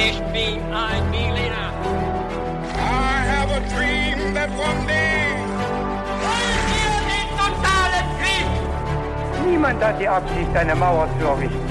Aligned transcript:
Ich 0.00 0.20
bin 0.32 0.62
ein 0.72 1.10
Berliner. 1.10 1.72
I 2.72 3.24
have 3.32 3.50
a 3.50 3.58
dream 3.74 4.32
that 4.32 4.48
one 4.50 4.86
day. 4.86 5.34
Wollen 6.22 6.62
wir 6.70 6.94
den 7.10 7.28
totalen 7.36 8.06
Krieg? 8.20 9.50
Niemand 9.50 9.82
hat 9.82 10.00
die 10.00 10.06
Absicht, 10.06 10.54
eine 10.54 10.76
Mauer 10.76 11.08
zu 11.18 11.26
errichten. 11.26 11.68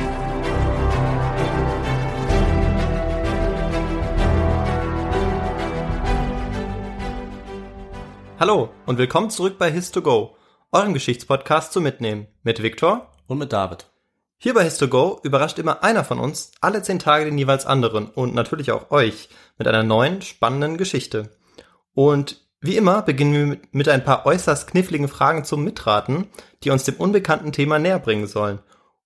Hallo 8.41 8.69
und 8.85 8.97
willkommen 8.97 9.29
zurück 9.29 9.57
bei 9.57 9.69
His2Go, 9.69 10.31
eurem 10.73 10.93
Geschichtspodcast 10.93 11.71
zum 11.71 11.83
Mitnehmen 11.83 12.27
mit 12.43 12.61
Viktor. 12.61 13.09
Und 13.27 13.37
mit 13.37 13.53
David. 13.53 13.87
Hier 14.39 14.53
bei 14.53 14.67
His2Go 14.67 15.23
überrascht 15.23 15.57
immer 15.57 15.83
einer 15.83 16.03
von 16.03 16.19
uns 16.19 16.51
alle 16.61 16.83
zehn 16.83 16.99
Tage 16.99 17.25
den 17.25 17.39
jeweils 17.39 17.65
anderen 17.65 18.07
und 18.07 18.35
natürlich 18.35 18.71
auch 18.71 18.91
euch 18.91 19.29
mit 19.57 19.67
einer 19.67 19.81
neuen, 19.81 20.21
spannenden 20.21 20.77
Geschichte. 20.77 21.31
Und 21.95 22.45
wie 22.61 22.77
immer 22.77 23.01
beginnen 23.01 23.33
wir 23.33 23.59
mit, 23.71 23.89
ein 23.89 24.03
paar 24.03 24.27
äußerst 24.27 24.67
kniffligen 24.67 25.07
Fragen 25.07 25.43
zum 25.43 25.63
Mitraten, 25.63 26.27
die 26.63 26.69
uns 26.69 26.83
dem 26.83 26.95
unbekannten 26.95 27.51
Thema 27.51 27.79
näher 27.79 27.97
bringen 27.97 28.27
sollen. 28.27 28.59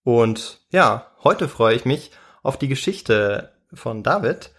Und 0.04 0.60
ja, 0.70 1.08
heute 1.24 1.48
freue 1.48 1.76
ich 1.76 1.86
mich 1.86 2.12
auf 2.44 2.58
die 2.58 2.68
Geschichte 2.68 3.54
von 3.74 4.04
David. 4.04 4.52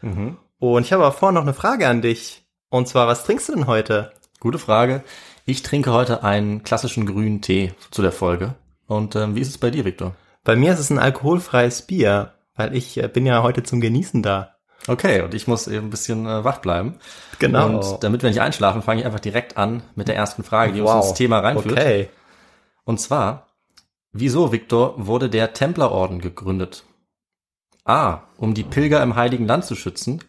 Und 0.59 0.87
ich 0.87 0.93
habe 0.93 1.05
aber 1.05 1.13
vorher 1.13 1.35
noch 1.35 1.43
eine 1.43 1.55
Frage 1.55 1.87
an 1.87 2.01
dich. 2.01 2.47
Und 2.71 2.89
zwar, 2.89 3.07
was 3.09 3.25
trinkst 3.25 3.51
du 3.51 3.55
denn 3.55 3.67
heute? 3.67 4.13
Gute 4.41 4.59
Frage. 4.59 5.03
Ich 5.45 5.63
trinke 5.63 5.93
heute 5.93 6.23
einen 6.23 6.63
klassischen 6.63 7.05
grünen 7.05 7.43
Tee 7.43 7.75
zu 7.91 8.01
der 8.01 8.13
Folge. 8.13 8.55
Und 8.87 9.17
ähm, 9.17 9.35
wie 9.35 9.41
ist 9.41 9.49
es 9.49 9.59
bei 9.59 9.71
dir, 9.71 9.85
Viktor? 9.85 10.15
Bei 10.45 10.57
mir 10.57 10.73
ist 10.73 10.81
es 10.81 10.91
ein 10.91 10.99
alkoholfreies 10.99 11.83
Bier, 11.83 12.33
weil 12.57 12.75
ich 12.75 13.03
äh, 13.03 13.09
bin 13.09 13.27
ja 13.27 13.43
heute 13.43 13.63
zum 13.63 13.81
Genießen 13.81 14.23
da. 14.23 14.57
Okay, 14.89 15.21
und 15.23 15.33
ich 15.35 15.47
muss 15.47 15.69
eben 15.69 15.87
ein 15.87 15.91
bisschen 15.91 16.27
äh, 16.27 16.45
wach 16.45 16.59
bleiben. 16.59 16.97
Genau. 17.39 17.67
Und 17.67 18.03
damit 18.03 18.23
wir 18.23 18.31
nicht 18.31 18.41
einschlafen, 18.41 18.83
fange 18.83 19.01
ich 19.01 19.07
einfach 19.07 19.21
direkt 19.21 19.57
an 19.57 19.83
mit 19.95 20.09
der 20.09 20.17
ersten 20.17 20.43
Frage, 20.43 20.73
die 20.73 20.81
uns 20.81 21.07
ins 21.07 21.15
Thema 21.15 21.39
reinführt. 21.39 21.79
Okay. 21.79 22.09
Und 22.85 23.01
zwar, 23.01 23.47
wieso, 24.13 24.51
Viktor, 24.51 24.95
wurde 24.97 25.31
der 25.31 25.53
Templerorden 25.53 26.21
gegründet? 26.21 26.85
A. 27.85 28.23
Um 28.37 28.55
die 28.55 28.65
Pilger 28.65 29.03
im 29.03 29.15
Heiligen 29.15 29.47
Land 29.47 29.65
zu 29.65 29.77
schützen. 29.77 30.23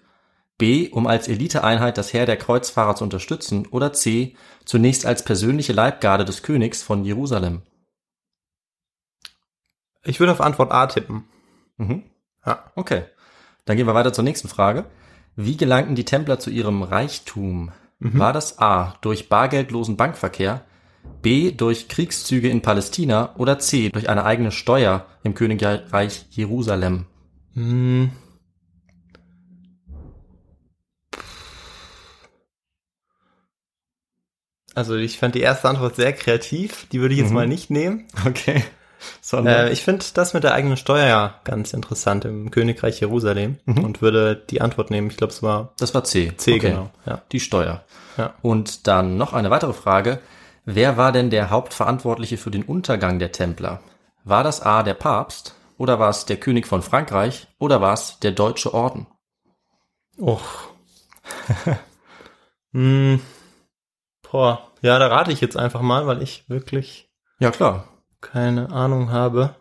B. 0.59 0.89
Um 0.89 1.07
als 1.07 1.27
Eliteeinheit 1.27 1.97
das 1.97 2.13
Heer 2.13 2.27
der 2.27 2.37
Kreuzfahrer 2.37 2.95
zu 2.95 3.03
unterstützen. 3.03 3.67
Oder 3.71 3.91
C. 3.93 4.35
Zunächst 4.65 5.07
als 5.07 5.23
persönliche 5.23 5.73
Leibgarde 5.73 6.25
des 6.25 6.43
Königs 6.43 6.83
von 6.83 7.03
Jerusalem. 7.05 7.63
Ich 10.05 10.19
würde 10.19 10.31
auf 10.33 10.41
Antwort 10.41 10.71
A 10.71 10.87
tippen. 10.87 11.23
Mhm. 11.77 12.03
Ja. 12.45 12.71
Okay. 12.75 13.03
Dann 13.65 13.77
gehen 13.77 13.87
wir 13.87 13.93
weiter 13.95 14.13
zur 14.13 14.23
nächsten 14.23 14.47
Frage. 14.49 14.85
Wie 15.35 15.57
gelangten 15.57 15.95
die 15.95 16.05
Templer 16.05 16.39
zu 16.39 16.49
ihrem 16.49 16.83
Reichtum? 16.83 17.71
War 17.99 18.33
das 18.33 18.59
A. 18.59 18.95
durch 19.01 19.29
bargeldlosen 19.29 19.95
Bankverkehr, 19.95 20.65
B. 21.21 21.51
durch 21.51 21.87
Kriegszüge 21.87 22.49
in 22.49 22.61
Palästina 22.61 23.33
oder 23.37 23.59
C. 23.59 23.89
durch 23.89 24.09
eine 24.09 24.25
eigene 24.25 24.51
Steuer 24.51 25.05
im 25.23 25.33
Königreich 25.35 26.25
Jerusalem? 26.31 27.05
Hm. 27.53 28.11
Also 34.75 34.95
ich 34.95 35.19
fand 35.19 35.35
die 35.35 35.41
erste 35.41 35.69
Antwort 35.69 35.95
sehr 35.95 36.13
kreativ. 36.13 36.87
Die 36.91 36.99
würde 36.99 37.13
ich 37.13 37.19
jetzt 37.21 37.29
Mhm. 37.29 37.35
mal 37.35 37.47
nicht 37.47 37.69
nehmen. 37.69 38.07
Okay. 38.25 38.63
Sondern, 39.21 39.67
Äh, 39.67 39.71
ich 39.71 39.83
finde 39.83 40.05
das 40.13 40.33
mit 40.33 40.43
der 40.43 40.53
eigenen 40.53 40.77
Steuer 40.77 41.05
ja 41.07 41.35
ganz 41.43 41.73
interessant 41.73 42.25
im 42.25 42.51
Königreich 42.51 42.99
Jerusalem 42.99 43.57
Mhm. 43.65 43.83
und 43.83 44.01
würde 44.01 44.35
die 44.35 44.61
Antwort 44.61 44.91
nehmen. 44.91 45.09
Ich 45.09 45.17
glaube, 45.17 45.33
es 45.33 45.41
war 45.43 45.73
das 45.79 45.93
war 45.93 46.03
C. 46.03 46.33
C, 46.37 46.55
Okay. 46.55 46.69
genau. 46.69 46.89
Ja. 47.05 47.21
Die 47.31 47.39
Steuer. 47.39 47.83
Ja. 48.17 48.33
Und 48.41 48.87
dann 48.87 49.17
noch 49.17 49.33
eine 49.33 49.49
weitere 49.49 49.73
Frage. 49.73 50.19
Wer 50.65 50.97
war 50.97 51.11
denn 51.11 51.29
der 51.29 51.49
Hauptverantwortliche 51.49 52.37
für 52.37 52.51
den 52.51 52.63
Untergang 52.63 53.19
der 53.19 53.31
Templer? 53.31 53.81
War 54.23 54.43
das 54.43 54.61
A. 54.61 54.83
der 54.83 54.93
Papst 54.93 55.55
oder 55.77 55.99
war 55.99 56.09
es 56.09 56.25
der 56.25 56.37
König 56.37 56.67
von 56.67 56.81
Frankreich 56.81 57.47
oder 57.59 57.81
war 57.81 57.93
es 57.93 58.19
der 58.19 58.31
Deutsche 58.31 58.73
Orden? 58.73 59.07
Och. 60.17 60.69
hm. 62.73 63.19
Boah. 64.31 64.67
Ja, 64.81 64.99
da 64.99 65.07
rate 65.07 65.31
ich 65.31 65.41
jetzt 65.41 65.57
einfach 65.57 65.81
mal, 65.81 66.07
weil 66.07 66.21
ich 66.21 66.47
wirklich 66.49 67.09
Ja, 67.39 67.51
klar. 67.51 67.87
Keine 68.23 68.71
Ahnung 68.71 69.11
habe. 69.11 69.55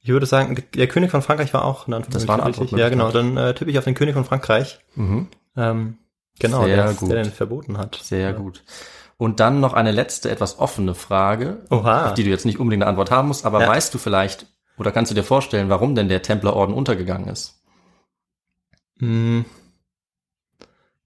Ich 0.00 0.08
würde 0.08 0.26
sagen, 0.26 0.62
der 0.74 0.88
König 0.88 1.10
von 1.10 1.22
Frankreich 1.22 1.52
war 1.54 1.64
auch 1.64 1.86
eine 1.86 1.96
Antwort. 1.96 2.14
Das 2.14 2.26
war 2.26 2.44
richtig. 2.46 2.72
Ja, 2.72 2.88
genau. 2.88 3.10
Dann 3.10 3.36
äh, 3.36 3.54
tippe 3.54 3.70
ich 3.70 3.78
auf 3.78 3.84
den 3.84 3.94
König 3.94 4.14
von 4.14 4.24
Frankreich. 4.24 4.80
Mhm. 4.94 5.28
Ähm, 5.56 5.98
genau, 6.38 6.64
Sehr 6.64 6.76
der, 6.76 6.94
gut. 6.94 7.10
der 7.10 7.22
den 7.24 7.32
verboten 7.32 7.78
hat. 7.78 7.96
Sehr 8.02 8.32
gut. 8.32 8.64
Und 9.16 9.40
dann 9.40 9.60
noch 9.60 9.74
eine 9.74 9.90
letzte, 9.90 10.30
etwas 10.30 10.58
offene 10.58 10.94
Frage, 10.94 11.66
Oha. 11.70 12.06
auf 12.08 12.14
die 12.14 12.22
du 12.24 12.30
jetzt 12.30 12.46
nicht 12.46 12.60
unbedingt 12.60 12.82
eine 12.84 12.90
Antwort 12.90 13.10
haben 13.10 13.28
musst, 13.28 13.44
aber 13.44 13.60
Ja. 13.60 13.68
weißt 13.68 13.92
du 13.92 13.98
vielleicht 13.98 14.46
oder 14.78 14.92
kannst 14.92 15.10
du 15.10 15.14
dir 15.14 15.24
vorstellen, 15.24 15.68
warum 15.68 15.94
denn 15.96 16.08
der 16.08 16.22
Templerorden 16.22 16.74
untergegangen 16.74 17.28
ist? 17.28 17.60
Hm. 19.00 19.44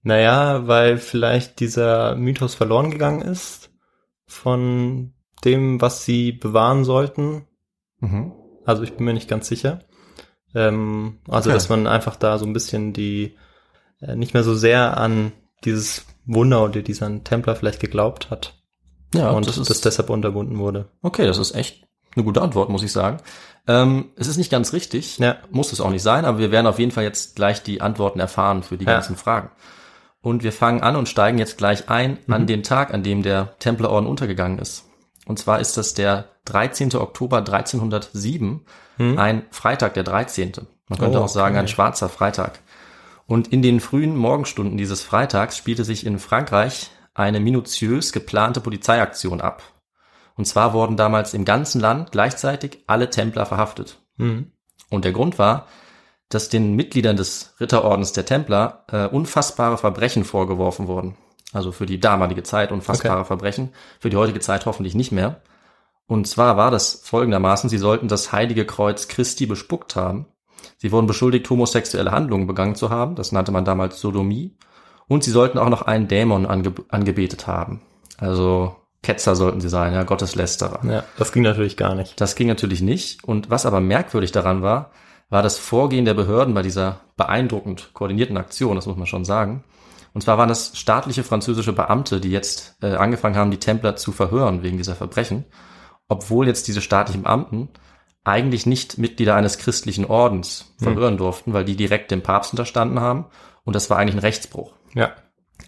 Naja, 0.03 0.67
weil 0.67 0.97
vielleicht 0.97 1.59
dieser 1.59 2.15
Mythos 2.15 2.55
verloren 2.55 2.91
gegangen 2.91 3.21
ist 3.21 3.71
von 4.27 5.13
dem, 5.45 5.81
was 5.81 6.05
sie 6.05 6.31
bewahren 6.31 6.83
sollten. 6.83 7.45
Mhm. 7.99 8.33
Also 8.65 8.83
ich 8.83 8.93
bin 8.93 9.05
mir 9.05 9.13
nicht 9.13 9.29
ganz 9.29 9.47
sicher. 9.47 9.79
Ähm, 10.55 11.19
also 11.27 11.49
Okay. 11.49 11.55
dass 11.57 11.69
man 11.69 11.87
einfach 11.87 12.15
da 12.15 12.37
so 12.37 12.45
ein 12.45 12.53
bisschen 12.53 12.93
die 12.93 13.35
äh, 14.01 14.15
nicht 14.15 14.33
mehr 14.33 14.43
so 14.43 14.53
sehr 14.55 14.97
an 14.97 15.31
dieses 15.65 16.05
Wunder 16.25 16.63
oder 16.63 16.81
diesen 16.81 17.23
Templer 17.23 17.55
vielleicht 17.55 17.79
geglaubt 17.79 18.29
hat 18.29 18.53
Ja, 19.15 19.31
und 19.31 19.47
das 19.47 19.55
das, 19.55 19.69
ist 19.69 19.85
deshalb 19.85 20.09
unterbunden 20.09 20.57
wurde. 20.59 20.89
okay. 21.01 21.25
Das 21.25 21.37
ist 21.37 21.55
echt 21.55 21.85
eine 22.15 22.23
gute 22.23 22.41
Antwort, 22.41 22.69
muss 22.69 22.83
ich 22.83 22.91
sagen. 22.91 23.17
Ähm, 23.67 24.11
es 24.17 24.27
ist 24.27 24.37
nicht 24.37 24.51
ganz 24.51 24.73
richtig, 24.73 25.17
Ja. 25.17 25.37
muss 25.49 25.71
es 25.73 25.81
auch 25.81 25.89
nicht 25.89 26.03
sein, 26.03 26.25
aber 26.25 26.37
wir 26.37 26.51
werden 26.51 26.67
auf 26.67 26.77
jeden 26.79 26.91
Fall 26.91 27.03
jetzt 27.05 27.35
gleich 27.35 27.63
die 27.63 27.81
Antworten 27.81 28.19
erfahren 28.19 28.61
für 28.61 28.77
die 28.77 28.85
Ja. 28.85 28.93
ganzen 28.93 29.15
Fragen. 29.15 29.49
Und 30.21 30.43
wir 30.43 30.51
fangen 30.53 30.81
an 30.81 30.95
und 30.95 31.09
steigen 31.09 31.37
jetzt 31.39 31.57
gleich 31.57 31.89
ein 31.89 32.19
Mhm. 32.27 32.33
an 32.33 32.47
den 32.47 32.63
Tag, 32.63 32.93
an 32.93 33.03
dem 33.03 33.23
der 33.23 33.57
Templerorden 33.59 34.07
untergegangen 34.07 34.59
ist. 34.59 34.85
Und 35.25 35.39
zwar 35.39 35.59
ist 35.59 35.77
das 35.77 35.93
der 35.93 36.29
13. 36.45 36.95
Oktober 36.95 37.37
1307, 37.37 38.65
ein 39.17 39.43
Freitag 39.51 39.93
der 39.95 40.03
13. 40.03 40.51
Man 40.89 40.99
könnte 40.99 41.19
Oh, 41.19 41.23
auch 41.23 41.29
sagen, 41.29 41.55
okay. 41.55 41.61
ein 41.61 41.67
schwarzer 41.67 42.09
Freitag. 42.09 42.59
Und 43.25 43.47
in 43.47 43.61
den 43.61 43.79
frühen 43.79 44.15
Morgenstunden 44.15 44.77
dieses 44.77 45.01
Freitags 45.01 45.57
spielte 45.57 45.83
sich 45.85 46.05
in 46.05 46.19
Frankreich 46.19 46.91
eine 47.13 47.39
minutiös 47.39 48.11
geplante 48.11 48.59
Polizeiaktion 48.59 49.41
ab. 49.41 49.63
Und 50.35 50.45
zwar 50.45 50.73
wurden 50.73 50.97
damals 50.97 51.33
im 51.33 51.45
ganzen 51.45 51.79
Land 51.79 52.11
gleichzeitig 52.11 52.83
alle 52.87 53.09
Templer 53.09 53.45
verhaftet. 53.45 53.99
Mhm. 54.17 54.51
Und 54.89 55.05
der 55.05 55.13
Grund 55.13 55.39
war, 55.39 55.67
dass 56.29 56.49
den 56.49 56.75
Mitgliedern 56.75 57.15
des 57.15 57.55
Ritterordens 57.59 58.11
der 58.13 58.25
Templer 58.25 58.85
äh, 58.91 59.05
unfassbare 59.07 59.77
Verbrechen 59.77 60.23
vorgeworfen 60.25 60.87
wurden. 60.87 61.15
Also 61.53 61.71
für 61.71 61.85
die 61.85 61.99
damalige 61.99 62.43
Zeit 62.43 62.71
unfassbare 62.71 63.25
Verbrechen, 63.25 63.69
für 63.99 64.09
die 64.09 64.17
heutige 64.17 64.39
Zeit 64.39 64.65
hoffentlich 64.65 64.95
nicht 64.95 65.11
mehr. 65.11 65.41
Und 66.07 66.27
zwar 66.27 66.57
war 66.57 66.71
das 66.71 67.01
folgendermaßen, 67.05 67.69
sie 67.69 67.77
sollten 67.77 68.07
das 68.07 68.31
heilige 68.31 68.65
Kreuz 68.65 69.07
Christi 69.07 69.45
bespuckt 69.45 69.95
haben. 69.95 70.25
Sie 70.77 70.91
wurden 70.91 71.07
beschuldigt, 71.07 71.49
homosexuelle 71.49 72.11
Handlungen 72.11 72.47
begangen 72.47 72.75
zu 72.75 72.89
haben, 72.89 73.15
das 73.15 73.31
nannte 73.31 73.51
man 73.51 73.65
damals 73.65 73.99
Sodomie. 74.01 74.57
Und 75.07 75.23
sie 75.23 75.31
sollten 75.31 75.57
auch 75.57 75.69
noch 75.69 75.83
einen 75.83 76.07
Dämon 76.07 76.45
ange 76.45 76.73
angebetet 76.89 77.47
haben. 77.47 77.81
Also 78.17 78.75
Ketzer 79.01 79.35
sollten 79.35 79.61
sie 79.61 79.69
sein, 79.69 79.93
ja, 79.93 80.03
Gotteslästerer. 80.03 80.79
Ja, 80.89 81.03
das 81.17 81.33
ging 81.33 81.43
natürlich 81.43 81.77
gar 81.77 81.93
nicht. 81.93 82.19
Das 82.19 82.35
ging 82.35 82.47
natürlich 82.47 82.81
nicht. 82.81 83.23
Und 83.23 83.49
was 83.49 83.65
aber 83.65 83.81
merkwürdig 83.81 84.31
daran 84.31 84.61
war, 84.61 84.91
war 85.29 85.41
das 85.43 85.57
Vorgehen 85.57 86.05
der 86.05 86.13
Behörden 86.13 86.53
bei 86.53 86.61
dieser 86.61 87.01
beeindruckend 87.17 87.89
koordinierten 87.93 88.37
Aktion, 88.37 88.75
das 88.75 88.85
muss 88.85 88.97
man 88.97 89.07
schon 89.07 89.25
sagen. 89.25 89.63
Und 90.13 90.21
zwar 90.21 90.37
waren 90.37 90.49
das 90.49 90.77
staatliche 90.77 91.23
französische 91.23 91.73
Beamte, 91.73 92.19
die 92.19 92.29
jetzt 92.29 92.77
äh, 92.81 92.95
angefangen 92.95 93.35
haben, 93.35 93.51
die 93.51 93.57
Templer 93.57 93.95
zu 93.95 94.11
verhören 94.11 94.61
wegen 94.61 94.77
dieser 94.77 94.95
Verbrechen, 94.95 95.45
obwohl 96.07 96.47
jetzt 96.47 96.67
diese 96.67 96.81
staatlichen 96.81 97.23
Beamten 97.23 97.69
eigentlich 98.23 98.65
nicht 98.65 98.97
Mitglieder 98.97 99.35
eines 99.35 99.57
christlichen 99.57 100.05
Ordens 100.05 100.73
verhören 100.77 101.17
durften, 101.17 101.53
weil 101.53 101.65
die 101.65 101.75
direkt 101.75 102.11
dem 102.11 102.21
Papst 102.21 102.53
unterstanden 102.53 102.99
haben. 102.99 103.25
Und 103.65 103.75
das 103.75 103.89
war 103.89 103.97
eigentlich 103.97 104.15
ein 104.15 104.19
Rechtsbruch. 104.19 104.73
Ja. 104.93 105.13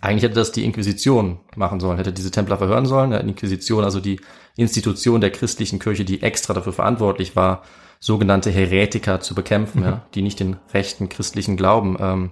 Eigentlich 0.02 0.24
hätte 0.24 0.36
das 0.36 0.52
die 0.52 0.64
Inquisition 0.64 1.40
machen 1.56 1.80
sollen, 1.80 1.98
hätte 1.98 2.14
diese 2.14 2.32
Templer 2.32 2.58
verhören 2.58 2.86
sollen. 2.86 3.12
Die 3.12 3.18
Inquisition, 3.18 3.84
also 3.84 4.00
die 4.00 4.22
Institution 4.56 5.22
der 5.22 5.32
christlichen 5.32 5.80
Kirche, 5.80 6.06
die 6.06 6.22
extra 6.22 6.54
dafür 6.54 6.74
verantwortlich 6.74 7.36
war, 7.36 7.64
sogenannte 8.00 8.52
Heretiker 8.52 9.20
zu 9.20 9.36
bekämpfen, 9.36 9.84
ja, 9.84 10.06
die 10.14 10.22
nicht 10.22 10.40
den 10.40 10.58
rechten 10.74 11.10
christlichen 11.10 11.58
Glauben 11.58 11.98
ähm, 12.00 12.32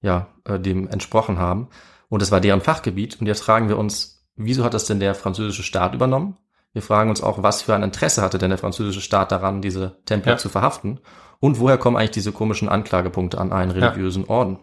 ja, 0.00 0.28
äh, 0.44 0.58
dem 0.58 0.88
entsprochen 0.88 1.38
haben. 1.38 1.68
Und 2.08 2.22
es 2.22 2.30
war 2.30 2.40
deren 2.40 2.60
Fachgebiet. 2.60 3.20
Und 3.20 3.26
jetzt 3.26 3.42
fragen 3.42 3.68
wir 3.68 3.78
uns, 3.78 4.26
wieso 4.36 4.64
hat 4.64 4.74
das 4.74 4.86
denn 4.86 5.00
der 5.00 5.14
französische 5.14 5.62
Staat 5.62 5.94
übernommen? 5.94 6.36
Wir 6.72 6.82
fragen 6.82 7.10
uns 7.10 7.22
auch, 7.22 7.42
was 7.42 7.62
für 7.62 7.74
ein 7.74 7.82
Interesse 7.82 8.22
hatte 8.22 8.38
denn 8.38 8.50
der 8.50 8.58
französische 8.58 9.00
Staat 9.00 9.32
daran, 9.32 9.62
diese 9.62 9.96
Templer 10.04 10.32
Ja. 10.32 10.38
zu 10.38 10.48
verhaften? 10.48 11.00
Und 11.40 11.58
woher 11.60 11.78
kommen 11.78 11.96
eigentlich 11.96 12.10
diese 12.12 12.32
komischen 12.32 12.68
Anklagepunkte 12.68 13.38
an 13.38 13.52
einen 13.52 13.70
religiösen 13.70 14.24
Orden? 14.24 14.58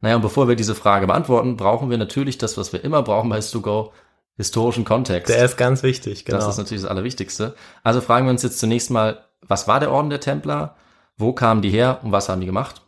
Naja, 0.00 0.16
und 0.16 0.22
bevor 0.22 0.48
wir 0.48 0.56
diese 0.56 0.74
Frage 0.74 1.06
beantworten, 1.06 1.56
brauchen 1.56 1.88
wir 1.90 1.96
natürlich 1.98 2.36
das, 2.36 2.58
was 2.58 2.72
wir 2.72 2.84
immer 2.84 3.02
brauchen 3.02 3.30
bei 3.30 3.36
Histogo, 3.36 3.92
historischen 4.36 4.84
Kontext. 4.84 5.32
Der 5.32 5.44
ist 5.44 5.56
ganz 5.56 5.82
wichtig, 5.82 6.24
genau. 6.24 6.38
Das 6.38 6.48
ist 6.48 6.58
natürlich 6.58 6.82
das 6.82 6.90
Allerwichtigste. 6.90 7.54
Also 7.82 8.00
fragen 8.00 8.26
wir 8.26 8.30
uns 8.30 8.42
jetzt 8.42 8.58
zunächst 8.58 8.90
mal, 8.90 9.24
was 9.40 9.66
war 9.68 9.80
der 9.80 9.90
Orden 9.90 10.10
der 10.10 10.20
Templer? 10.20 10.76
Wo 11.16 11.32
kamen 11.32 11.62
die 11.62 11.70
her 11.70 12.00
und 12.02 12.12
was 12.12 12.28
haben 12.28 12.40
die 12.40 12.46
gemacht? 12.46 12.82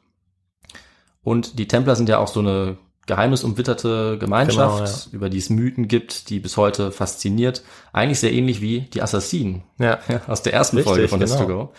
Und 1.26 1.58
die 1.58 1.67
Templer 1.67 1.96
sind 1.96 2.08
ja 2.08 2.19
auch 2.19 2.28
so 2.28 2.38
eine 2.38 2.76
geheimnisumwitterte 3.06 4.17
Gemeinschaft, 4.17 4.78
Genau, 4.78 4.88
ja. 4.88 4.94
über 5.11 5.28
die 5.28 5.38
es 5.38 5.50
Mythen 5.50 5.88
gibt, 5.88 6.31
die 6.31 6.38
bis 6.38 6.56
heute 6.56 6.93
fasziniert. 6.93 7.64
Eigentlich 7.93 8.20
sehr 8.20 8.32
ähnlich 8.32 8.61
wie 8.61 8.82
die 8.82 9.02
Assassinen 9.02 9.64
ja. 9.81 9.99
aus 10.28 10.43
der 10.43 10.52
ersten 10.52 10.76
Richtig, 10.76 10.93
Folge 10.93 11.08
von 11.08 11.19
genau. 11.19 11.37
To 11.37 11.46
Go. 11.49 11.73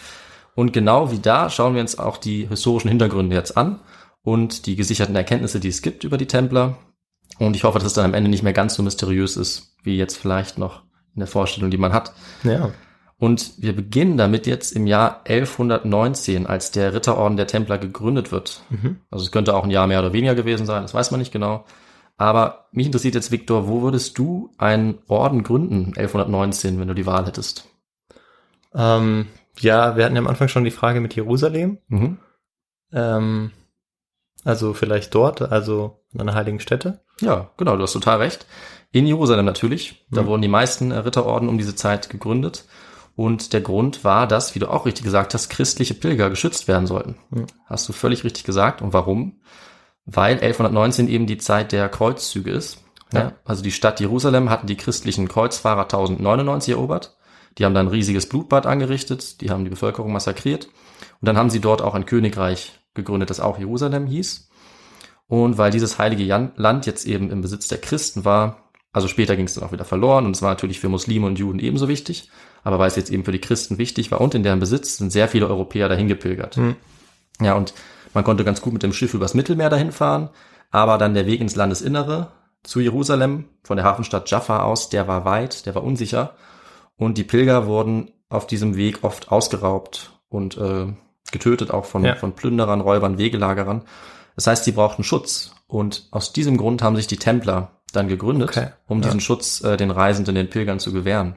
Und 0.54 0.74
genau 0.74 1.12
wie 1.14 1.20
da 1.20 1.50
schauen 1.50 1.76
wir 1.76 1.82
uns 1.82 1.98
auch 1.98 2.18
die 2.18 2.46
historischen 2.46 2.90
Hintergründe 2.90 3.38
jetzt 3.38 3.56
an 3.56 3.80
und 4.22 4.66
die 4.66 4.76
gesicherten 4.76 5.16
Erkenntnisse, 5.16 5.62
die 5.62 5.70
es 5.70 5.82
gibt 5.82 6.04
über 6.04 6.18
die 6.18 6.28
Templer. 6.28 6.78
Und 7.40 7.56
ich 7.56 7.64
hoffe, 7.64 7.80
dass 7.80 7.88
es 7.88 7.94
dann 7.94 8.04
am 8.04 8.14
Ende 8.14 8.30
nicht 8.30 8.44
mehr 8.44 8.52
ganz 8.52 8.74
so 8.74 8.84
mysteriös 8.84 9.38
ist, 9.38 9.78
wie 9.82 9.96
jetzt 9.96 10.18
vielleicht 10.18 10.58
noch 10.58 10.82
in 11.16 11.22
der 11.22 11.28
Vorstellung, 11.28 11.72
die 11.72 11.78
man 11.78 11.94
hat. 11.94 12.12
ja. 12.44 12.72
Und 13.19 13.54
wir 13.58 13.75
beginnen 13.75 14.16
damit 14.18 14.46
jetzt 14.46 14.72
im 14.74 14.86
Jahr 14.86 15.22
1119, 15.25 16.46
als 16.46 16.72
der 16.72 16.94
Ritterorden 16.94 17.36
der 17.36 17.48
Templer 17.48 17.78
gegründet 17.80 18.31
wird. 18.31 18.62
Mhm. 18.69 18.98
Also 19.10 19.25
es 19.25 19.31
könnte 19.31 19.56
auch 19.56 19.64
ein 19.64 19.72
Jahr 19.72 19.88
mehr 19.88 20.00
oder 20.00 20.14
weniger 20.14 20.36
gewesen 20.36 20.68
sein, 20.68 20.84
das 20.84 20.94
weiß 20.94 21.10
man 21.12 21.19
nicht 21.19 21.34
genau. 21.34 21.66
Aber 22.18 22.68
mich 22.72 22.86
interessiert 22.88 23.16
jetzt, 23.16 23.31
Viktor, 23.31 23.68
wo 23.68 23.81
würdest 23.81 24.18
du 24.18 24.52
einen 24.58 25.00
Orden 25.08 25.44
gründen, 25.44 25.94
1119, 25.96 26.80
wenn 26.80 26.88
du 26.88 26.94
die 26.96 27.06
Wahl 27.06 27.25
hättest? 27.25 27.68
Ähm, 28.74 29.28
ja, 29.60 29.96
wir 29.98 30.06
hatten 30.06 30.16
ja 30.16 30.22
am 30.22 30.28
Anfang 30.28 30.48
schon 30.48 30.63
die 30.63 30.72
Frage 30.72 31.00
mit 31.02 31.16
Jerusalem. 31.16 31.80
Mhm. 31.88 32.18
Ähm, 32.94 33.52
also 34.44 34.74
vielleicht 34.74 35.13
dort, 35.16 35.42
also 35.42 36.04
an 36.13 36.22
einer 36.22 36.36
heiligen 36.36 36.60
Stätte. 36.60 37.02
Ja, 37.22 37.50
genau, 37.58 37.75
du 37.75 37.84
hast 37.84 37.94
total 37.94 38.18
recht. 38.20 38.46
In 38.92 39.06
Jerusalem 39.06 39.46
natürlich. 39.46 40.06
Da 40.10 40.22
Mhm. 40.24 40.28
wurden 40.28 40.42
die 40.42 40.48
meisten 40.48 40.92
Ritterorden 40.92 41.50
um 41.50 41.58
diese 41.58 41.75
Zeit 41.75 42.10
gegründet. 42.10 42.66
Und 43.18 43.52
der 43.52 43.62
Grund 43.62 44.04
war, 44.04 44.28
dass, 44.28 44.54
wie 44.54 44.60
du 44.60 44.69
auch 44.69 44.86
richtig 44.86 45.04
gesagt 45.04 45.34
hast, 45.34 45.50
christliche 45.50 45.96
Pilger 45.96 46.30
geschützt 46.30 46.68
werden 46.68 46.86
sollten. 46.86 47.16
Mhm. 47.31 47.48
Hast 47.66 47.90
du 47.90 47.94
völlig 47.94 48.24
richtig 48.24 48.44
gesagt. 48.44 48.80
Und 48.80 48.94
warum? 48.94 49.42
Weil 50.06 50.34
1119 50.34 51.08
eben 51.08 51.25
die 51.25 51.40
Zeit 51.40 51.72
der 51.72 51.90
Kreuzzüge 51.90 52.52
ist. 52.52 52.78
Ja. 53.12 53.19
Ja. 53.19 53.31
Also 53.44 53.64
die 53.64 53.72
Stadt 53.72 54.00
Jerusalem 54.00 54.52
hatten 54.52 54.68
die 54.68 54.78
christlichen 54.78 55.28
Kreuzfahrer 55.28 55.81
1099 55.81 56.75
erobert. 56.75 57.18
Die 57.58 57.66
haben 57.66 57.74
dann 57.74 57.88
ein 57.88 57.92
riesiges 57.92 58.30
Blutbad 58.30 58.68
angerichtet. 58.68 59.42
Die 59.42 59.50
haben 59.50 59.63
die 59.63 59.72
Bevölkerung 59.72 60.12
massakriert. 60.12 60.66
Und 61.20 61.25
dann 61.25 61.38
haben 61.38 61.50
sie 61.50 61.60
dort 61.60 61.81
auch 61.81 61.96
ein 61.96 62.06
Königreich 62.06 62.80
gegründet, 62.94 63.31
das 63.31 63.40
auch 63.40 63.58
Jerusalem 63.58 64.06
hieß. 64.06 64.48
Und 65.25 65.58
weil 65.58 65.72
dieses 65.72 65.98
heilige 65.98 66.24
Jan 66.24 66.52
Land 66.56 66.86
jetzt 66.86 67.08
eben 67.08 67.31
im 67.31 67.42
Besitz 67.42 67.68
der 67.68 67.80
Christen 67.80 68.25
war, 68.25 68.70
also 68.94 69.08
später 69.08 69.36
ging 69.36 69.48
es 69.48 69.56
dann 69.56 69.63
auch 69.63 69.72
wieder 69.72 69.86
verloren 69.86 70.28
und 70.28 70.36
es 70.36 70.44
war 70.44 70.52
natürlich 70.52 70.80
für 70.80 70.88
Muslime 70.88 71.25
und 71.25 71.40
Juden 71.40 71.58
ebenso 71.60 71.88
wichtig, 71.88 72.30
aber 72.68 72.80
weil 72.80 72.90
es 72.90 72.98
jetzt 72.98 73.10
eben 73.10 73.24
für 73.24 73.31
die 73.31 73.40
Christen 73.40 73.78
wichtig 73.78 74.12
war 74.12 74.19
und 74.19 74.36
in 74.36 74.44
deren 74.44 74.60
Besitz 74.60 74.98
sind 74.98 75.10
sehr 75.10 75.30
viele 75.30 75.48
Europäer 75.48 75.88
dahin 75.88 76.10
gepilgert. 76.10 76.58
Mhm. 76.58 76.75
Ja, 77.40 77.54
und 77.54 77.74
man 78.14 78.25
konnte 78.25 78.44
ganz 78.44 78.60
gut 78.62 78.74
mit 78.74 78.84
dem 78.84 78.92
Schiff 78.92 79.14
übers 79.14 79.34
Mittelmeer 79.34 79.69
dahin 79.69 79.94
fahren, 79.94 80.28
aber 80.69 80.98
dann 80.98 81.14
der 81.14 81.25
Weg 81.25 81.40
ins 81.40 81.56
Landesinnere 81.56 82.28
zu 82.64 82.81
Jerusalem 82.81 83.46
von 83.64 83.78
der 83.78 83.86
Hafenstadt 83.86 84.30
Jaffa 84.30 84.64
aus, 84.64 84.90
der 84.90 85.08
war 85.08 85.24
weit, 85.24 85.66
der 85.66 85.75
war 85.75 85.84
unsicher 85.86 86.36
und 86.98 87.18
die 87.18 87.24
Pilger 87.24 87.68
wurden 87.68 88.12
auf 88.28 88.48
diesem 88.48 88.75
Weg 88.75 89.06
oft 89.06 89.31
ausgeraubt 89.31 90.12
und 90.28 90.58
äh, 90.58 90.88
getötet, 91.31 91.72
auch 91.72 91.86
von, 91.86 92.04
Ja. 92.04 92.16
von 92.16 92.34
Plünderern, 92.34 92.81
Räubern, 92.81 93.18
Wegelagerern. 93.18 93.84
Das 94.36 94.48
heißt, 94.48 94.66
sie 94.66 94.74
brauchten 94.74 95.06
Schutz. 95.06 95.54
Und 95.68 96.10
aus 96.12 96.34
diesem 96.34 96.58
Grund 96.58 96.81
haben 96.81 96.98
sich 96.98 97.08
die 97.08 97.16
Templer 97.18 97.72
dann 97.94 98.10
gegründet, 98.10 98.50
Okay, 98.50 98.68
um 98.88 99.00
ja. 99.00 99.06
diesen 99.06 99.22
Schutz 99.22 99.62
äh, 99.63 99.78
den 99.78 99.90
Reisenden, 99.92 100.36
den 100.36 100.50
Pilgern 100.50 100.80
zu 100.80 100.92
gewähren. 100.92 101.36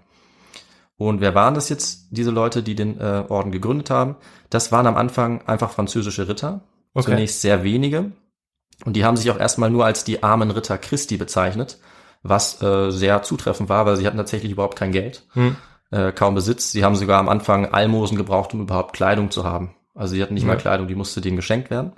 Und 1.08 1.20
wer 1.22 1.34
waren 1.34 1.54
das 1.54 1.70
jetzt, 1.70 2.08
diese 2.10 2.30
Leute, 2.30 2.62
die 2.62 2.74
den 2.74 3.00
äh, 3.00 3.24
Orden 3.28 3.52
gegründet 3.52 3.88
haben? 3.88 4.16
Das 4.50 4.70
waren 4.70 4.86
am 4.86 4.96
Anfang 4.96 5.40
einfach 5.46 5.70
französische 5.70 6.28
Ritter, 6.28 6.60
Okay. 6.92 7.06
zunächst 7.12 7.40
sehr 7.40 7.62
wenige. 7.62 8.12
Und 8.84 8.96
die 8.96 9.04
haben 9.04 9.16
sich 9.16 9.30
auch 9.30 9.38
erstmal 9.38 9.70
nur 9.70 9.84
als 9.86 10.04
die 10.04 10.22
armen 10.22 10.50
Ritter 10.50 10.76
Christi 10.76 11.16
bezeichnet, 11.16 11.78
was 12.22 12.60
äh, 12.60 12.90
sehr 12.90 13.22
zutreffend 13.22 13.68
war, 13.70 13.86
weil 13.86 13.96
sie 13.96 14.06
hatten 14.06 14.16
tatsächlich 14.18 14.52
überhaupt 14.52 14.76
kein 14.78 14.92
Geld, 14.92 15.24
Hm. 15.32 15.56
äh, 15.90 16.12
kaum 16.12 16.34
Besitz. 16.34 16.70
Sie 16.72 16.84
haben 16.84 16.96
sogar 16.96 17.18
am 17.18 17.28
Anfang 17.30 17.64
Almosen 17.66 18.16
gebraucht, 18.18 18.52
um 18.52 18.60
überhaupt 18.60 18.92
Kleidung 18.94 19.30
zu 19.30 19.44
haben. 19.44 19.74
Also 19.94 20.14
sie 20.14 20.22
hatten 20.22 20.34
nicht 20.34 20.42
Ja. 20.42 20.48
mal 20.48 20.56
Kleidung, 20.56 20.86
die 20.88 20.94
musste 20.96 21.20
denen 21.22 21.36
geschenkt 21.36 21.70
werden. 21.70 21.92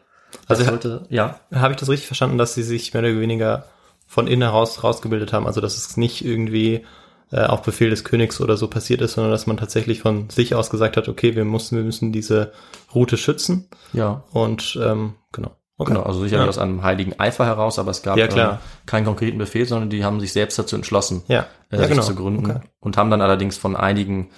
Also 0.46 0.64
ha- 0.64 0.68
sollte, 0.68 1.06
ja. 1.08 1.40
habe 1.52 1.72
ich 1.72 1.80
das 1.80 1.88
richtig 1.88 2.06
verstanden, 2.06 2.38
dass 2.38 2.54
sie 2.54 2.62
sich 2.62 2.92
mehr 2.94 3.02
oder 3.02 3.18
weniger 3.18 3.64
von 4.06 4.26
innen 4.28 4.42
heraus 4.42 4.84
rausgebildet 4.84 5.32
haben? 5.32 5.46
Also 5.46 5.60
dass 5.60 5.76
es 5.76 5.96
nicht 5.96 6.24
irgendwie 6.24 6.84
äh, 7.32 7.44
auf 7.44 7.62
Befehl 7.62 7.90
des 7.90 8.04
Königs 8.04 8.40
oder 8.40 8.56
so 8.56 8.68
passiert 8.68 9.00
ist, 9.00 9.14
sondern 9.14 9.32
dass 9.32 9.46
man 9.46 9.56
tatsächlich 9.56 10.00
von 10.00 10.30
sich 10.30 10.54
aus 10.54 10.70
gesagt 10.70 10.96
hat, 10.96 11.08
okay, 11.08 11.34
wir 11.34 11.44
müssen, 11.44 11.76
wir 11.76 11.84
müssen 11.84 12.12
diese 12.12 12.52
Route 12.94 13.16
schützen 13.16 13.68
Ja, 13.92 14.22
und 14.32 14.78
ähm, 14.82 15.14
genau. 15.32 15.50
Okay. 15.78 15.92
genau. 15.94 16.04
Also 16.04 16.20
sicherlich 16.20 16.44
Ja. 16.44 16.48
aus 16.48 16.58
einem 16.58 16.82
heiligen 16.82 17.18
Eifer 17.18 17.46
heraus, 17.46 17.78
aber 17.78 17.90
es 17.90 18.02
gab 18.02 18.16
Ja, 18.18 18.28
klar. 18.28 18.52
ähm, 18.52 18.58
keinen 18.86 19.04
konkreten 19.06 19.38
Befehl, 19.38 19.66
sondern 19.66 19.90
die 19.90 20.04
haben 20.04 20.20
sich 20.20 20.32
selbst 20.32 20.58
dazu 20.58 20.76
entschlossen, 20.76 21.22
Ja, 21.28 21.46
äh, 21.70 21.76
ja 21.76 21.78
sich 21.80 21.88
genau. 21.88 22.02
zu 22.02 22.14
gründen 22.14 22.50
Okay. 22.50 22.60
und 22.80 22.96
haben 22.96 23.10
dann 23.10 23.22
allerdings 23.22 23.56
von 23.56 23.74
einigen 23.74 24.28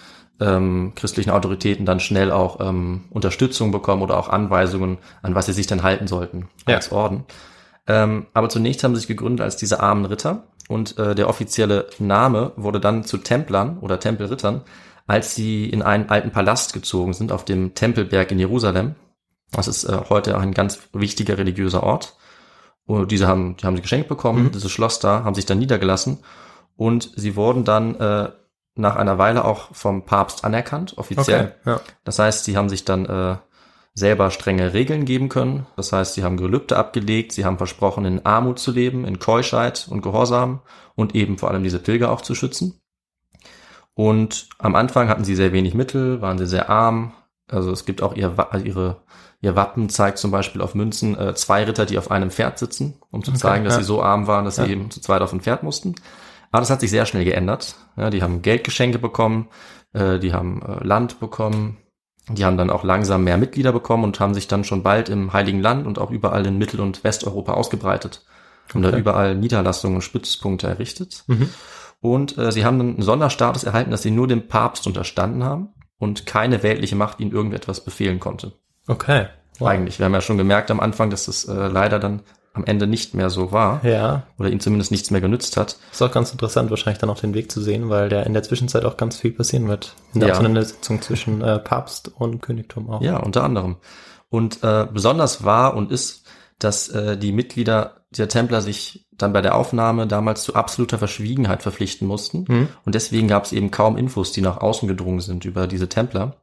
ähm, 0.41 0.93
christlichen 0.97 1.31
Autoritäten 1.31 1.87
dann 1.87 2.01
schnell 2.01 2.31
auch 2.33 2.59
ähm, 2.61 3.05
Unterstützung 3.11 3.71
bekommen 3.73 4.03
oder 4.03 4.19
auch 4.19 4.29
Anweisungen, 4.29 4.99
an 5.23 5.35
was 5.35 5.47
sie 5.47 5.53
sich 5.53 5.67
denn 5.67 5.83
halten 5.83 6.07
sollten 6.07 6.49
Ja. 6.69 6.77
als 6.77 6.91
Orden. 6.93 7.25
Ähm, 7.87 8.27
aber 8.33 8.49
zunächst 8.49 8.83
haben 8.83 8.95
sie 8.95 9.01
sich 9.01 9.09
gegründet 9.09 9.43
als 9.43 9.57
diese 9.57 9.81
armen 9.81 10.07
Ritter 10.07 10.49
und 10.69 10.99
äh, 10.99 11.15
der 11.15 11.29
offizielle 11.29 11.87
Name 11.99 12.53
wurde 12.57 12.81
dann 12.81 13.05
zu 13.05 13.19
Templern 13.19 13.79
oder 13.79 14.01
Tempelrittern, 14.01 14.63
als 15.07 15.35
sie 15.35 15.69
in 15.69 15.83
einen 15.83 16.09
alten 16.09 16.31
Palast 16.31 16.73
gezogen 16.73 17.13
sind 17.13 17.33
auf 17.33 17.45
dem 17.45 17.75
Tempelberg 17.75 18.31
in 18.31 18.39
Jerusalem. 18.39 18.95
Das 19.53 19.69
ist 19.69 19.85
äh, 19.85 19.99
heute 20.09 20.37
ein 20.39 20.53
ganz 20.53 20.79
wichtiger 20.93 21.37
religiöser 21.39 21.83
Ort. 21.83 22.17
Und 22.87 23.11
diese 23.13 23.27
haben, 23.27 23.57
die 23.57 23.67
haben 23.67 23.77
sie 23.77 23.83
geschenkt 23.83 24.09
bekommen, 24.09 24.45
Mhm. 24.45 24.53
dieses 24.53 24.71
Schloss 24.71 24.99
da, 24.99 25.25
haben 25.25 25.35
sich 25.35 25.47
dann 25.47 25.59
niedergelassen 25.59 26.19
und 26.77 27.11
sie 27.17 27.35
wurden 27.37 27.65
dann 27.65 27.95
äh, 27.97 28.31
nach 28.75 28.97
einer 28.97 29.19
Weile 29.19 29.45
auch 29.45 29.75
vom 29.75 30.05
Papst 30.05 30.45
anerkannt, 30.45 30.99
offiziell. 30.99 31.55
Okay. 31.61 31.71
Ja. 31.71 31.81
Das 32.05 32.19
heißt, 32.19 32.45
sie 32.45 32.57
haben 32.57 32.69
sich 32.69 32.85
dann 32.85 33.07
äh, 33.07 33.37
selber 33.95 34.31
strenge 34.31 34.75
Regeln 34.75 35.05
geben 35.05 35.29
können. 35.29 35.67
Das 35.77 35.93
heißt, 35.93 36.15
sie 36.15 36.25
haben 36.25 36.37
Gelübde 36.37 36.77
abgelegt, 36.77 37.33
sie 37.33 37.45
haben 37.45 37.59
versprochen, 37.59 38.05
in 38.05 38.27
Armut 38.27 38.59
zu 38.59 38.73
leben, 38.73 39.05
in 39.05 39.21
Keuschheit 39.21 39.87
und 39.89 40.03
Gehorsam 40.03 40.61
und 40.97 41.15
eben 41.15 41.39
vor 41.39 41.51
allem 41.51 41.63
diese 41.63 41.79
Pilger 41.79 42.11
auch 42.11 42.21
zu 42.21 42.35
schützen. 42.35 42.81
Und 43.95 44.49
am 44.59 44.75
Anfang 44.75 45.09
hatten 45.09 45.25
sie 45.25 45.37
sehr 45.37 45.53
wenig 45.53 45.75
Mittel, 45.75 46.21
waren 46.21 46.39
sie 46.39 46.47
sehr 46.47 46.69
arm. 46.69 47.13
Also 47.49 47.71
es 47.71 47.85
gibt 47.85 48.03
auch 48.03 48.15
ihr, 48.17 48.35
ihre, 48.65 49.03
ihr 49.41 49.55
Wappen 49.55 49.89
zeigt 49.89 50.19
zum 50.19 50.33
Beispiel 50.33 50.61
auf 50.61 50.75
Münzen 50.75 51.17
äh, 51.17 51.35
zwei 51.35 51.63
Ritter, 51.63 51.87
die 51.87 51.99
auf 51.99 52.11
einem 52.11 52.31
Pferd 52.31 52.59
sitzen, 52.59 52.95
um 53.11 53.23
zu 53.23 53.31
Okay, 53.31 53.39
zeigen, 53.41 53.65
dass 53.65 53.75
ja. 53.75 53.81
sie 53.81 53.87
so 53.87 54.03
arm 54.03 54.27
waren, 54.27 54.45
dass 54.45 54.57
Ja. 54.57 54.65
sie 54.65 54.73
eben 54.73 54.91
zu 54.91 55.01
zweit 55.01 55.23
auf 55.23 55.33
ein 55.33 55.41
Pferd 55.41 55.63
mussten. 55.63 55.95
Aber 56.51 56.61
das 56.61 56.71
hat 56.71 56.81
sich 56.81 56.91
sehr 56.91 57.07
schnell 57.07 57.25
geändert. 57.25 57.77
Ja, 57.97 58.11
die 58.11 58.23
haben 58.23 58.43
Geldgeschenke 58.43 58.99
bekommen, 58.99 59.49
äh, 59.93 60.19
die 60.19 60.33
haben 60.33 60.63
äh, 60.63 60.85
Land 60.85 61.21
bekommen, 61.21 61.77
die 62.29 62.45
haben 62.45 62.57
dann 62.57 62.71
auch 62.71 62.85
langsam 62.85 63.25
mehr 63.25 63.37
Mitglieder 63.37 63.73
bekommen 63.73 64.05
und 64.05 64.19
haben 64.21 64.35
sich 64.35 64.49
dann 64.49 64.65
schon 64.65 64.83
bald 64.83 65.09
im 65.09 65.33
Heiligen 65.33 65.61
Land 65.61 65.87
und 65.87 65.99
auch 65.99 66.11
überall 66.11 66.47
in 66.47 66.59
Mittel- 66.59 66.81
und 66.81 67.05
Westeuropa 67.05 67.53
ausgebreitet. 67.53 68.25
Haben 68.73 68.83
da 68.83 68.89
Okay. 68.89 68.99
überall 69.01 69.35
Niederlassungen 69.35 69.97
und 69.97 70.03
Stützpunkte 70.03 70.67
errichtet. 70.67 71.25
Mhm. 71.27 71.51
Und 72.01 72.39
äh, 72.39 72.51
sie 72.53 72.65
haben 72.65 72.79
dann 72.79 72.95
einen 72.95 73.03
Sonderstatus 73.03 73.65
erhalten, 73.65 73.91
dass 73.91 74.03
sie 74.03 74.11
nur 74.11 74.27
dem 74.27 74.49
Papst 74.49 74.87
unterstanden 74.87 75.45
haben 75.45 75.69
und 75.99 76.27
keine 76.27 76.63
weltliche 76.63 76.97
Macht 76.97 77.21
ihnen 77.21 77.33
irgendetwas 77.33 77.85
befehlen 77.85 78.21
konnte. 78.21 78.53
Okay. 78.87 79.27
Wow. 79.59 79.69
Eigentlich. 79.69 79.99
Wir 79.99 80.07
haben 80.07 80.15
ja 80.15 80.21
schon 80.21 80.39
gemerkt 80.39 80.71
am 80.71 80.81
Anfang, 80.81 81.11
dass 81.11 81.27
das 81.27 81.45
äh, 81.45 81.69
leider 81.69 81.99
dann 81.99 82.23
am 82.55 82.65
Ende 82.65 82.87
nicht 82.87 83.15
mehr 83.15 83.31
so 83.31 83.53
war 83.53 83.85
Ja, 83.85 84.23
oder 84.39 84.49
ihm 84.49 84.61
zumindest 84.61 84.91
nichts 84.91 85.11
mehr 85.11 85.21
genützt 85.21 85.57
hat. 85.57 85.77
ist 85.93 86.01
auch 86.03 86.11
ganz 86.13 86.31
interessant, 86.33 86.71
wahrscheinlich 86.71 86.99
dann 87.01 87.11
auch 87.11 87.21
den 87.21 87.35
Weg 87.35 87.51
zu 87.53 87.61
sehen, 87.61 87.91
weil 87.91 88.09
der 88.09 88.25
in 88.27 88.33
der 88.33 88.43
Zwischenzeit 88.45 88.85
auch 88.85 88.97
ganz 88.97 89.17
viel 89.19 89.33
passieren 89.33 89.69
wird. 89.69 89.95
In 90.15 90.21
der 90.21 90.29
Ja. 90.31 90.35
Auseinandersetzung 90.35 91.03
zwischen 91.03 91.43
äh, 91.43 91.59
Papst 91.59 92.11
und 92.17 92.41
Königtum 92.41 92.89
auch. 92.91 93.03
Ja, 93.03 93.19
unter 93.19 93.45
anderem. 93.45 93.77
Und 94.31 94.63
äh, 94.65 94.87
besonders 94.93 95.45
war 95.45 95.75
und 95.77 95.91
ist, 95.93 96.25
dass 96.59 96.89
äh, 96.89 97.17
die 97.19 97.33
Mitglieder 97.33 97.97
der 98.11 98.29
Templer 98.29 98.61
sich 98.63 99.07
dann 99.17 99.33
bei 99.33 99.43
der 99.43 99.57
Aufnahme 99.57 100.07
damals 100.07 100.43
zu 100.45 100.55
absoluter 100.55 100.99
Verschwiegenheit 100.99 101.63
verpflichten 101.63 102.07
mussten. 102.07 102.45
Mhm. 102.49 102.69
Und 102.85 102.95
deswegen 102.95 103.29
gab 103.29 103.45
es 103.45 103.53
eben 103.53 103.71
kaum 103.73 103.97
Infos, 103.97 104.33
die 104.33 104.41
nach 104.41 104.59
außen 104.59 104.89
gedrungen 104.89 105.21
sind 105.21 105.45
über 105.45 105.67
diese 105.67 105.89
Templer, 105.89 106.37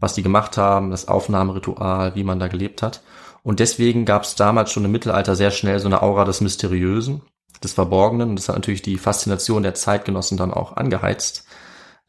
was 0.00 0.14
die 0.14 0.22
gemacht 0.22 0.56
haben, 0.56 0.90
das 0.90 1.08
Aufnahmeritual, 1.08 2.14
wie 2.14 2.24
man 2.24 2.38
da 2.38 2.48
gelebt 2.48 2.82
hat. 2.82 3.02
Und 3.48 3.60
deswegen 3.60 4.04
gab 4.04 4.24
es 4.24 4.34
damals 4.34 4.70
schon 4.70 4.84
im 4.84 4.92
Mittelalter 4.92 5.34
sehr 5.34 5.50
schnell 5.50 5.78
so 5.80 5.86
eine 5.86 6.02
Aura 6.02 6.26
des 6.26 6.42
Mysteriösen, 6.42 7.22
des 7.64 7.72
Verborgenen. 7.72 8.28
Und 8.28 8.38
das 8.38 8.50
hat 8.50 8.56
natürlich 8.56 8.82
die 8.82 8.98
Faszination 8.98 9.62
der 9.62 9.72
Zeitgenossen 9.72 10.36
dann 10.36 10.52
auch 10.52 10.76
angeheizt. 10.76 11.46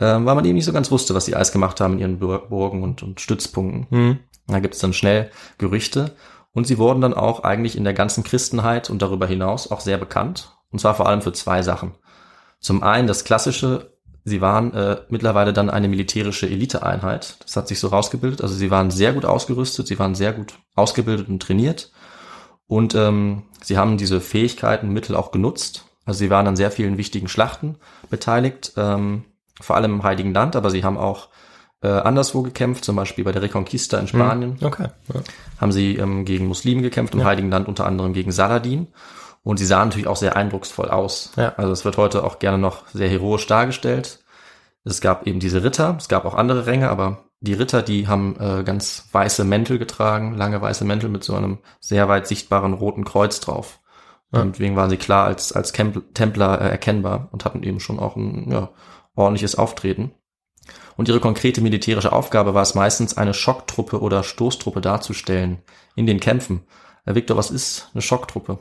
ähm, 0.01 0.25
weil 0.25 0.35
man 0.35 0.43
eben 0.43 0.55
nicht 0.55 0.65
so 0.65 0.73
ganz 0.73 0.91
wusste, 0.91 1.15
was 1.15 1.23
sie 1.23 1.35
alles 1.35 1.53
gemacht 1.53 1.79
haben 1.79 1.93
in 1.93 1.99
ihren 1.99 2.19
Burgen 2.19 2.83
und, 2.83 3.03
und 3.03 3.21
Stützpunkten. 3.21 3.87
Mhm. 3.89 4.19
Da 4.47 4.59
gibt 4.59 4.73
es 4.73 4.81
dann 4.81 4.91
schnell 4.91 5.31
Gerüchte 5.57 6.13
und 6.51 6.67
sie 6.67 6.77
wurden 6.77 6.99
dann 6.99 7.13
auch 7.13 7.45
eigentlich 7.45 7.77
in 7.77 7.85
der 7.85 7.93
ganzen 7.93 8.25
Christenheit 8.25 8.89
und 8.89 9.01
darüber 9.01 9.25
hinaus 9.25 9.71
auch 9.71 9.79
sehr 9.79 9.97
bekannt. 9.97 10.57
Und 10.71 10.79
zwar 10.79 10.95
vor 10.95 11.07
allem 11.07 11.21
für 11.21 11.31
zwei 11.31 11.61
Sachen. 11.61 11.95
Zum 12.59 12.83
einen 12.83 13.07
das 13.07 13.23
klassische, 13.23 13.97
sie 14.23 14.41
waren 14.41 14.73
äh, 14.73 14.97
mittlerweile 15.09 15.53
dann 15.53 15.69
eine 15.69 15.87
militärische 15.87 16.47
Eliteeinheit. 16.47 17.37
Das 17.43 17.55
hat 17.55 17.67
sich 17.67 17.79
so 17.79 17.87
rausgebildet. 17.87 18.41
Also 18.41 18.55
sie 18.55 18.71
waren 18.71 18.91
sehr 18.91 19.13
gut 19.13 19.25
ausgerüstet, 19.25 19.87
sie 19.87 19.99
waren 19.99 20.15
sehr 20.15 20.33
gut 20.33 20.53
ausgebildet 20.75 21.29
und 21.29 21.41
trainiert. 21.41 21.91
Und 22.67 22.93
ähm, 22.95 23.43
sie 23.63 23.77
haben 23.77 23.97
diese 23.97 24.21
Fähigkeiten, 24.21 24.93
Mittel 24.93 25.15
auch 25.15 25.31
genutzt. 25.31 25.85
Also 26.05 26.19
sie 26.19 26.29
waren 26.29 26.47
an 26.47 26.55
sehr 26.55 26.71
vielen 26.71 26.97
wichtigen 26.97 27.27
Schlachten 27.27 27.77
beteiligt, 28.09 28.73
ähm, 28.77 29.25
vor 29.59 29.75
allem 29.75 29.95
im 29.95 30.03
Heiligen 30.03 30.33
Land, 30.33 30.55
aber 30.55 30.69
sie 30.69 30.83
haben 30.83 30.97
auch 30.97 31.29
äh, 31.81 31.87
anderswo 31.87 32.41
gekämpft, 32.41 32.83
zum 32.83 32.95
Beispiel 32.95 33.23
bei 33.23 33.31
der 33.31 33.41
Reconquista 33.41 33.97
in 33.97 34.07
Spanien. 34.07 34.59
Hm, 34.59 34.67
okay. 34.67 34.87
Ja. 35.13 35.21
Haben 35.59 35.71
sie 35.71 35.95
ähm, 35.95 36.25
gegen 36.25 36.47
Muslime 36.47 36.81
gekämpft, 36.81 37.13
im 37.13 37.21
ja. 37.21 37.25
Heiligen 37.25 37.49
Land 37.49 37.67
unter 37.67 37.85
anderem 37.85 38.13
gegen 38.13 38.31
Saladin. 38.31 38.87
Und 39.43 39.57
sie 39.57 39.65
sahen 39.65 39.89
natürlich 39.89 40.07
auch 40.07 40.17
sehr 40.17 40.35
eindrucksvoll 40.35 40.89
aus. 40.89 41.31
Ja. 41.35 41.53
Also 41.55 41.71
es 41.71 41.85
wird 41.85 41.97
heute 41.97 42.23
auch 42.23 42.39
gerne 42.39 42.57
noch 42.57 42.87
sehr 42.87 43.09
heroisch 43.09 43.47
dargestellt. 43.47 44.19
Es 44.83 45.01
gab 45.01 45.27
eben 45.27 45.39
diese 45.39 45.63
Ritter, 45.63 45.95
es 45.97 46.07
gab 46.07 46.25
auch 46.25 46.35
andere 46.35 46.65
Ränge, 46.65 46.89
aber 46.89 47.25
die 47.41 47.53
Ritter, 47.53 47.81
die 47.81 48.07
haben 48.07 48.35
äh, 48.39 48.63
ganz 48.63 49.07
weiße 49.11 49.45
Mäntel 49.45 49.79
getragen, 49.79 50.35
lange 50.35 50.61
weiße 50.61 50.83
Mäntel 50.83 51.09
mit 51.09 51.23
so 51.23 51.35
einem 51.35 51.59
sehr 51.79 52.09
weit 52.09 52.27
sichtbaren 52.27 52.73
roten 52.73 53.05
Kreuz 53.05 53.39
drauf. 53.39 53.79
Ja. 54.33 54.41
Und 54.41 54.55
deswegen 54.55 54.75
waren 54.75 54.89
sie 54.89 54.97
klar 54.97 55.25
als, 55.25 55.53
als 55.53 55.71
Templer 55.71 56.61
äh, 56.61 56.69
erkennbar 56.69 57.29
und 57.31 57.45
hatten 57.45 57.63
eben 57.63 57.79
schon 57.79 57.99
auch 57.99 58.15
ein 58.15 58.51
ja, 58.51 58.69
ordentliches 59.15 59.55
Auftreten. 59.55 60.11
Und 60.97 61.07
ihre 61.07 61.21
konkrete 61.21 61.61
militärische 61.61 62.11
Aufgabe 62.11 62.53
war 62.53 62.61
es 62.61 62.75
meistens, 62.75 63.17
eine 63.17 63.33
Schocktruppe 63.33 64.01
oder 64.01 64.23
Stoßtruppe 64.23 64.81
darzustellen 64.81 65.59
in 65.95 66.05
den 66.05 66.19
Kämpfen. 66.19 66.63
Herr 67.05 67.15
Victor, 67.15 67.37
was 67.37 67.51
ist 67.51 67.89
eine 67.93 68.01
Schocktruppe? 68.01 68.59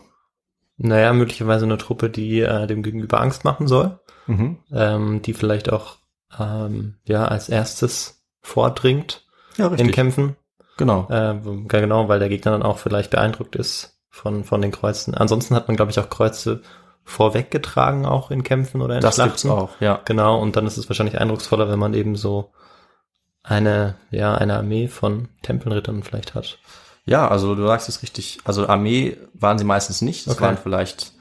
Naja, 0.78 1.12
möglicherweise 1.12 1.64
eine 1.64 1.76
Truppe, 1.76 2.08
die 2.08 2.40
äh, 2.40 2.66
dem 2.66 2.82
Gegenüber 2.82 3.20
Angst 3.20 3.44
machen 3.44 3.66
soll, 3.66 3.98
mhm. 4.26 4.58
ähm, 4.72 5.22
die 5.22 5.34
vielleicht 5.34 5.72
auch 5.72 5.96
ähm, 6.38 6.94
ja 7.04 7.26
als 7.26 7.48
erstes 7.48 8.22
vordringt 8.40 9.26
ja, 9.56 9.68
in 9.68 9.90
Kämpfen. 9.90 10.36
Genau. 10.76 11.08
Äh, 11.10 11.34
genau, 11.66 12.08
weil 12.08 12.20
der 12.20 12.28
Gegner 12.28 12.52
dann 12.52 12.62
auch 12.62 12.78
vielleicht 12.78 13.10
beeindruckt 13.10 13.56
ist 13.56 13.98
von 14.08 14.44
von 14.44 14.62
den 14.62 14.70
Kreuzen. 14.70 15.14
Ansonsten 15.14 15.56
hat 15.56 15.66
man, 15.66 15.76
glaube 15.76 15.90
ich, 15.90 15.98
auch 15.98 16.08
Kreuze 16.08 16.62
vorweggetragen 17.08 18.04
auch 18.06 18.30
in 18.30 18.44
Kämpfen 18.44 18.82
oder 18.82 18.96
in 18.96 19.00
das 19.00 19.16
Schlachten. 19.16 19.32
Das 19.32 19.42
gibt's 19.42 19.56
auch, 19.56 19.80
ja. 19.80 20.00
Genau, 20.04 20.40
und 20.40 20.56
dann 20.56 20.66
ist 20.66 20.76
es 20.76 20.88
wahrscheinlich 20.88 21.18
eindrucksvoller, 21.18 21.68
wenn 21.70 21.78
man 21.78 21.94
eben 21.94 22.16
so 22.16 22.52
eine, 23.42 23.96
ja, 24.10 24.34
eine 24.34 24.56
Armee 24.56 24.88
von 24.88 25.28
Tempelrittern 25.42 26.02
vielleicht 26.02 26.34
hat. 26.34 26.58
Ja, 27.08 27.26
also 27.26 27.54
du 27.54 27.66
sagst 27.66 27.88
es 27.88 28.02
richtig. 28.02 28.38
Also 28.44 28.68
Armee 28.68 29.16
waren 29.32 29.58
sie 29.58 29.64
meistens 29.64 30.02
nicht. 30.02 30.26
Es 30.26 30.34
okay. 30.34 30.42
waren 30.42 30.58
vielleicht, 30.58 31.12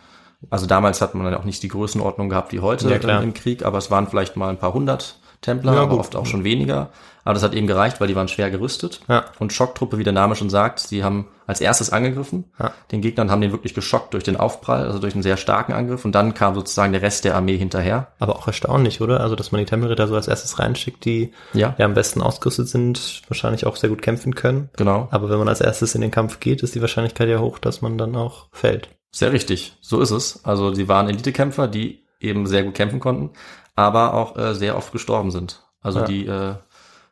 also 0.50 0.66
damals 0.66 1.02
hat 1.02 1.16
man 1.16 1.26
dann 1.26 1.36
auch 1.36 1.46
nicht 1.46 1.64
die 1.64 1.70
Größenordnung 1.70 2.30
gehabt 2.30 2.52
wie 2.52 2.60
heute 2.60 2.90
ja, 2.90 3.20
im 3.20 3.34
Krieg, 3.34 3.64
aber 3.66 3.78
es 3.78 3.90
waren 3.90 4.08
vielleicht 4.08 4.36
mal 4.36 4.50
ein 4.50 4.58
paar 4.58 4.74
hundert 4.74 5.20
Templer, 5.42 5.76
ja, 5.76 5.82
aber 5.84 5.98
oft 5.98 6.16
auch 6.16 6.26
schon 6.26 6.44
weniger. 6.44 6.90
Aber 7.28 7.34
das 7.34 7.44
hat 7.44 7.54
eben 7.54 7.68
gereicht, 7.68 8.00
weil 8.00 8.08
die 8.08 8.16
waren 8.16 8.30
schwer 8.30 8.50
gerüstet. 8.50 9.02
Ja. 9.10 9.26
Und 9.38 9.52
Schocktruppe, 9.52 9.98
wie 9.98 10.06
der 10.06 10.14
Name 10.14 10.38
schon 10.38 10.50
sagt, 10.50 10.80
sie 10.80 11.04
haben 11.04 11.28
als 11.46 11.60
erstes 11.60 11.90
angegriffen. 11.90 12.46
Ja. 12.58 12.72
Den 12.90 13.02
Gegnern 13.02 13.30
haben 13.30 13.42
den 13.42 13.52
wirklich 13.52 13.74
geschockt 13.74 14.14
durch 14.14 14.24
den 14.24 14.38
Aufprall, 14.38 14.86
also 14.86 15.00
durch 15.00 15.14
einen 15.14 15.24
sehr 15.24 15.36
starken 15.36 15.74
Angriff. 15.74 16.06
Und 16.06 16.16
dann 16.16 16.34
kam 16.34 16.56
sozusagen 16.56 16.94
der 16.94 17.02
Rest 17.02 17.26
der 17.26 17.36
Armee 17.36 17.58
hinterher. 17.58 18.14
Aber 18.20 18.38
auch 18.38 18.48
erstaunlich, 18.48 19.02
oder? 19.02 19.20
Also, 19.20 19.36
dass 19.36 19.52
man 19.52 19.60
die 19.60 19.66
Tempelritter 19.66 20.08
so 20.08 20.16
als 20.16 20.30
erstes 20.30 20.58
reinschickt, 20.58 21.04
die 21.04 21.34
ja. 21.52 21.76
ja 21.78 21.84
am 21.86 21.96
besten 21.96 22.22
ausgerüstet 22.22 22.70
sind, 22.70 23.24
wahrscheinlich 23.28 23.66
auch 23.66 23.76
sehr 23.76 23.90
gut 23.90 24.02
kämpfen 24.02 24.34
können. 24.34 24.70
Genau. 24.78 25.10
Aber 25.12 25.30
wenn 25.30 25.40
man 25.40 25.50
als 25.50 25.60
erstes 25.60 25.96
in 25.96 26.02
den 26.02 26.12
Kampf 26.12 26.40
geht, 26.40 26.64
ist 26.64 26.76
die 26.76 26.82
Wahrscheinlichkeit 26.82 27.28
ja 27.28 27.40
hoch, 27.40 27.60
dass 27.60 27.82
man 27.82 27.98
dann 27.98 28.16
auch 28.16 28.48
fällt. 28.54 28.88
Sehr 29.12 29.34
richtig. 29.34 29.76
So 29.82 30.00
ist 30.00 30.12
es. 30.12 30.46
Also, 30.46 30.74
sie 30.74 30.88
waren 30.88 31.10
Elitekämpfer, 31.10 31.68
die 31.68 32.06
eben 32.22 32.48
sehr 32.48 32.64
gut 32.64 32.76
kämpfen 32.76 33.02
konnten, 33.02 33.32
aber 33.76 34.14
auch 34.14 34.38
äh, 34.38 34.56
sehr 34.56 34.78
oft 34.78 34.94
gestorben 34.94 35.32
sind. 35.32 35.62
Also 35.88 36.00
ja. 36.00 36.06
die, 36.06 36.26
äh, 36.26 36.56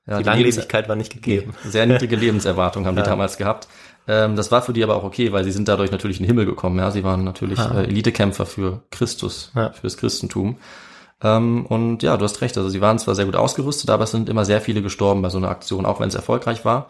ja, 0.08 0.20
die, 0.20 0.24
Langlebigkeit 0.24 0.88
war 0.88 0.96
nicht 0.96 1.14
gegeben. 1.14 1.56
Sehr 1.64 1.86
niedrige 1.86 2.16
Lebenserwartung 2.16 2.86
haben 2.86 2.96
ja. 2.98 3.04
die 3.04 3.10
damals 3.10 3.38
gehabt. 3.38 3.68
Ähm, 4.08 4.36
das 4.36 4.52
war 4.52 4.62
für 4.62 4.74
die 4.74 4.84
aber 4.84 4.96
auch 4.96 5.04
okay, 5.04 5.32
weil 5.32 5.44
sie 5.44 5.52
sind 5.52 5.68
dadurch 5.68 5.92
natürlich 5.92 6.20
in 6.20 6.24
den 6.24 6.30
Himmel 6.30 6.46
gekommen. 6.46 6.78
Ja, 6.78 6.92
sie 6.92 7.04
waren 7.04 7.24
natürlich 7.24 7.60
ah. 7.60 7.82
äh, 7.82 7.84
Elitekämpfer 7.86 8.46
für 8.46 8.84
Christus, 8.92 9.52
ja. 9.56 9.72
für 9.72 9.82
das 9.82 9.98
Christentum. 9.98 10.58
Ähm, 11.24 11.66
und 11.66 12.04
ja, 12.04 12.18
du 12.18 12.24
hast 12.24 12.42
recht. 12.42 12.58
Also 12.58 12.70
sie 12.70 12.82
waren 12.82 13.00
zwar 13.00 13.16
sehr 13.16 13.26
gut 13.26 13.36
ausgerüstet, 13.36 13.90
aber 13.90 14.04
es 14.04 14.12
sind 14.12 14.30
immer 14.30 14.46
sehr 14.46 14.62
viele 14.62 14.82
gestorben 14.82 15.22
bei 15.22 15.30
so 15.30 15.38
einer 15.38 15.50
Aktion, 15.50 15.86
auch 15.86 16.00
wenn 16.00 16.10
es 16.10 16.16
erfolgreich 16.16 16.66
war. 16.66 16.88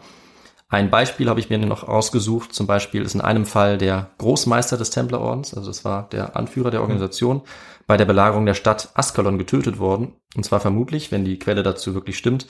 Ein 0.68 0.90
Beispiel 0.90 1.28
habe 1.28 1.38
ich 1.38 1.48
mir 1.48 1.58
noch 1.58 1.86
ausgesucht. 1.86 2.52
Zum 2.52 2.66
Beispiel 2.66 3.02
ist 3.02 3.14
in 3.14 3.20
einem 3.20 3.46
Fall 3.46 3.78
der 3.78 4.10
Großmeister 4.18 4.76
des 4.76 4.90
Templerordens, 4.90 5.54
also 5.54 5.68
das 5.68 5.84
war 5.84 6.08
der 6.08 6.36
Anführer 6.36 6.72
der 6.72 6.80
Organisation, 6.80 7.42
bei 7.86 7.96
der 7.96 8.04
Belagerung 8.04 8.46
der 8.46 8.54
Stadt 8.54 8.90
Askalon 8.94 9.38
getötet 9.38 9.78
worden. 9.78 10.14
Und 10.36 10.44
zwar 10.44 10.58
vermutlich, 10.58 11.12
wenn 11.12 11.24
die 11.24 11.38
Quelle 11.38 11.62
dazu 11.62 11.94
wirklich 11.94 12.18
stimmt, 12.18 12.46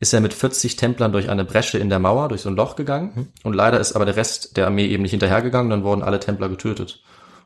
ist 0.00 0.14
er 0.14 0.22
mit 0.22 0.32
40 0.32 0.76
Templern 0.76 1.12
durch 1.12 1.28
eine 1.28 1.44
Bresche 1.44 1.78
in 1.78 1.90
der 1.90 1.98
Mauer, 1.98 2.28
durch 2.28 2.40
so 2.40 2.48
ein 2.48 2.56
Loch 2.56 2.74
gegangen. 2.74 3.12
Mhm. 3.14 3.28
Und 3.44 3.52
leider 3.52 3.78
ist 3.78 3.92
aber 3.92 4.06
der 4.06 4.16
Rest 4.16 4.56
der 4.56 4.66
Armee 4.66 4.86
eben 4.86 5.02
nicht 5.02 5.12
hinterhergegangen, 5.12 5.70
dann 5.70 5.84
wurden 5.84 6.02
alle 6.02 6.18
Templer 6.18 6.48
getötet. 6.48 7.02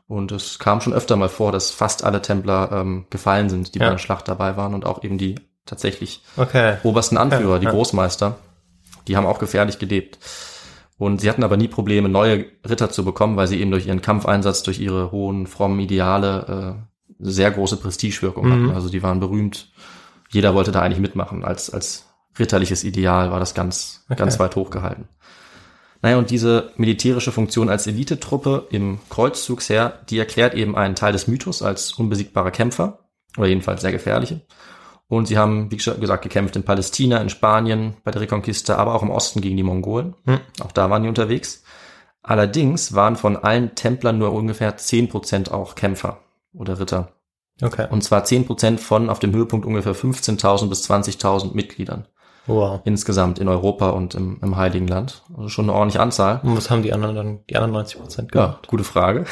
Und 0.07 0.31
es 0.31 0.57
kam 0.57 0.79
schon 0.81 0.93
öfter 0.93 1.17
mal 1.17 1.29
vor, 1.29 1.51
dass 1.51 1.71
fast 1.71 2.03
alle 2.03 2.21
Templer 2.21 2.69
ähm, 2.71 3.05
gefallen 3.09 3.49
sind, 3.49 3.75
die 3.75 3.79
ja. 3.79 3.85
bei 3.85 3.91
der 3.91 3.97
Schlacht 3.97 4.27
dabei 4.27 4.55
waren 4.55 4.73
und 4.73 4.85
auch 4.85 5.03
eben 5.03 5.17
die 5.17 5.35
tatsächlich 5.65 6.23
okay. 6.37 6.77
obersten 6.83 7.17
Anführer, 7.17 7.55
okay. 7.55 7.59
die 7.59 7.65
ja. 7.65 7.71
Großmeister, 7.71 8.37
die 9.07 9.17
haben 9.17 9.25
auch 9.25 9.39
gefährlich 9.39 9.77
gelebt. 9.77 10.19
Und 10.97 11.19
sie 11.19 11.29
hatten 11.29 11.43
aber 11.43 11.57
nie 11.57 11.67
Probleme, 11.67 12.07
neue 12.07 12.45
Ritter 12.67 12.89
zu 12.89 13.03
bekommen, 13.03 13.35
weil 13.35 13.47
sie 13.47 13.59
eben 13.59 13.71
durch 13.71 13.87
ihren 13.87 14.01
Kampfeinsatz, 14.01 14.63
durch 14.63 14.79
ihre 14.79 15.11
hohen, 15.11 15.45
frommen 15.45 15.79
Ideale 15.79 16.77
äh, 16.79 17.15
sehr 17.19 17.51
große 17.51 17.77
Prestigewirkung 17.77 18.49
hatten. 18.49 18.63
Mhm. 18.67 18.71
Also 18.71 18.87
die 18.87 19.03
waren 19.03 19.19
berühmt. 19.19 19.71
Jeder 20.29 20.53
wollte 20.53 20.71
da 20.71 20.81
eigentlich 20.81 20.99
mitmachen 20.99 21.43
als, 21.43 21.69
als 21.69 22.05
ritterliches 22.37 22.83
Ideal 22.83 23.31
war 23.31 23.39
das 23.39 23.53
ganz, 23.53 24.03
okay. 24.09 24.19
ganz 24.19 24.39
weit 24.39 24.55
hochgehalten. 24.55 25.07
Naja, 26.01 26.17
und 26.17 26.29
diese 26.29 26.71
militärische 26.77 27.31
Funktion 27.31 27.69
als 27.69 27.87
Elitetruppe 27.87 28.67
im 28.69 28.99
Kreuzzugsheer, 29.09 30.01
die 30.09 30.19
erklärt 30.19 30.53
eben 30.53 30.75
einen 30.75 30.95
Teil 30.95 31.13
des 31.13 31.27
Mythos 31.27 31.61
als 31.61 31.93
unbesiegbare 31.93 32.51
Kämpfer, 32.51 32.99
oder 33.37 33.47
jedenfalls 33.47 33.81
sehr 33.81 33.91
gefährliche. 33.91 34.41
Und 35.07 35.27
sie 35.27 35.37
haben, 35.37 35.69
wie 35.71 35.77
gesagt, 35.77 36.21
gekämpft 36.23 36.55
in 36.55 36.63
Palästina, 36.63 37.17
in 37.17 37.29
Spanien, 37.29 37.97
bei 38.03 38.11
der 38.11 38.21
Reconquista, 38.21 38.75
aber 38.75 38.95
auch 38.95 39.03
im 39.03 39.11
Osten 39.11 39.41
gegen 39.41 39.57
die 39.57 39.63
Mongolen. 39.63 40.15
Hm. 40.25 40.39
Auch 40.61 40.71
da 40.71 40.89
waren 40.89 41.03
die 41.03 41.09
unterwegs. 41.09 41.63
Allerdings 42.23 42.95
waren 42.95 43.15
von 43.15 43.37
allen 43.37 43.75
Templern 43.75 44.17
nur 44.17 44.33
ungefähr 44.33 44.77
zehn 44.77 45.09
Prozent 45.09 45.51
auch 45.51 45.75
Kämpfer 45.75 46.21
oder 46.53 46.79
Ritter. 46.79 47.11
Okay. 47.61 47.87
Und 47.89 48.03
zwar 48.03 48.23
zehn 48.23 48.45
Prozent 48.45 48.79
von 48.79 49.09
auf 49.09 49.19
dem 49.19 49.31
Höhepunkt 49.33 49.65
ungefähr 49.65 49.95
15.000 49.95 50.69
bis 50.69 50.89
20.000 50.89 51.53
Mitgliedern. 51.53 52.07
Wow. 52.47 52.81
Insgesamt 52.83 53.39
in 53.39 53.47
Europa 53.47 53.89
und 53.89 54.13
im, 54.15 54.39
im 54.41 54.55
Heiligen 54.55 54.87
Land. 54.87 55.23
Also 55.35 55.49
schon 55.49 55.65
eine 55.65 55.73
ordentliche 55.73 56.01
Anzahl. 56.01 56.41
Und 56.43 56.55
was 56.55 56.69
haben 56.69 56.83
die 56.83 56.93
anderen 56.93 57.15
dann, 57.15 57.39
die 57.49 57.55
anderen 57.55 57.73
90 57.73 57.99
Prozent 57.99 58.31
gemacht? 58.31 58.59
Ja, 58.63 58.69
gute 58.69 58.83
Frage. 58.83 59.25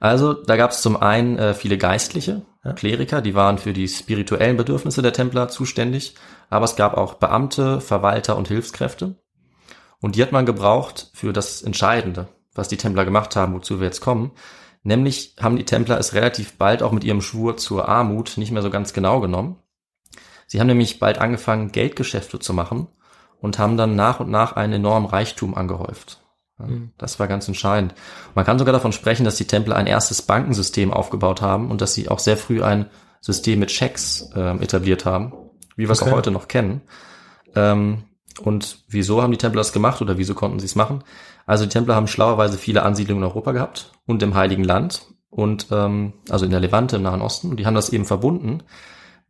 Also 0.00 0.34
da 0.34 0.56
gab 0.56 0.70
es 0.70 0.82
zum 0.82 1.00
einen 1.00 1.38
äh, 1.38 1.54
viele 1.54 1.78
Geistliche, 1.78 2.42
ja. 2.62 2.74
Kleriker, 2.74 3.22
die 3.22 3.34
waren 3.34 3.56
für 3.56 3.72
die 3.72 3.88
spirituellen 3.88 4.58
Bedürfnisse 4.58 5.00
der 5.00 5.14
Templer 5.14 5.48
zuständig, 5.48 6.14
aber 6.50 6.66
es 6.66 6.76
gab 6.76 6.94
auch 6.98 7.14
Beamte, 7.14 7.80
Verwalter 7.80 8.36
und 8.36 8.48
Hilfskräfte. 8.48 9.14
Und 10.00 10.16
die 10.16 10.22
hat 10.22 10.32
man 10.32 10.44
gebraucht 10.44 11.10
für 11.14 11.32
das 11.32 11.62
Entscheidende, 11.62 12.28
was 12.54 12.68
die 12.68 12.76
Templer 12.76 13.06
gemacht 13.06 13.34
haben, 13.36 13.54
wozu 13.54 13.80
wir 13.80 13.86
jetzt 13.86 14.02
kommen. 14.02 14.32
Nämlich 14.82 15.34
haben 15.40 15.56
die 15.56 15.64
Templer 15.64 15.98
es 15.98 16.12
relativ 16.12 16.58
bald 16.58 16.82
auch 16.82 16.92
mit 16.92 17.04
ihrem 17.04 17.22
Schwur 17.22 17.56
zur 17.56 17.88
Armut 17.88 18.36
nicht 18.36 18.52
mehr 18.52 18.60
so 18.60 18.68
ganz 18.68 18.92
genau 18.92 19.20
genommen. 19.20 19.56
Sie 20.46 20.60
haben 20.60 20.66
nämlich 20.66 20.98
bald 20.98 21.18
angefangen, 21.18 21.72
Geldgeschäfte 21.72 22.38
zu 22.38 22.52
machen 22.52 22.88
und 23.40 23.58
haben 23.58 23.76
dann 23.76 23.96
nach 23.96 24.20
und 24.20 24.30
nach 24.30 24.52
einen 24.52 24.74
enormen 24.74 25.08
Reichtum 25.08 25.54
angehäuft. 25.54 26.20
Mhm. 26.58 26.92
Das 26.98 27.18
war 27.18 27.26
ganz 27.26 27.48
entscheidend. 27.48 27.94
Man 28.34 28.44
kann 28.44 28.58
sogar 28.58 28.72
davon 28.72 28.92
sprechen, 28.92 29.24
dass 29.24 29.36
die 29.36 29.46
Templer 29.46 29.76
ein 29.76 29.86
erstes 29.86 30.22
Bankensystem 30.22 30.92
aufgebaut 30.92 31.42
haben 31.42 31.70
und 31.70 31.80
dass 31.80 31.94
sie 31.94 32.08
auch 32.08 32.18
sehr 32.18 32.36
früh 32.36 32.62
ein 32.62 32.86
System 33.20 33.58
mit 33.58 33.70
Schecks 33.70 34.30
äh, 34.34 34.56
etabliert 34.62 35.04
haben, 35.04 35.32
wie 35.76 35.84
wir 35.88 35.90
es 35.90 36.02
okay. 36.02 36.10
auch 36.10 36.16
heute 36.16 36.30
noch 36.30 36.48
kennen. 36.48 36.82
Ähm, 37.54 38.04
und 38.42 38.84
wieso 38.88 39.22
haben 39.22 39.30
die 39.30 39.38
Templer 39.38 39.60
das 39.60 39.72
gemacht 39.72 40.02
oder 40.02 40.18
wieso 40.18 40.34
konnten 40.34 40.58
sie 40.58 40.66
es 40.66 40.74
machen? 40.74 41.04
Also 41.46 41.64
die 41.64 41.70
Templer 41.70 41.94
haben 41.94 42.08
schlauerweise 42.08 42.58
viele 42.58 42.82
Ansiedlungen 42.82 43.22
in 43.22 43.28
Europa 43.28 43.52
gehabt 43.52 43.92
und 44.06 44.22
im 44.22 44.34
Heiligen 44.34 44.64
Land 44.64 45.06
und 45.30 45.68
ähm, 45.70 46.14
also 46.30 46.44
in 46.44 46.50
der 46.50 46.60
Levante 46.60 46.96
im 46.96 47.02
Nahen 47.02 47.22
Osten. 47.22 47.50
Und 47.50 47.58
die 47.58 47.66
haben 47.66 47.74
das 47.74 47.90
eben 47.90 48.04
verbunden, 48.04 48.62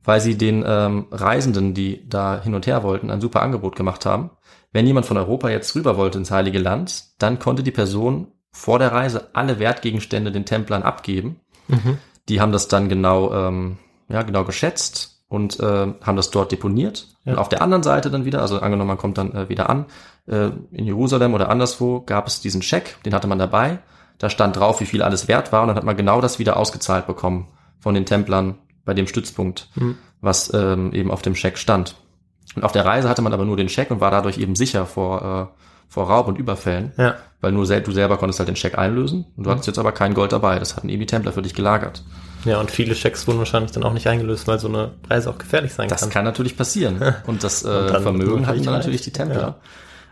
weil 0.05 0.21
sie 0.21 0.37
den 0.37 0.65
ähm, 0.67 1.07
Reisenden, 1.11 1.75
die 1.75 2.09
da 2.09 2.41
hin 2.41 2.55
und 2.55 2.67
her 2.67 2.83
wollten, 2.83 3.11
ein 3.11 3.21
super 3.21 3.43
Angebot 3.43 3.75
gemacht 3.75 4.07
haben. 4.07 4.31
Wenn 4.73 4.87
jemand 4.87 5.07
von 5.07 5.17
Europa 5.17 5.49
jetzt 5.49 5.75
rüber 5.75 5.97
wollte 5.97 6.19
ins 6.19 6.31
Heilige 6.31 6.59
Land, 6.59 7.05
dann 7.19 7.39
konnte 7.39 7.63
die 7.63 7.71
Person 7.71 8.29
vor 8.51 8.79
der 8.79 8.93
Reise 8.93 9.31
alle 9.33 9.59
Wertgegenstände 9.59 10.31
den 10.31 10.45
Templern 10.45 10.83
abgeben. 10.83 11.41
Mhm. 11.69 11.99
Die 12.29 12.41
haben 12.41 12.53
das 12.53 12.69
dann 12.69 12.89
genau, 12.89 13.33
ähm, 13.33 13.79
ja, 14.09 14.23
genau 14.23 14.45
geschätzt 14.45 15.25
und 15.29 15.59
äh, 15.61 15.95
haben 16.01 16.17
das 16.17 16.31
dort 16.31 16.53
deponiert. 16.53 17.09
Ja. 17.25 17.33
Und 17.33 17.39
auf 17.39 17.49
der 17.49 17.63
anderen 17.63 17.83
Seite 17.83 18.11
dann 18.11 18.25
wieder, 18.25 18.43
also 18.43 18.61
angenommen, 18.61 18.89
man 18.89 18.99
kommt 18.99 19.19
dann 19.19 19.33
äh, 19.35 19.49
wieder 19.49 19.71
an, 19.71 19.87
äh, 20.27 20.51
in 20.71 20.85
Jerusalem 20.85 21.35
oder 21.35 21.49
anderswo, 21.49 22.01
gab 22.01 22.27
es 22.27 22.41
diesen 22.41 22.63
Scheck, 22.63 23.03
den 23.05 23.15
hatte 23.15 23.27
man 23.27 23.39
dabei. 23.39 23.79
Da 24.19 24.31
stand 24.31 24.57
drauf, 24.57 24.81
wie 24.81 24.87
viel 24.87 25.03
alles 25.03 25.27
wert 25.29 25.51
war 25.51 25.63
und 25.63 25.69
dann 25.69 25.77
hat 25.77 25.85
man 25.85 25.97
genau 25.97 26.21
das 26.21 26.39
wieder 26.39 26.57
ausgezahlt 26.57 27.07
bekommen 27.07 27.49
von 27.81 27.95
den 27.95 28.07
Templern 28.07 28.59
bei 28.85 28.95
dem 28.95 29.07
Stützpunkt, 29.07 29.69
mhm. 29.75 29.97
was 30.21 30.53
ähm, 30.55 30.93
eben 30.93 31.11
auf 31.11 31.23
dem 31.23 31.35
Scheck 31.35 31.59
stand. 31.59 31.97
Und 32.55 32.65
auf 32.65 32.73
der 32.73 32.85
Reise 32.85 33.09
hatte 33.09 33.23
man 33.23 33.33
aber 33.33 33.45
nur 33.45 33.57
den 33.57 33.69
Scheck 33.69 33.91
und 33.91 34.01
war 34.01 34.11
dadurch 34.11 34.39
eben 34.39 34.55
sicher 34.55 34.87
vor, 34.87 35.51
äh, 35.53 35.63
vor 35.89 36.09
Raub 36.09 36.29
und 36.29 36.39
Überfällen, 36.39 36.93
ja. 36.97 37.17
weil 37.41 37.53
nur 37.53 37.67
sel 37.67 37.81
du 37.81 37.93
selber 37.93 38.17
konntest 38.17 38.39
halt 38.39 38.49
den 38.49 38.57
Scheck 38.57 38.79
einlösen 38.79 39.27
und 39.37 39.45
du 39.45 39.49
mhm. 39.49 39.53
hattest 39.53 39.67
jetzt 39.67 39.79
aber 39.79 39.93
kein 39.93 40.15
Gold 40.15 40.33
dabei. 40.33 40.59
Das 40.59 40.77
hatten 40.77 40.89
eben 40.89 41.01
die 41.01 41.07
Templer 41.07 41.33
für 41.33 41.43
dich 41.43 41.55
gelagert. 41.55 42.03
Ja, 42.45 42.61
und 42.61 42.71
viele 42.71 42.95
Schecks 42.95 43.27
wurden 43.27 43.39
wahrscheinlich 43.39 43.73
dann 43.73 43.85
auch 43.85 43.93
nicht 43.95 44.07
eingelöst, 44.07 44.47
weil 44.47 44.59
so 44.59 44.69
eine 44.69 44.93
Reise 45.09 45.31
auch 45.31 45.39
gefährlich 45.39 45.73
sein 45.73 45.89
das 45.89 46.01
kann. 46.01 46.09
Das 46.09 46.15
kann 46.15 46.25
natürlich 46.25 46.57
passieren. 46.57 47.01
Und 47.27 47.43
das 47.43 47.65
äh, 47.65 47.69
und 47.69 48.03
Vermögen 48.03 48.47
hatten 48.47 48.63
dann 48.63 48.75
natürlich 48.75 49.01
die 49.01 49.13
Templer. 49.13 49.41
Ja. 49.41 49.57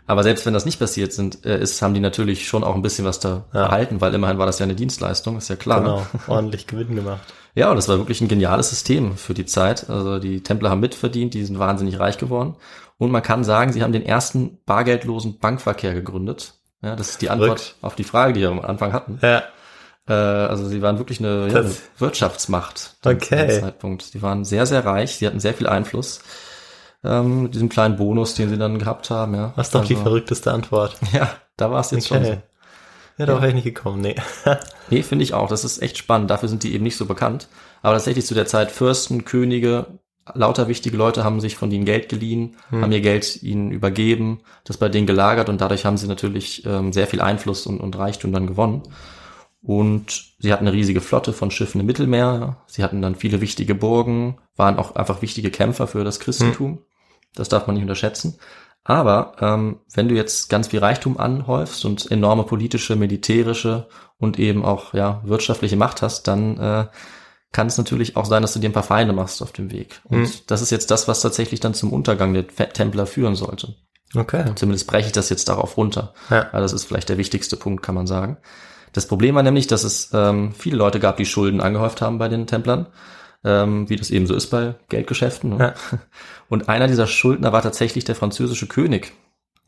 Aber 0.05 0.23
selbst 0.23 0.45
wenn 0.45 0.53
das 0.53 0.65
nicht 0.65 0.79
passiert 0.79 1.13
sind, 1.13 1.45
äh, 1.45 1.59
ist, 1.59 1.81
haben 1.81 1.93
die 1.93 1.99
natürlich 1.99 2.47
schon 2.47 2.63
auch 2.63 2.75
ein 2.75 2.81
bisschen 2.81 3.05
was 3.05 3.19
da 3.19 3.45
ja. 3.53 3.63
erhalten, 3.63 4.01
weil 4.01 4.13
immerhin 4.13 4.37
war 4.37 4.45
das 4.45 4.59
ja 4.59 4.65
eine 4.65 4.75
Dienstleistung, 4.75 5.37
ist 5.37 5.49
ja 5.49 5.55
klar. 5.55 5.79
Genau, 5.79 6.07
ordentlich 6.27 6.67
Gewinn 6.67 6.95
gemacht. 6.95 7.21
Ja, 7.55 7.69
und 7.69 7.75
das 7.75 7.87
war 7.87 7.99
wirklich 7.99 8.19
ein 8.19 8.27
geniales 8.27 8.71
System 8.71 9.15
für 9.15 9.35
die 9.35 9.45
Zeit. 9.45 9.87
Also 9.87 10.17
die 10.17 10.41
Templer 10.41 10.71
haben 10.71 10.79
mitverdient, 10.79 11.35
die 11.35 11.45
sind 11.45 11.59
wahnsinnig 11.59 11.99
reich 11.99 12.17
geworden. 12.17 12.55
Und 12.97 13.11
man 13.11 13.21
kann 13.21 13.43
sagen, 13.43 13.71
sie 13.71 13.83
haben 13.83 13.93
den 13.93 14.03
ersten 14.03 14.57
bargeldlosen 14.65 15.37
Bankverkehr 15.37 15.93
gegründet. 15.93 16.55
Ja, 16.81 16.95
das 16.95 17.09
ist 17.09 17.21
die 17.21 17.29
Antwort 17.29 17.59
Rück. 17.59 17.75
auf 17.81 17.95
die 17.95 18.03
Frage, 18.03 18.33
die 18.33 18.41
wir 18.41 18.49
am 18.49 18.59
Anfang 18.59 18.91
hatten. 18.91 19.19
Ja. 19.21 19.43
Äh, 20.07 20.13
also 20.13 20.67
sie 20.67 20.81
waren 20.81 20.97
wirklich 20.97 21.19
eine, 21.19 21.47
ja, 21.47 21.59
eine 21.59 21.71
Wirtschaftsmacht 21.97 22.95
okay. 23.05 23.61
Zeitpunkt. 23.61 24.01
Sie 24.01 24.21
waren 24.21 24.45
sehr, 24.45 24.65
sehr 24.65 24.85
reich, 24.85 25.15
sie 25.15 25.27
hatten 25.27 25.39
sehr 25.39 25.53
viel 25.53 25.67
Einfluss. 25.67 26.21
Ähm, 27.03 27.43
mit 27.43 27.53
diesem 27.53 27.69
kleinen 27.69 27.97
Bonus, 27.97 28.35
den 28.35 28.49
sie 28.49 28.57
dann 28.57 28.79
gehabt 28.79 29.09
haben, 29.09 29.35
ja. 29.35 29.53
Was 29.55 29.71
doch 29.71 29.81
also, 29.81 29.93
die 29.93 29.99
verrückteste 29.99 30.51
Antwort. 30.51 30.97
Ja, 31.13 31.29
da 31.57 31.69
war 31.69 31.81
es 31.81 31.91
jetzt 31.91 32.09
okay. 32.11 32.23
schon 32.23 32.25
so. 32.25 32.41
Ja, 33.17 33.25
darauf 33.25 33.35
ja. 33.35 33.41
wäre 33.41 33.49
ich 33.49 33.55
nicht 33.55 33.75
gekommen, 33.75 34.01
nee. 34.01 34.15
nee, 34.89 35.03
finde 35.03 35.23
ich 35.23 35.33
auch. 35.33 35.47
Das 35.47 35.63
ist 35.63 35.81
echt 35.81 35.97
spannend. 35.97 36.31
Dafür 36.31 36.49
sind 36.49 36.63
die 36.63 36.73
eben 36.73 36.83
nicht 36.83 36.97
so 36.97 37.05
bekannt. 37.05 37.47
Aber 37.81 37.93
tatsächlich 37.93 38.25
zu 38.25 38.33
der 38.33 38.47
Zeit 38.47 38.71
Fürsten, 38.71 39.25
Könige, 39.25 39.99
lauter 40.33 40.67
wichtige 40.67 40.97
Leute 40.97 41.23
haben 41.23 41.41
sich 41.41 41.55
von 41.55 41.71
ihnen 41.71 41.85
Geld 41.85 42.09
geliehen, 42.09 42.55
hm. 42.69 42.81
haben 42.81 42.91
ihr 42.91 43.01
Geld 43.01 43.43
ihnen 43.43 43.71
übergeben, 43.71 44.41
das 44.63 44.77
bei 44.77 44.89
denen 44.89 45.05
gelagert 45.07 45.49
und 45.49 45.59
dadurch 45.59 45.85
haben 45.85 45.97
sie 45.97 46.07
natürlich 46.07 46.65
ähm, 46.65 46.93
sehr 46.93 47.07
viel 47.07 47.21
Einfluss 47.21 47.67
und, 47.67 47.81
und 47.81 47.97
Reichtum 47.97 48.31
dann 48.31 48.47
gewonnen. 48.47 48.83
Und 49.61 50.33
sie 50.39 50.51
hatten 50.51 50.67
eine 50.67 50.75
riesige 50.75 50.99
Flotte 50.99 51.31
von 51.31 51.49
Schiffen 51.49 51.79
im 51.79 51.87
Mittelmeer. 51.87 52.57
Sie 52.67 52.83
hatten 52.83 53.01
dann 53.01 53.15
viele 53.15 53.39
wichtige 53.39 53.75
Burgen, 53.75 54.37
waren 54.57 54.77
auch 54.77 54.95
einfach 54.95 55.21
wichtige 55.21 55.51
Kämpfer 55.51 55.87
für 55.87 56.03
das 56.03 56.19
Christentum. 56.19 56.71
Hm. 56.71 56.79
Das 57.35 57.49
darf 57.49 57.67
man 57.67 57.75
nicht 57.75 57.83
unterschätzen. 57.83 58.37
Aber 58.83 59.35
ähm, 59.39 59.79
wenn 59.93 60.09
du 60.09 60.15
jetzt 60.15 60.49
ganz 60.49 60.67
viel 60.67 60.79
Reichtum 60.79 61.17
anhäufst 61.17 61.85
und 61.85 62.11
enorme 62.11 62.43
politische, 62.43 62.95
militärische 62.95 63.87
und 64.17 64.39
eben 64.39 64.65
auch 64.65 64.93
ja 64.93 65.21
wirtschaftliche 65.23 65.77
Macht 65.77 66.01
hast, 66.01 66.27
dann 66.27 66.57
äh, 66.57 66.85
kann 67.53 67.67
es 67.67 67.77
natürlich 67.77 68.17
auch 68.17 68.25
sein, 68.25 68.41
dass 68.41 68.53
du 68.53 68.59
dir 68.59 68.69
ein 68.69 68.73
paar 68.73 68.83
Feinde 68.83 69.13
machst 69.13 69.41
auf 69.41 69.53
dem 69.53 69.71
Weg. 69.71 70.01
Und 70.03 70.21
mhm. 70.21 70.31
das 70.47 70.61
ist 70.61 70.71
jetzt 70.71 70.91
das, 70.91 71.07
was 71.07 71.21
tatsächlich 71.21 71.59
dann 71.59 71.73
zum 71.73 71.93
Untergang 71.93 72.33
der 72.33 72.47
Templer 72.47 73.05
führen 73.05 73.35
sollte. 73.35 73.75
Okay. 74.15 74.45
Zumindest 74.55 74.87
breche 74.87 75.07
ich 75.07 75.13
das 75.13 75.29
jetzt 75.29 75.49
darauf 75.49 75.77
runter. 75.77 76.13
Ja. 76.29 76.47
Weil 76.51 76.61
das 76.61 76.73
ist 76.73 76.83
vielleicht 76.83 77.09
der 77.09 77.17
wichtigste 77.17 77.55
Punkt, 77.55 77.83
kann 77.83 77.95
man 77.95 78.07
sagen. 78.07 78.37
Das 78.91 79.07
Problem 79.07 79.35
war 79.35 79.43
nämlich, 79.43 79.67
dass 79.67 79.83
es 79.83 80.11
ähm, 80.13 80.51
viele 80.51 80.77
Leute 80.77 80.99
gab, 80.99 81.17
die 81.17 81.25
Schulden 81.25 81.61
angehäuft 81.61 82.01
haben 82.01 82.19
bei 82.19 82.29
den 82.29 82.45
Templern, 82.45 82.87
ähm, 83.43 83.89
wie 83.89 83.95
das 83.95 84.11
eben 84.11 84.27
so 84.27 84.35
ist 84.35 84.47
bei 84.47 84.75
Geldgeschäften. 84.89 85.57
Ne? 85.57 85.75
Ja. 85.91 85.99
Und 86.49 86.69
einer 86.69 86.87
dieser 86.87 87.07
Schuldner 87.07 87.51
war 87.51 87.61
tatsächlich 87.61 88.03
der 88.05 88.15
französische 88.15 88.67
König. 88.67 89.13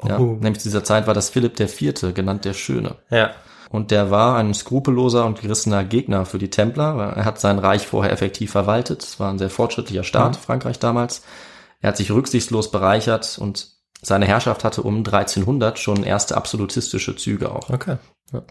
Ja, 0.03 0.20
oh. 0.20 0.38
Nämlich 0.39 0.60
zu 0.60 0.67
dieser 0.67 0.84
Zeit 0.84 1.08
war 1.08 1.13
das 1.13 1.29
Philipp 1.29 1.58
Vierte, 1.70 2.13
genannt 2.13 2.46
der 2.46 2.53
Schöne. 2.53 2.96
Ja. 3.10 3.32
Und 3.70 3.91
der 3.91 4.12
war 4.12 4.38
ein 4.38 4.53
skrupelloser 4.53 5.25
und 5.25 5.41
gerissener 5.41 5.84
Gegner 5.84 6.25
für 6.25 6.38
die 6.38 6.50
Templer. 6.50 7.14
Er 7.16 7.25
hat 7.25 7.40
sein 7.40 7.59
Reich 7.59 7.88
vorher 7.88 8.11
effektiv 8.11 8.51
verwaltet. 8.51 9.03
Es 9.03 9.20
war 9.20 9.29
ein 9.29 9.40
sehr 9.40 9.50
fortschrittlicher 9.50 10.03
Staat, 10.03 10.33
mhm. 10.33 10.42
Frankreich 10.42 10.79
damals. 10.79 11.24
Er 11.81 11.90
hat 11.90 11.98
sich 11.98 12.11
rücksichtslos 12.11 12.72
bereichert 12.72 13.38
und 13.40 13.75
seine 14.01 14.25
Herrschaft 14.25 14.64
hatte 14.64 14.83
um 14.83 14.98
1300 14.98 15.79
schon 15.79 16.03
erste 16.03 16.38
absolutistische 16.38 17.16
Züge 17.16 17.51
auch. 17.51 17.70
Okay. 17.70 17.98
Ja. 18.31 18.44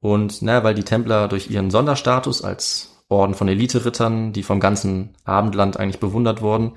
Und 0.00 0.42
na, 0.42 0.62
weil 0.62 0.74
die 0.74 0.84
Templer 0.84 1.28
durch 1.28 1.50
ihren 1.50 1.70
Sonderstatus 1.70 2.42
als 2.42 2.95
Orden 3.08 3.34
von 3.34 3.48
Elite-Rittern, 3.48 4.32
die 4.32 4.42
vom 4.42 4.60
ganzen 4.60 5.14
Abendland 5.24 5.78
eigentlich 5.78 6.00
bewundert 6.00 6.42
wurden, 6.42 6.72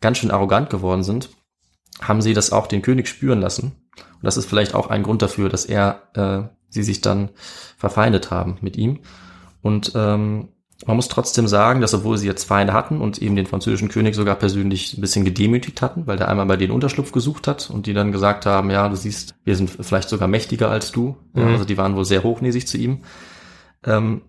ganz 0.00 0.18
schön 0.18 0.30
arrogant 0.30 0.70
geworden 0.70 1.02
sind, 1.02 1.30
haben 2.00 2.22
sie 2.22 2.34
das 2.34 2.52
auch 2.52 2.66
den 2.66 2.82
König 2.82 3.08
spüren 3.08 3.40
lassen. 3.40 3.72
Und 3.96 4.22
das 4.22 4.36
ist 4.36 4.48
vielleicht 4.48 4.74
auch 4.74 4.88
ein 4.90 5.02
Grund 5.02 5.22
dafür, 5.22 5.48
dass 5.48 5.64
er 5.64 6.02
äh, 6.14 6.48
sie 6.68 6.82
sich 6.82 7.00
dann 7.00 7.30
verfeindet 7.76 8.30
haben 8.30 8.58
mit 8.60 8.76
ihm. 8.76 9.00
Und 9.62 9.92
ähm, 9.94 10.48
man 10.86 10.96
muss 10.96 11.08
trotzdem 11.08 11.46
sagen, 11.46 11.80
dass 11.80 11.94
obwohl 11.94 12.18
sie 12.18 12.26
jetzt 12.26 12.44
Feinde 12.44 12.72
hatten 12.72 13.00
und 13.00 13.22
eben 13.22 13.36
den 13.36 13.46
französischen 13.46 13.88
König 13.88 14.14
sogar 14.14 14.34
persönlich 14.34 14.96
ein 14.96 15.00
bisschen 15.00 15.24
gedemütigt 15.24 15.80
hatten, 15.80 16.06
weil 16.06 16.16
der 16.16 16.28
einmal 16.28 16.46
bei 16.46 16.56
denen 16.56 16.72
Unterschlupf 16.72 17.12
gesucht 17.12 17.46
hat 17.46 17.70
und 17.70 17.86
die 17.86 17.94
dann 17.94 18.12
gesagt 18.12 18.44
haben, 18.44 18.70
ja, 18.70 18.88
du 18.88 18.96
siehst, 18.96 19.36
wir 19.44 19.56
sind 19.56 19.70
vielleicht 19.70 20.08
sogar 20.08 20.28
mächtiger 20.28 20.70
als 20.70 20.92
du. 20.92 21.16
Mhm. 21.32 21.40
Ja, 21.40 21.46
also 21.48 21.64
die 21.64 21.78
waren 21.78 21.96
wohl 21.96 22.04
sehr 22.04 22.22
hochnäsig 22.22 22.66
zu 22.66 22.76
ihm. 22.76 23.02
Ähm, 23.84 24.22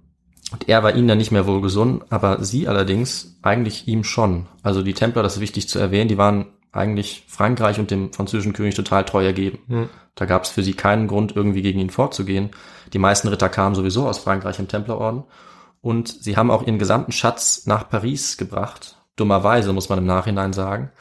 und 0.52 0.70
er 0.70 0.84
war 0.84 0.96
ihnen 0.96 1.08
dann 1.08 1.18
nicht 1.18 1.32
mehr 1.32 1.48
wohlgesonnen, 1.48 2.04
aber 2.10 2.44
sie 2.44 2.68
allerdings 2.68 3.38
eigentlich 3.42 3.88
ihm 3.88 4.04
schon. 4.04 4.48
Also 4.62 4.84
die 4.84 4.94
Templer, 4.94 5.24
das 5.24 5.36
ist 5.36 5.42
wichtig 5.42 5.68
zu 5.68 5.80
erwähnen, 5.80 6.08
die 6.08 6.18
waren 6.18 6.48
eigentlich 6.72 7.24
Frankreich 7.28 7.80
und 7.80 7.90
dem 7.90 8.14
französischen 8.14 8.54
König 8.54 8.76
total 8.76 9.06
treu 9.06 9.26
ergeben. 9.26 9.60
Mhm. 9.68 9.90
Da 10.14 10.26
gab 10.26 10.44
es 10.44 10.50
für 10.50 10.64
sie 10.64 10.74
keinen 10.74 11.08
Grund, 11.08 11.36
irgendwie 11.36 11.62
gegen 11.62 11.80
ihn 11.80 11.90
vorzugehen. 11.90 12.52
Die 12.94 13.00
meisten 13.00 13.28
Ritter 13.28 13.50
kamen 13.50 13.76
sowieso 13.76 14.08
aus 14.08 14.20
Frankreich 14.20 14.60
im 14.60 14.68
Templerorden. 14.68 15.24
Und 15.82 16.10
sie 16.10 16.36
haben 16.38 16.52
auch 16.52 16.64
ihren 16.64 16.80
gesamten 16.80 17.12
Schatz 17.12 17.66
nach 17.66 17.90
Paris 17.90 18.38
gebracht. 18.38 18.98
Dummerweise, 19.16 19.72
muss 19.72 19.90
man 19.90 20.00
im 20.00 20.06
Nachhinein 20.06 20.54
sagen. 20.54 20.92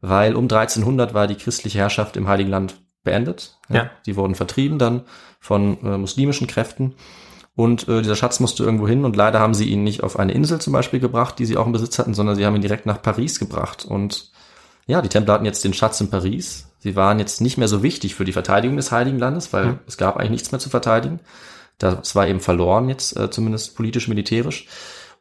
Weil 0.00 0.34
um 0.34 0.44
1300 0.44 1.12
war 1.12 1.26
die 1.26 1.34
christliche 1.34 1.78
Herrschaft 1.78 2.16
im 2.16 2.28
Heiligen 2.28 2.50
Land 2.50 2.80
beendet. 3.04 3.58
Ja. 3.68 3.76
ja. 3.76 3.90
Die 4.06 4.16
wurden 4.16 4.34
vertrieben 4.34 4.78
dann 4.78 5.02
von 5.40 5.78
äh, 5.84 5.98
muslimischen 5.98 6.46
Kräften. 6.46 6.94
Und 7.58 7.88
äh, 7.88 8.02
dieser 8.02 8.14
Schatz 8.14 8.38
musste 8.38 8.62
irgendwo 8.62 8.86
hin 8.86 9.04
und 9.04 9.16
leider 9.16 9.40
haben 9.40 9.52
sie 9.52 9.68
ihn 9.68 9.82
nicht 9.82 10.04
auf 10.04 10.16
eine 10.16 10.30
Insel 10.30 10.60
zum 10.60 10.72
Beispiel 10.72 11.00
gebracht, 11.00 11.40
die 11.40 11.44
sie 11.44 11.56
auch 11.56 11.66
im 11.66 11.72
Besitz 11.72 11.98
hatten, 11.98 12.14
sondern 12.14 12.36
sie 12.36 12.46
haben 12.46 12.54
ihn 12.54 12.62
direkt 12.62 12.86
nach 12.86 13.02
Paris 13.02 13.40
gebracht. 13.40 13.84
Und 13.84 14.30
ja, 14.86 15.02
die 15.02 15.08
Templer 15.08 15.34
hatten 15.34 15.44
jetzt 15.44 15.64
den 15.64 15.74
Schatz 15.74 16.00
in 16.00 16.08
Paris. 16.08 16.68
Sie 16.78 16.94
waren 16.94 17.18
jetzt 17.18 17.40
nicht 17.40 17.58
mehr 17.58 17.66
so 17.66 17.82
wichtig 17.82 18.14
für 18.14 18.24
die 18.24 18.30
Verteidigung 18.30 18.76
des 18.76 18.92
Heiligen 18.92 19.18
Landes, 19.18 19.52
weil 19.52 19.66
mhm. 19.66 19.78
es 19.88 19.96
gab 19.96 20.16
eigentlich 20.16 20.30
nichts 20.30 20.52
mehr 20.52 20.60
zu 20.60 20.70
verteidigen. 20.70 21.18
Das 21.78 22.14
war 22.14 22.28
eben 22.28 22.38
verloren 22.38 22.88
jetzt, 22.88 23.16
äh, 23.16 23.28
zumindest 23.28 23.74
politisch, 23.74 24.06
militärisch. 24.06 24.68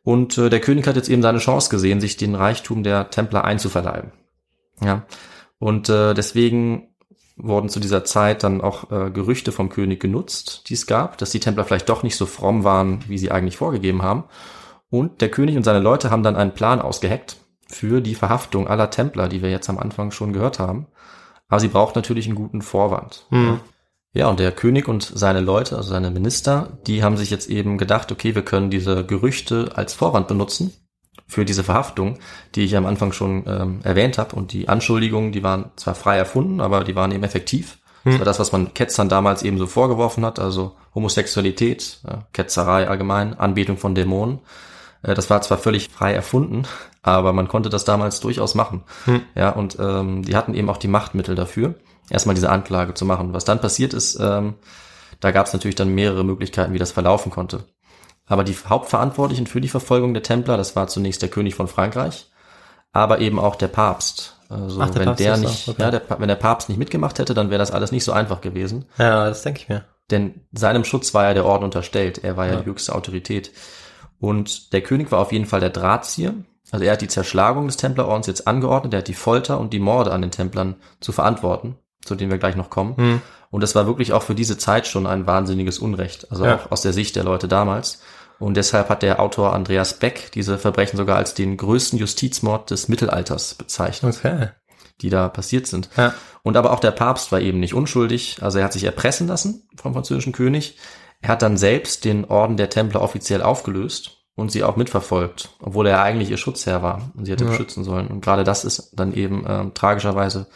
Und 0.04 0.38
äh, 0.38 0.52
der 0.52 0.60
König 0.60 0.86
hat 0.86 0.95
jetzt 0.95 1.10
eben 1.10 1.23
seine 1.23 1.39
Chance 1.39 1.71
gesehen, 1.71 2.02
sich 2.02 2.17
den 2.17 2.36
Reichtum 2.36 2.84
der 2.84 3.10
Templer 3.10 3.45
einzuverleiben. 3.45 4.12
Ja. 4.80 5.08
Und 5.58 5.89
äh, 5.89 6.13
deswegen 6.13 6.89
wurden 7.38 7.69
zu 7.69 7.80
dieser 7.80 8.04
Zeit 8.04 8.43
dann 8.43 8.62
auch 8.62 8.91
äh, 8.91 9.12
Gerüchte 9.12 9.52
vom 9.52 9.69
König 9.69 10.00
genutzt, 10.00 10.63
die 10.67 10.73
es 10.73 10.88
gab, 10.88 11.17
dass 11.17 11.30
die 11.30 11.39
Templer 11.39 11.63
vielleicht 11.63 11.89
doch 11.89 12.04
nicht 12.04 12.17
so 12.17 12.26
fromm 12.26 12.63
waren, 12.63 13.04
wie 13.08 13.17
sie 13.17 13.32
eigentlich 13.32 13.58
vorgegeben 13.58 14.02
haben. 14.02 14.23
Und 14.89 15.21
der 15.21 15.30
König 15.30 15.56
und 15.56 15.63
seine 15.63 15.80
Leute 15.80 16.10
haben 16.10 16.23
dann 16.23 16.36
einen 16.36 16.54
Plan 16.54 16.82
ausgeheckt, 16.82 17.38
für 17.69 18.02
die 18.02 18.15
Verhaftung 18.15 18.67
aller 18.67 18.89
Templer, 18.89 19.28
die 19.28 19.41
wir 19.41 19.50
jetzt 19.50 19.69
am 19.69 19.78
Anfang 19.78 20.12
schon 20.12 20.34
gehört 20.34 20.58
haben. 20.58 20.88
Aber 21.50 21.60
sie 21.60 21.67
braucht 21.67 21.95
natürlich 21.95 22.26
einen 22.26 22.36
guten 22.36 22.62
Vorwand. 22.62 23.26
Mhm. 23.30 23.60
Ja, 24.13 24.28
und 24.28 24.39
der 24.39 24.52
König 24.52 24.88
und 24.88 25.04
seine 25.04 25.41
Leute, 25.41 25.76
also 25.76 25.89
seine 25.89 26.10
Minister, 26.10 26.80
die 26.88 27.04
haben 27.04 27.17
sich 27.17 27.30
jetzt 27.30 27.50
eben 27.50 27.78
gedacht, 27.78 28.12
okay, 28.12 28.36
wir 28.36 28.41
können 28.41 28.69
diese 28.69 29.06
Gerüchte 29.06 29.71
als 29.76 29.93
Vorwand 29.93 30.28
benutzen 30.28 30.73
für 31.27 31.45
diese 31.45 31.63
Verhaftung, 31.63 32.17
die 32.55 32.63
ich 32.63 32.75
am 32.75 32.85
Anfang 32.85 33.11
schon 33.11 33.43
ähm, 33.47 33.79
erwähnt 33.83 34.17
habe. 34.17 34.35
Und 34.35 34.53
die 34.53 34.69
Anschuldigungen, 34.69 35.31
die 35.31 35.43
waren 35.43 35.71
zwar 35.75 35.93
frei 35.93 36.17
erfunden, 36.17 36.61
aber 36.61 36.83
die 36.83 36.95
waren 36.95 37.11
eben 37.11 37.23
effektiv. 37.23 37.77
Das 38.03 38.13
hm. 38.13 38.19
war 38.19 38.25
das, 38.25 38.39
was 38.39 38.51
man 38.53 38.73
Ketzern 38.73 39.09
damals 39.09 39.43
eben 39.43 39.57
so 39.57 39.67
vorgeworfen 39.67 40.25
hat, 40.25 40.39
also 40.39 40.75
Homosexualität, 40.95 41.99
ja, 42.07 42.23
Ketzerei 42.31 42.87
allgemein, 42.87 43.37
Anbetung 43.37 43.77
von 43.77 43.95
Dämonen. 43.95 44.39
Äh, 45.03 45.13
das 45.13 45.29
war 45.29 45.41
zwar 45.41 45.57
völlig 45.57 45.89
frei 45.89 46.13
erfunden, 46.13 46.63
aber 47.03 47.33
man 47.33 47.49
konnte 47.49 47.69
das 47.69 47.83
damals 47.83 48.21
durchaus 48.21 48.55
machen. 48.55 48.83
Hm. 49.05 49.21
Ja, 49.35 49.49
und 49.49 49.77
ähm, 49.79 50.23
die 50.23 50.35
hatten 50.35 50.53
eben 50.53 50.69
auch 50.69 50.77
die 50.77 50.87
Machtmittel 50.87 51.35
dafür, 51.35 51.75
erstmal 52.09 52.35
diese 52.35 52.49
Anklage 52.49 52.93
zu 52.93 53.03
machen. 53.03 53.33
Was 53.33 53.43
dann 53.43 53.59
passiert 53.59 53.93
ist, 53.93 54.17
ähm, 54.21 54.53
da 55.19 55.31
gab 55.31 55.47
es 55.47 55.53
natürlich 55.53 55.75
dann 55.75 55.93
mehrere 55.93 56.23
Möglichkeiten, 56.23 56.73
wie 56.73 56.79
das 56.79 56.91
verlaufen 56.91 57.31
konnte. 57.31 57.65
Aber 58.27 58.43
die 58.43 58.55
Hauptverantwortlichen 58.55 59.47
für 59.47 59.61
die 59.61 59.69
Verfolgung 59.69 60.13
der 60.13 60.23
Templer, 60.23 60.57
das 60.57 60.75
war 60.75 60.87
zunächst 60.87 61.21
der 61.21 61.29
König 61.29 61.55
von 61.55 61.67
Frankreich, 61.67 62.29
aber 62.91 63.19
eben 63.19 63.39
auch 63.39 63.55
der 63.55 63.69
Papst. 63.69 64.37
Also 64.49 64.81
Ach, 64.81 64.89
der 64.89 64.99
wenn 64.99 65.05
Papst 65.07 65.23
der 65.23 65.37
nicht, 65.37 65.67
okay. 65.67 65.81
ja, 65.81 65.91
der, 65.91 66.01
wenn 66.19 66.27
der 66.27 66.35
Papst 66.35 66.69
nicht 66.69 66.77
mitgemacht 66.77 67.19
hätte, 67.19 67.33
dann 67.33 67.49
wäre 67.49 67.59
das 67.59 67.71
alles 67.71 67.91
nicht 67.91 68.03
so 68.03 68.11
einfach 68.11 68.41
gewesen. 68.41 68.85
Ja, 68.97 69.25
das 69.29 69.41
denke 69.41 69.61
ich 69.61 69.69
mir. 69.69 69.85
Denn 70.11 70.41
seinem 70.53 70.83
Schutz 70.83 71.13
war 71.13 71.25
ja 71.25 71.33
der 71.33 71.45
Orden 71.45 71.65
unterstellt. 71.65 72.23
Er 72.23 72.37
war 72.37 72.45
ja, 72.45 72.53
ja. 72.53 72.59
die 72.59 72.65
höchste 72.65 72.95
Autorität. 72.95 73.51
Und 74.19 74.71
der 74.73 74.81
König 74.81 75.11
war 75.11 75.19
auf 75.19 75.31
jeden 75.31 75.45
Fall 75.45 75.59
der 75.59 75.69
Drahtzieher. 75.69 76.33
Also 76.71 76.85
er 76.85 76.93
hat 76.93 77.01
die 77.01 77.07
Zerschlagung 77.07 77.67
des 77.67 77.77
Templerordens 77.77 78.27
jetzt 78.27 78.47
angeordnet, 78.47 78.93
er 78.93 78.99
hat 78.99 79.07
die 79.07 79.13
Folter 79.13 79.59
und 79.59 79.71
die 79.71 79.79
Morde 79.79 80.11
an 80.11 80.21
den 80.21 80.31
Templern 80.31 80.75
zu 80.99 81.11
verantworten, 81.11 81.77
zu 82.03 82.15
denen 82.15 82.31
wir 82.31 82.39
gleich 82.39 82.55
noch 82.55 82.69
kommen. 82.69 82.97
Hm. 82.97 83.21
Und 83.51 83.61
das 83.61 83.75
war 83.75 83.87
wirklich 83.87 84.11
auch 84.11 84.23
für 84.23 84.35
diese 84.35 84.57
Zeit 84.57 84.87
schon 84.87 85.07
ein 85.07 85.25
wahnsinniges 85.25 85.79
Unrecht, 85.79 86.29
also 86.29 86.45
Ja. 86.45 86.55
auch 86.55 86.71
aus 86.71 86.81
der 86.81 86.91
Sicht 86.91 87.15
der 87.15 87.23
Leute 87.23 87.47
damals. 87.47 88.01
Und 88.39 88.56
deshalb 88.58 88.89
hat 88.89 89.02
der 89.02 89.19
Autor 89.19 89.54
Andreas 89.54 89.93
Beck 90.00 90.32
diese 90.34 90.58
Verbrechen 90.58 90.97
sogar 90.97 91.17
als 91.17 91.34
den 91.34 91.58
größten 91.58 91.97
Justizmord 91.97 92.69
des 92.71 92.88
Mittelalters 92.88 93.56
bezeichnet, 93.56 94.17
Okay. 94.23 94.50
die 95.02 95.10
da 95.10 95.28
passiert 95.30 95.67
sind. 95.67 95.89
Ja. 95.97 96.13
Und 96.43 96.56
aber 96.56 96.71
auch 96.71 96.80
der 96.80 96.91
Papst 96.91 97.32
war 97.32 97.41
eben 97.41 97.60
nicht 97.60 97.73
unschuldig. 97.73 98.38
Also 98.41 98.60
er 98.60 98.65
hat 98.65 98.73
sich 98.73 98.84
erpressen 98.84 99.28
lassen 99.28 99.67
vom 99.76 99.93
französischen 99.93 100.34
König. 100.34 100.78
Er 101.21 101.30
hat 101.30 101.41
dann 101.41 101.58
selbst 101.58 102.06
den 102.06 102.26
Orden 102.26 102.58
der 102.58 102.69
Templer 102.69 103.02
offiziell 103.02 103.41
aufgelöst 103.41 104.17
und 104.36 104.52
sie 104.52 104.63
auch 104.63 104.76
mitverfolgt, 104.76 105.50
obwohl 105.60 105.88
er 105.88 106.02
eigentlich 106.04 106.30
ihr 106.30 106.38
Schutzherr 106.38 106.84
war 106.84 107.12
und 107.17 107.26
sie 107.26 107.32
hätte 107.32 107.43
Ja. 107.45 107.50
beschützen 107.50 107.84
sollen. 107.84 108.08
Und 108.08 108.21
gerade 108.21 108.43
das 108.43 108.65
ist 108.65 108.91
dann 108.95 109.13
eben 109.13 109.43
ähm, 109.47 109.73
tragischerweise 109.73 110.47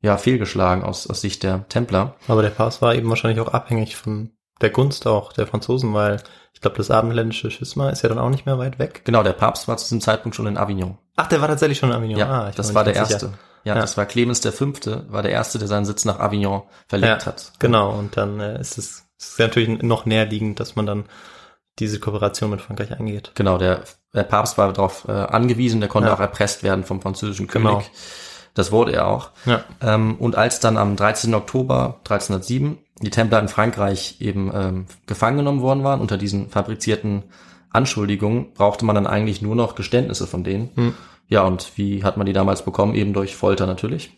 ja 0.00 0.16
fehlgeschlagen 0.16 0.84
aus, 0.84 1.08
aus 1.08 1.20
Sicht 1.22 1.42
der 1.42 1.66
Templer. 1.68 2.14
Aber 2.28 2.42
der 2.42 2.50
Papst 2.50 2.82
war 2.82 2.94
eben 2.94 3.08
wahrscheinlich 3.08 3.40
auch 3.40 3.52
abhängig 3.52 3.96
von 3.96 4.30
der 4.60 4.70
Gunst 4.70 5.06
auch 5.06 5.32
der 5.32 5.46
Franzosen, 5.46 5.92
weil 5.94 6.22
ich 6.52 6.60
glaube, 6.60 6.78
das 6.78 6.90
abendländische 6.90 7.50
Schisma 7.50 7.90
ist 7.90 8.02
ja 8.02 8.08
dann 8.08 8.18
auch 8.18 8.30
nicht 8.30 8.46
mehr 8.46 8.58
weit 8.58 8.78
weg. 8.78 9.02
Genau, 9.04 9.22
der 9.22 9.34
Papst 9.34 9.68
war 9.68 9.76
zu 9.76 9.84
diesem 9.84 10.00
Zeitpunkt 10.00 10.34
schon 10.34 10.46
in 10.46 10.56
Avignon. 10.56 10.96
Ach, 11.16 11.26
der 11.26 11.40
war 11.40 11.48
tatsächlich 11.48 11.78
schon 11.78 11.90
in 11.90 11.96
Avignon. 11.96 12.18
Ja, 12.18 12.30
ah, 12.44 12.48
ich 12.48 12.56
das 12.56 12.74
war 12.74 12.84
der 12.84 12.94
erste. 12.94 13.32
Ja, 13.64 13.74
Ja. 13.74 13.80
das 13.80 13.96
war 13.96 14.06
Clemens 14.06 14.40
der 14.40 14.52
Fünfte, 14.52 15.04
war 15.08 15.22
der 15.22 15.32
erste, 15.32 15.58
der 15.58 15.68
seinen 15.68 15.84
Sitz 15.84 16.04
nach 16.04 16.18
Avignon 16.20 16.62
verlegt 16.88 17.22
Ja, 17.22 17.26
hat. 17.26 17.52
Genau, 17.58 17.90
und 17.92 18.16
dann 18.16 18.40
äh, 18.40 18.60
ist 18.60 18.78
es 18.78 19.02
ist 19.18 19.38
natürlich 19.38 19.82
noch 19.82 20.04
näherliegend, 20.06 20.60
dass 20.60 20.76
man 20.76 20.86
dann 20.86 21.04
diese 21.78 21.98
Kooperation 22.00 22.50
mit 22.50 22.60
Frankreich 22.62 22.92
eingeht. 22.98 23.32
Genau, 23.34 23.58
der, 23.58 23.82
der 24.14 24.22
Papst 24.24 24.56
war 24.56 24.72
darauf 24.72 25.06
äh, 25.08 25.12
angewiesen, 25.12 25.80
der 25.80 25.88
konnte 25.90 26.08
Ja. 26.08 26.14
auch 26.14 26.20
erpresst 26.20 26.62
werden 26.62 26.84
vom 26.84 27.02
französischen 27.02 27.46
Genau. 27.48 27.72
König. 27.78 27.90
Das 28.54 28.72
wurde 28.72 28.92
er 28.92 29.06
auch. 29.08 29.30
Ja. 29.44 29.62
Ähm, 29.82 30.16
und 30.16 30.36
als 30.36 30.60
dann 30.60 30.78
am 30.78 30.96
13. 30.96 31.34
Oktober 31.34 31.96
1307 32.04 32.78
die 33.00 33.10
Templer 33.10 33.40
in 33.40 33.48
Frankreich 33.48 34.16
eben 34.20 34.50
ähm, 34.54 34.86
gefangen 35.06 35.38
genommen 35.38 35.60
worden 35.60 35.84
waren 35.84 36.00
unter 36.00 36.16
diesen 36.16 36.48
fabrizierten 36.48 37.24
Anschuldigungen, 37.70 38.52
brauchte 38.54 38.84
man 38.84 38.94
dann 38.94 39.06
eigentlich 39.06 39.42
nur 39.42 39.54
noch 39.54 39.74
Geständnisse 39.74 40.26
von 40.26 40.44
denen. 40.44 40.70
Hm. 40.74 40.94
Ja, 41.28 41.42
und 41.42 41.72
wie 41.76 42.04
hat 42.04 42.16
man 42.16 42.26
die 42.26 42.32
damals 42.32 42.64
bekommen? 42.64 42.94
Eben 42.94 43.12
durch 43.12 43.36
Folter 43.36 43.66
natürlich. 43.66 44.12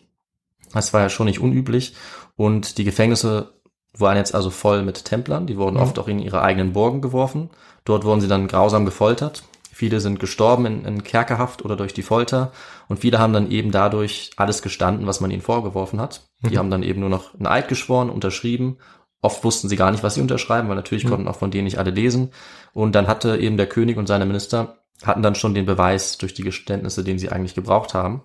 Das 0.73 0.93
war 0.93 1.01
ja 1.01 1.09
schon 1.09 1.25
nicht 1.25 1.39
unüblich. 1.39 1.95
Und 2.35 2.77
die 2.77 2.83
Gefängnisse 2.83 3.53
waren 3.97 4.17
jetzt 4.17 4.35
also 4.35 4.49
voll 4.49 4.83
mit 4.83 5.03
Templern. 5.03 5.47
Die 5.47 5.57
wurden 5.57 5.75
Mhm. 5.75 5.81
oft 5.81 5.99
auch 5.99 6.07
in 6.07 6.19
ihre 6.19 6.41
eigenen 6.41 6.71
Burgen 6.73 7.01
geworfen. 7.01 7.49
Dort 7.83 8.05
wurden 8.05 8.21
sie 8.21 8.27
dann 8.27 8.47
grausam 8.47 8.85
gefoltert. 8.85 9.43
Viele 9.79 10.01
sind 10.01 10.19
gestorben 10.19 10.65
in, 10.65 10.83
in 10.83 11.03
Kerkerhaft 11.05 11.63
oder 11.63 11.77
durch 11.77 11.93
die 11.93 12.01
Folter. 12.01 12.51
Und 12.89 12.99
viele 12.99 13.17
haben 13.17 13.31
dann 13.31 13.49
eben 13.49 13.71
dadurch 13.71 14.31
alles 14.35 14.61
gestanden, 14.61 15.07
was 15.07 15.21
man 15.21 15.31
ihnen 15.31 15.41
vorgeworfen 15.41 16.01
hat. 16.01 16.27
Die 16.43 16.49
Mhm. 16.55 16.57
haben 16.57 16.69
dann 16.69 16.83
eben 16.83 16.99
nur 16.99 17.07
noch 17.07 17.33
einen 17.33 17.47
Eid 17.47 17.69
geschworen, 17.69 18.09
unterschrieben. 18.09 18.79
Oft 19.21 19.41
wussten 19.45 19.69
sie 19.69 19.77
gar 19.77 19.91
nicht, 19.91 20.03
was 20.03 20.15
sie 20.15 20.21
unterschreiben, 20.21 20.67
weil 20.67 20.75
natürlich 20.75 21.05
Mhm. 21.05 21.09
konnten 21.11 21.27
auch 21.29 21.37
von 21.37 21.49
denen 21.49 21.63
nicht 21.63 21.77
alle 21.79 21.91
lesen. 21.91 22.31
Und 22.73 22.93
dann 22.93 23.07
hatte 23.07 23.37
eben 23.37 23.55
der 23.55 23.67
König 23.69 23.95
und 23.95 24.07
seine 24.07 24.25
Minister 24.25 24.79
hatten 25.05 25.21
dann 25.23 25.35
schon 25.35 25.53
den 25.53 25.65
Beweis 25.65 26.17
durch 26.17 26.33
die 26.33 26.43
Geständnisse, 26.43 27.05
den 27.05 27.17
sie 27.17 27.29
eigentlich 27.31 27.55
gebraucht 27.55 27.93
haben. 27.93 28.23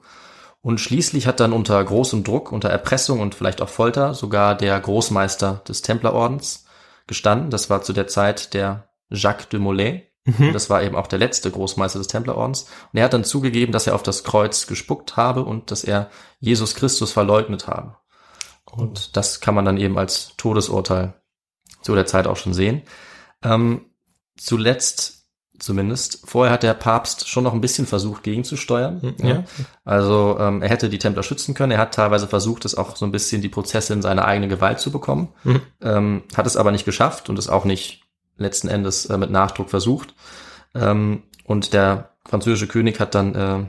Und 0.61 0.81
schließlich 0.81 1.29
hat 1.29 1.39
dann 1.39 1.53
unter 1.53 1.85
großem 1.85 2.25
Druck, 2.25 2.51
unter 2.51 2.69
Erpressung 2.69 3.21
und 3.21 3.37
vielleicht 3.37 3.63
auch 3.63 3.69
Folter 3.69 4.13
sogar 4.15 4.57
der 4.57 4.81
Großmeister 4.81 5.63
des 5.69 5.83
Templerordens 5.83 6.65
gestanden. 7.07 7.51
Das 7.51 7.71
war 7.71 7.83
zu 7.83 7.93
der 7.93 8.09
Zeit 8.09 8.55
der 8.55 8.89
Jacques 9.09 9.49
de 9.51 9.61
Molay. 9.61 10.11
Mhm. 10.25 10.53
Das 10.53 10.71
war 10.71 10.83
eben 10.83 10.97
auch 10.97 11.07
der 11.07 11.19
letzte 11.19 11.51
Großmeister 11.51 11.99
des 11.99 12.09
Templerordens. 12.09 12.63
Und 12.93 12.99
er 12.99 13.05
hat 13.05 13.13
dann 13.13 13.25
zugegeben, 13.25 13.73
dass 13.73 13.87
er 13.87 13.95
auf 13.95 14.03
das 14.03 14.25
Kreuz 14.25 14.67
gespuckt 14.67 15.17
habe 15.17 15.43
und 15.43 15.71
dass 15.71 15.85
er 15.85 16.11
Jesus 16.41 16.75
Christus 16.75 17.13
verleugnet 17.13 17.67
habe. 17.67 17.97
Und 18.71 19.17
das 19.17 19.41
kann 19.41 19.55
man 19.55 19.65
dann 19.65 19.77
eben 19.77 19.99
als 19.99 20.35
Todesurteil 20.37 21.15
zu 21.83 21.95
der 21.95 22.07
Zeit 22.07 22.27
auch 22.27 22.37
schon 22.37 22.55
sehen. 22.55 22.83
Ähm, 23.43 23.87
zuletzt 24.37 25.15
zumindest, 25.59 26.23
vorher 26.25 26.53
hat 26.53 26.63
der 26.63 26.75
Papst 26.75 27.29
schon 27.29 27.45
noch 27.45 27.53
ein 27.53 27.61
bisschen 27.61 27.87
versucht, 27.87 28.23
gegenzusteuern. 28.23 29.15
Ja. 29.23 29.45
Also 29.85 30.37
ähm, 30.41 30.63
er 30.63 30.69
hätte 30.69 30.89
die 30.89 30.99
Templer 30.99 31.23
schützen 31.23 31.55
können. 31.55 31.73
Er 31.73 31.79
hat 31.79 31.95
teilweise 31.95 32.27
versucht, 32.27 32.65
es 32.65 32.75
auch 32.75 32.97
so 32.97 33.05
ein 33.05 33.13
bisschen 33.13 33.41
die 33.41 33.49
Prozesse 33.49 33.93
in 33.93 34.03
seine 34.03 34.25
eigene 34.25 34.49
Gewalt 34.49 34.81
zu 34.81 34.91
bekommen. 34.91 35.29
Mhm. 35.45 35.63
Ähm, 35.81 36.23
hat 36.37 36.47
es 36.47 36.57
aber 36.57 36.73
nicht 36.73 36.85
geschafft 36.85 37.29
und 37.29 37.39
es 37.39 37.49
auch 37.49 37.65
nicht 37.65 38.04
letzten 38.37 38.69
Endes 38.69 39.07
äh, 39.07 39.17
mit 39.19 39.31
Nachdruck 39.31 39.71
versucht. 39.71 40.15
Ähm, 40.75 41.23
und 41.45 41.73
der 41.73 42.11
französische 42.27 42.67
König 42.67 43.01
hat 43.01 43.15
dann 43.15 43.35
äh, 43.35 43.65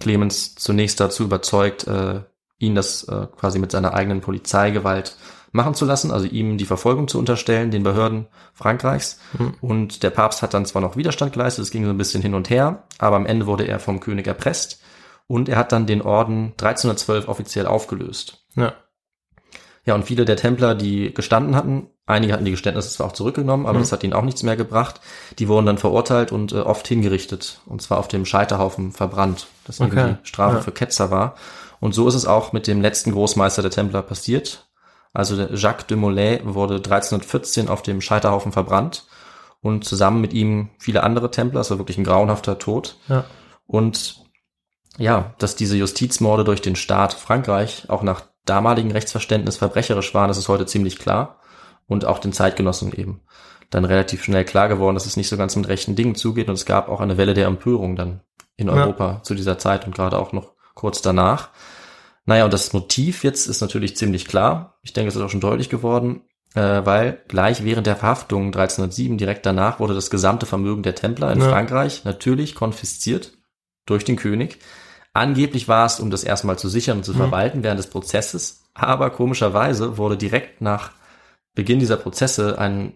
Clemens 0.00 0.54
zunächst 0.54 1.00
dazu 1.00 1.24
überzeugt, 1.24 1.86
äh, 1.86 2.20
ihn 2.58 2.74
das 2.74 3.04
äh, 3.04 3.26
quasi 3.36 3.58
mit 3.58 3.70
seiner 3.70 3.94
eigenen 3.94 4.20
Polizeigewalt 4.20 5.16
machen 5.52 5.74
zu 5.74 5.84
lassen, 5.84 6.10
also 6.10 6.26
ihm 6.26 6.58
die 6.58 6.66
Verfolgung 6.66 7.08
zu 7.08 7.18
unterstellen, 7.18 7.70
den 7.70 7.82
Behörden 7.82 8.26
Frankreichs. 8.52 9.18
Mhm. 9.38 9.54
Und 9.60 10.02
der 10.02 10.10
Papst 10.10 10.42
hat 10.42 10.54
dann 10.54 10.66
zwar 10.66 10.82
noch 10.82 10.96
Widerstand 10.96 11.32
geleistet, 11.32 11.64
es 11.64 11.70
ging 11.70 11.84
so 11.84 11.90
ein 11.90 11.98
bisschen 11.98 12.22
hin 12.22 12.34
und 12.34 12.50
her, 12.50 12.84
aber 12.98 13.16
am 13.16 13.26
Ende 13.26 13.46
wurde 13.46 13.66
er 13.66 13.80
vom 13.80 14.00
König 14.00 14.26
erpresst 14.26 14.80
und 15.26 15.48
er 15.48 15.56
hat 15.56 15.72
dann 15.72 15.86
den 15.86 16.02
Orden 16.02 16.52
1312 16.58 17.28
offiziell 17.28 17.66
aufgelöst. 17.66 18.44
Ja. 18.56 18.74
Ja, 19.88 19.94
und 19.94 20.04
viele 20.04 20.26
der 20.26 20.36
Templer, 20.36 20.74
die 20.74 21.14
gestanden 21.14 21.56
hatten, 21.56 21.86
einige 22.04 22.34
hatten 22.34 22.44
die 22.44 22.50
Geständnisse 22.50 22.90
zwar 22.90 23.06
auch 23.06 23.12
zurückgenommen, 23.12 23.64
aber 23.64 23.78
Mhm. 23.78 23.82
das 23.82 23.92
hat 23.92 24.04
ihnen 24.04 24.12
auch 24.12 24.22
nichts 24.22 24.42
mehr 24.42 24.54
gebracht. 24.54 25.00
Die 25.38 25.48
wurden 25.48 25.64
dann 25.64 25.78
verurteilt 25.78 26.30
und 26.30 26.52
äh, 26.52 26.56
oft 26.60 26.86
hingerichtet, 26.86 27.60
und 27.64 27.80
zwar 27.80 27.98
auf 27.98 28.06
dem 28.06 28.26
Scheiterhaufen 28.26 28.92
verbrannt, 28.92 29.46
das 29.66 29.80
eben 29.80 29.90
Okay. 29.90 30.16
die 30.22 30.28
Strafe 30.28 30.56
Ja. 30.56 30.60
für 30.62 30.72
Ketzer 30.72 31.10
war. 31.10 31.36
Und 31.80 31.94
so 31.94 32.06
ist 32.06 32.14
es 32.16 32.26
auch 32.26 32.52
mit 32.52 32.66
dem 32.66 32.82
letzten 32.82 33.12
Großmeister 33.12 33.62
der 33.62 33.70
Templer 33.70 34.02
passiert. 34.02 34.68
Also 35.14 35.34
Jacques 35.40 35.86
de 35.86 35.96
Molay 35.96 36.40
wurde 36.44 36.82
1314 36.82 37.68
auf 37.68 37.80
dem 37.82 38.02
Scheiterhaufen 38.02 38.52
verbrannt 38.52 39.06
und 39.62 39.86
zusammen 39.86 40.20
mit 40.20 40.34
ihm 40.34 40.68
viele 40.78 41.02
andere 41.02 41.30
Templer. 41.30 41.62
Es 41.62 41.70
war 41.70 41.78
wirklich 41.78 41.96
ein 41.96 42.04
grauenhafter 42.04 42.58
Tod. 42.58 42.96
Ja. 43.08 43.24
Und 43.66 44.22
ja, 44.98 45.34
dass 45.38 45.56
diese 45.56 45.76
Justizmorde 45.78 46.44
durch 46.44 46.60
den 46.60 46.76
Staat 46.76 47.14
Frankreich 47.14 47.84
auch 47.88 48.02
nach 48.02 48.22
damaligem 48.48 48.90
Rechtsverständnis 48.90 49.56
verbrecherisch 49.56 50.14
waren, 50.14 50.28
das 50.28 50.38
ist 50.38 50.48
heute 50.48 50.66
ziemlich 50.66 50.98
klar. 50.98 51.40
Und 51.86 52.04
auch 52.04 52.18
den 52.18 52.32
Zeitgenossen 52.32 52.92
eben 52.92 53.22
dann 53.70 53.84
relativ 53.84 54.24
schnell 54.24 54.44
klar 54.44 54.68
geworden, 54.68 54.94
dass 54.94 55.06
es 55.06 55.16
nicht 55.16 55.28
so 55.28 55.36
ganz 55.36 55.56
mit 55.56 55.68
rechten 55.68 55.94
Dingen 55.96 56.14
zugeht. 56.14 56.48
Und 56.48 56.54
es 56.54 56.66
gab 56.66 56.88
auch 56.88 57.00
eine 57.00 57.16
Welle 57.16 57.34
der 57.34 57.46
Empörung 57.46 57.96
dann 57.96 58.20
in 58.56 58.68
Ja. 58.68 58.74
Europa 58.74 59.22
zu 59.22 59.34
dieser 59.34 59.58
Zeit 59.58 59.86
und 59.86 59.94
gerade 59.94 60.18
auch 60.18 60.32
noch 60.32 60.52
kurz 60.74 61.00
danach. 61.02 61.48
Naja, 62.26 62.44
und 62.44 62.52
das 62.52 62.72
Motiv 62.74 63.24
jetzt 63.24 63.46
ist 63.46 63.60
natürlich 63.62 63.96
ziemlich 63.96 64.26
klar. 64.28 64.78
Ich 64.82 64.92
denke, 64.92 65.08
es 65.08 65.16
ist 65.16 65.22
auch 65.22 65.30
schon 65.30 65.40
deutlich 65.40 65.70
geworden, 65.70 66.22
äh, 66.54 66.60
weil 66.84 67.22
gleich 67.28 67.64
während 67.64 67.86
der 67.86 67.96
Verhaftung 67.96 68.52
1307, 68.52 69.16
direkt 69.16 69.46
danach, 69.46 69.80
wurde 69.80 69.94
das 69.94 70.10
gesamte 70.10 70.44
Vermögen 70.44 70.82
der 70.82 70.94
Templer 70.94 71.32
in 71.32 71.40
Ja. 71.40 71.48
Frankreich 71.48 72.04
natürlich 72.04 72.54
konfisziert 72.54 73.32
durch 73.86 74.04
den 74.04 74.16
König. 74.16 74.58
Angeblich 75.18 75.66
war 75.68 75.84
es, 75.86 75.98
um 76.00 76.10
das 76.10 76.22
erstmal 76.22 76.58
zu 76.58 76.68
sichern 76.68 76.98
und 76.98 77.04
zu 77.04 77.12
Mhm. 77.12 77.16
verwalten 77.16 77.62
während 77.64 77.78
des 77.78 77.88
Prozesses, 77.88 78.62
aber 78.74 79.10
komischerweise 79.10 79.98
wurde 79.98 80.16
direkt 80.16 80.60
nach 80.60 80.92
Beginn 81.54 81.80
dieser 81.80 81.96
Prozesse 81.96 82.56
ein 82.58 82.92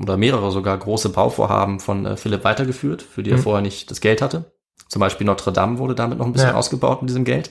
oder 0.00 0.16
mehrere 0.16 0.50
sogar 0.52 0.78
große 0.78 1.08
Bauvorhaben 1.08 1.80
von 1.80 2.06
äh, 2.06 2.16
Philipp 2.16 2.44
weitergeführt, 2.44 3.02
für 3.02 3.22
die 3.24 3.30
er 3.32 3.38
Mhm. 3.38 3.42
vorher 3.42 3.62
nicht 3.62 3.90
das 3.90 4.00
Geld 4.00 4.22
hatte. 4.22 4.52
Zum 4.88 5.00
Beispiel 5.00 5.26
Notre 5.26 5.52
Dame 5.52 5.78
wurde 5.78 5.94
damit 5.96 6.18
noch 6.18 6.26
ein 6.26 6.32
bisschen 6.32 6.50
Ja. 6.50 6.54
ausgebaut 6.54 7.02
mit 7.02 7.08
diesem 7.08 7.24
Geld. 7.24 7.50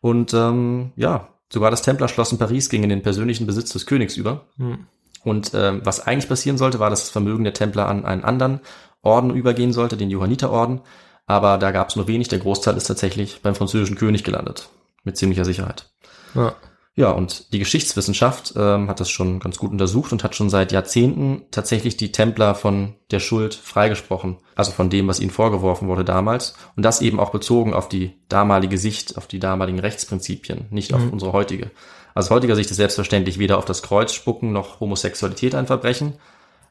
Und 0.00 0.34
ähm, 0.34 0.92
ja, 0.96 1.28
sogar 1.50 1.70
das 1.70 1.80
Templerschloss 1.82 2.32
in 2.32 2.38
Paris 2.38 2.68
ging 2.68 2.82
in 2.82 2.90
den 2.90 3.02
persönlichen 3.02 3.46
Besitz 3.46 3.70
des 3.72 3.86
Königs 3.86 4.16
über. 4.18 4.44
Mhm. 4.58 4.86
Und 5.24 5.52
ähm, 5.54 5.80
was 5.84 6.06
eigentlich 6.06 6.28
passieren 6.28 6.58
sollte, 6.58 6.80
war, 6.80 6.90
dass 6.90 7.00
das 7.00 7.10
Vermögen 7.10 7.44
der 7.44 7.54
Templer 7.54 7.88
an 7.88 8.04
einen 8.04 8.24
anderen 8.24 8.60
Orden 9.00 9.30
übergehen 9.34 9.72
sollte, 9.72 9.96
den 9.96 10.10
Johanniterorden. 10.10 10.82
Aber 11.26 11.58
da 11.58 11.70
gab 11.70 11.88
es 11.88 11.96
nur 11.96 12.06
wenig. 12.08 12.28
Der 12.28 12.38
Großteil 12.38 12.76
ist 12.76 12.84
tatsächlich 12.86 13.40
beim 13.42 13.54
französischen 13.54 13.96
König 13.96 14.24
gelandet. 14.24 14.68
Mit 15.04 15.16
ziemlicher 15.16 15.44
Sicherheit. 15.44 15.90
Ja. 16.34 16.54
Ja, 16.96 17.10
und 17.10 17.52
die 17.52 17.58
Geschichtswissenschaft 17.58 18.54
ähm, 18.56 18.88
hat 18.88 19.00
das 19.00 19.10
schon 19.10 19.40
ganz 19.40 19.58
gut 19.58 19.72
untersucht 19.72 20.12
und 20.12 20.22
hat 20.22 20.36
schon 20.36 20.48
seit 20.48 20.70
Jahrzehnten 20.70 21.42
tatsächlich 21.50 21.96
die 21.96 22.12
Templer 22.12 22.54
von 22.54 22.94
der 23.10 23.18
Schuld 23.18 23.54
freigesprochen. 23.54 24.36
Also 24.54 24.70
von 24.70 24.90
dem, 24.90 25.08
was 25.08 25.18
ihnen 25.18 25.32
vorgeworfen 25.32 25.88
wurde 25.88 26.04
damals. 26.04 26.54
Und 26.76 26.84
das 26.84 27.00
eben 27.00 27.18
auch 27.18 27.30
bezogen 27.30 27.74
auf 27.74 27.88
die 27.88 28.12
damalige 28.28 28.78
Sicht, 28.78 29.18
auf 29.18 29.26
die 29.26 29.40
damaligen 29.40 29.80
Rechtsprinzipien, 29.80 30.66
nicht 30.70 30.94
auf 30.94 31.00
Mhm. 31.00 31.10
unsere 31.10 31.32
heutige. 31.32 31.72
Also 32.14 32.28
aus 32.28 32.36
heutiger 32.36 32.54
Sicht 32.54 32.70
ist 32.70 32.76
selbstverständlich 32.76 33.40
weder 33.40 33.58
auf 33.58 33.64
das 33.64 33.82
Kreuz 33.82 34.12
spucken 34.12 34.52
noch 34.52 34.78
Homosexualität 34.78 35.56
ein 35.56 35.66
Verbrechen. 35.66 36.14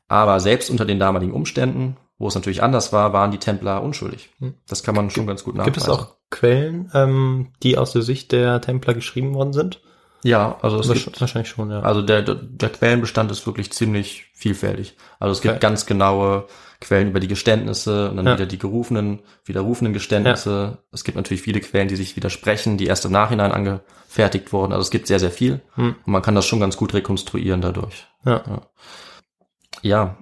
Aber 0.08 0.40
selbst 0.40 0.70
unter 0.70 0.86
den 0.86 1.00
damaligen 1.00 1.34
Umständen, 1.34 1.98
wo 2.18 2.28
es 2.28 2.36
natürlich 2.36 2.64
anders 2.64 2.94
war, 2.94 3.14
waren 3.14 3.32
die 3.32 3.38
Templer 3.40 3.82
unschuldig. 3.84 4.30
Mhm. 4.40 4.56
Das 4.68 4.84
kann 4.84 4.96
man 4.96 5.10
schon 5.10 5.28
ganz 5.28 5.44
gut 5.44 5.56
nachweisen. 5.56 5.74
Gibt 5.74 5.84
es 5.86 5.90
auch 5.90 6.16
Quellen, 6.30 6.90
ähm, 6.94 7.52
die 7.64 7.78
aus 7.78 7.92
der 7.94 8.02
Sicht 8.02 8.32
der 8.32 8.62
Templer 8.62 8.94
geschrieben 8.94 9.34
worden 9.34 9.54
sind? 9.54 9.82
Ja, 10.24 10.58
also 10.62 10.80
es 10.80 10.88
Wahrsch- 10.90 11.04
gibt, 11.06 11.20
Wahrscheinlich 11.20 11.50
schon, 11.50 11.70
ja. 11.70 11.82
also 11.82 12.02
der, 12.02 12.22
der, 12.22 12.36
der 12.36 12.70
Quellenbestand 12.70 13.30
ist 13.30 13.46
wirklich 13.46 13.74
ziemlich 13.74 14.28
vielfältig. 14.34 14.96
Also 15.20 15.34
es 15.34 15.42
gibt 15.42 15.56
Okay. 15.56 15.62
ganz 15.62 15.86
genaue 15.86 16.48
Quellen 16.80 17.10
über 17.10 17.20
die 17.20 17.28
Geständnisse 17.28 18.10
und 18.10 18.16
dann 18.18 18.26
Ja. 18.28 18.34
wieder 18.36 18.46
die 18.46 18.58
gerufenen, 18.58 19.20
widerrufenen 19.44 19.92
Geständnisse. 19.94 20.78
Es 20.94 21.04
gibt 21.04 21.18
natürlich 21.18 21.42
viele 21.42 21.60
Quellen, 21.60 21.90
die 21.90 21.98
sich 21.98 22.16
widersprechen, 22.16 22.78
die 22.78 22.86
erst 22.88 23.04
im 23.06 23.12
Nachhinein 23.12 23.52
angefertigt 23.52 24.54
wurden. 24.54 24.72
Also 24.72 24.84
es 24.84 24.92
gibt 24.92 25.08
sehr, 25.08 25.20
sehr 25.20 25.32
viel. 25.32 25.62
Hm. 25.76 25.96
Und 26.06 26.12
man 26.12 26.22
kann 26.22 26.36
das 26.36 26.46
schon 26.46 26.60
ganz 26.62 26.78
gut 26.78 26.94
rekonstruieren 26.94 27.60
dadurch. 27.62 28.08
ja. 28.26 28.44
Ja, 28.48 28.62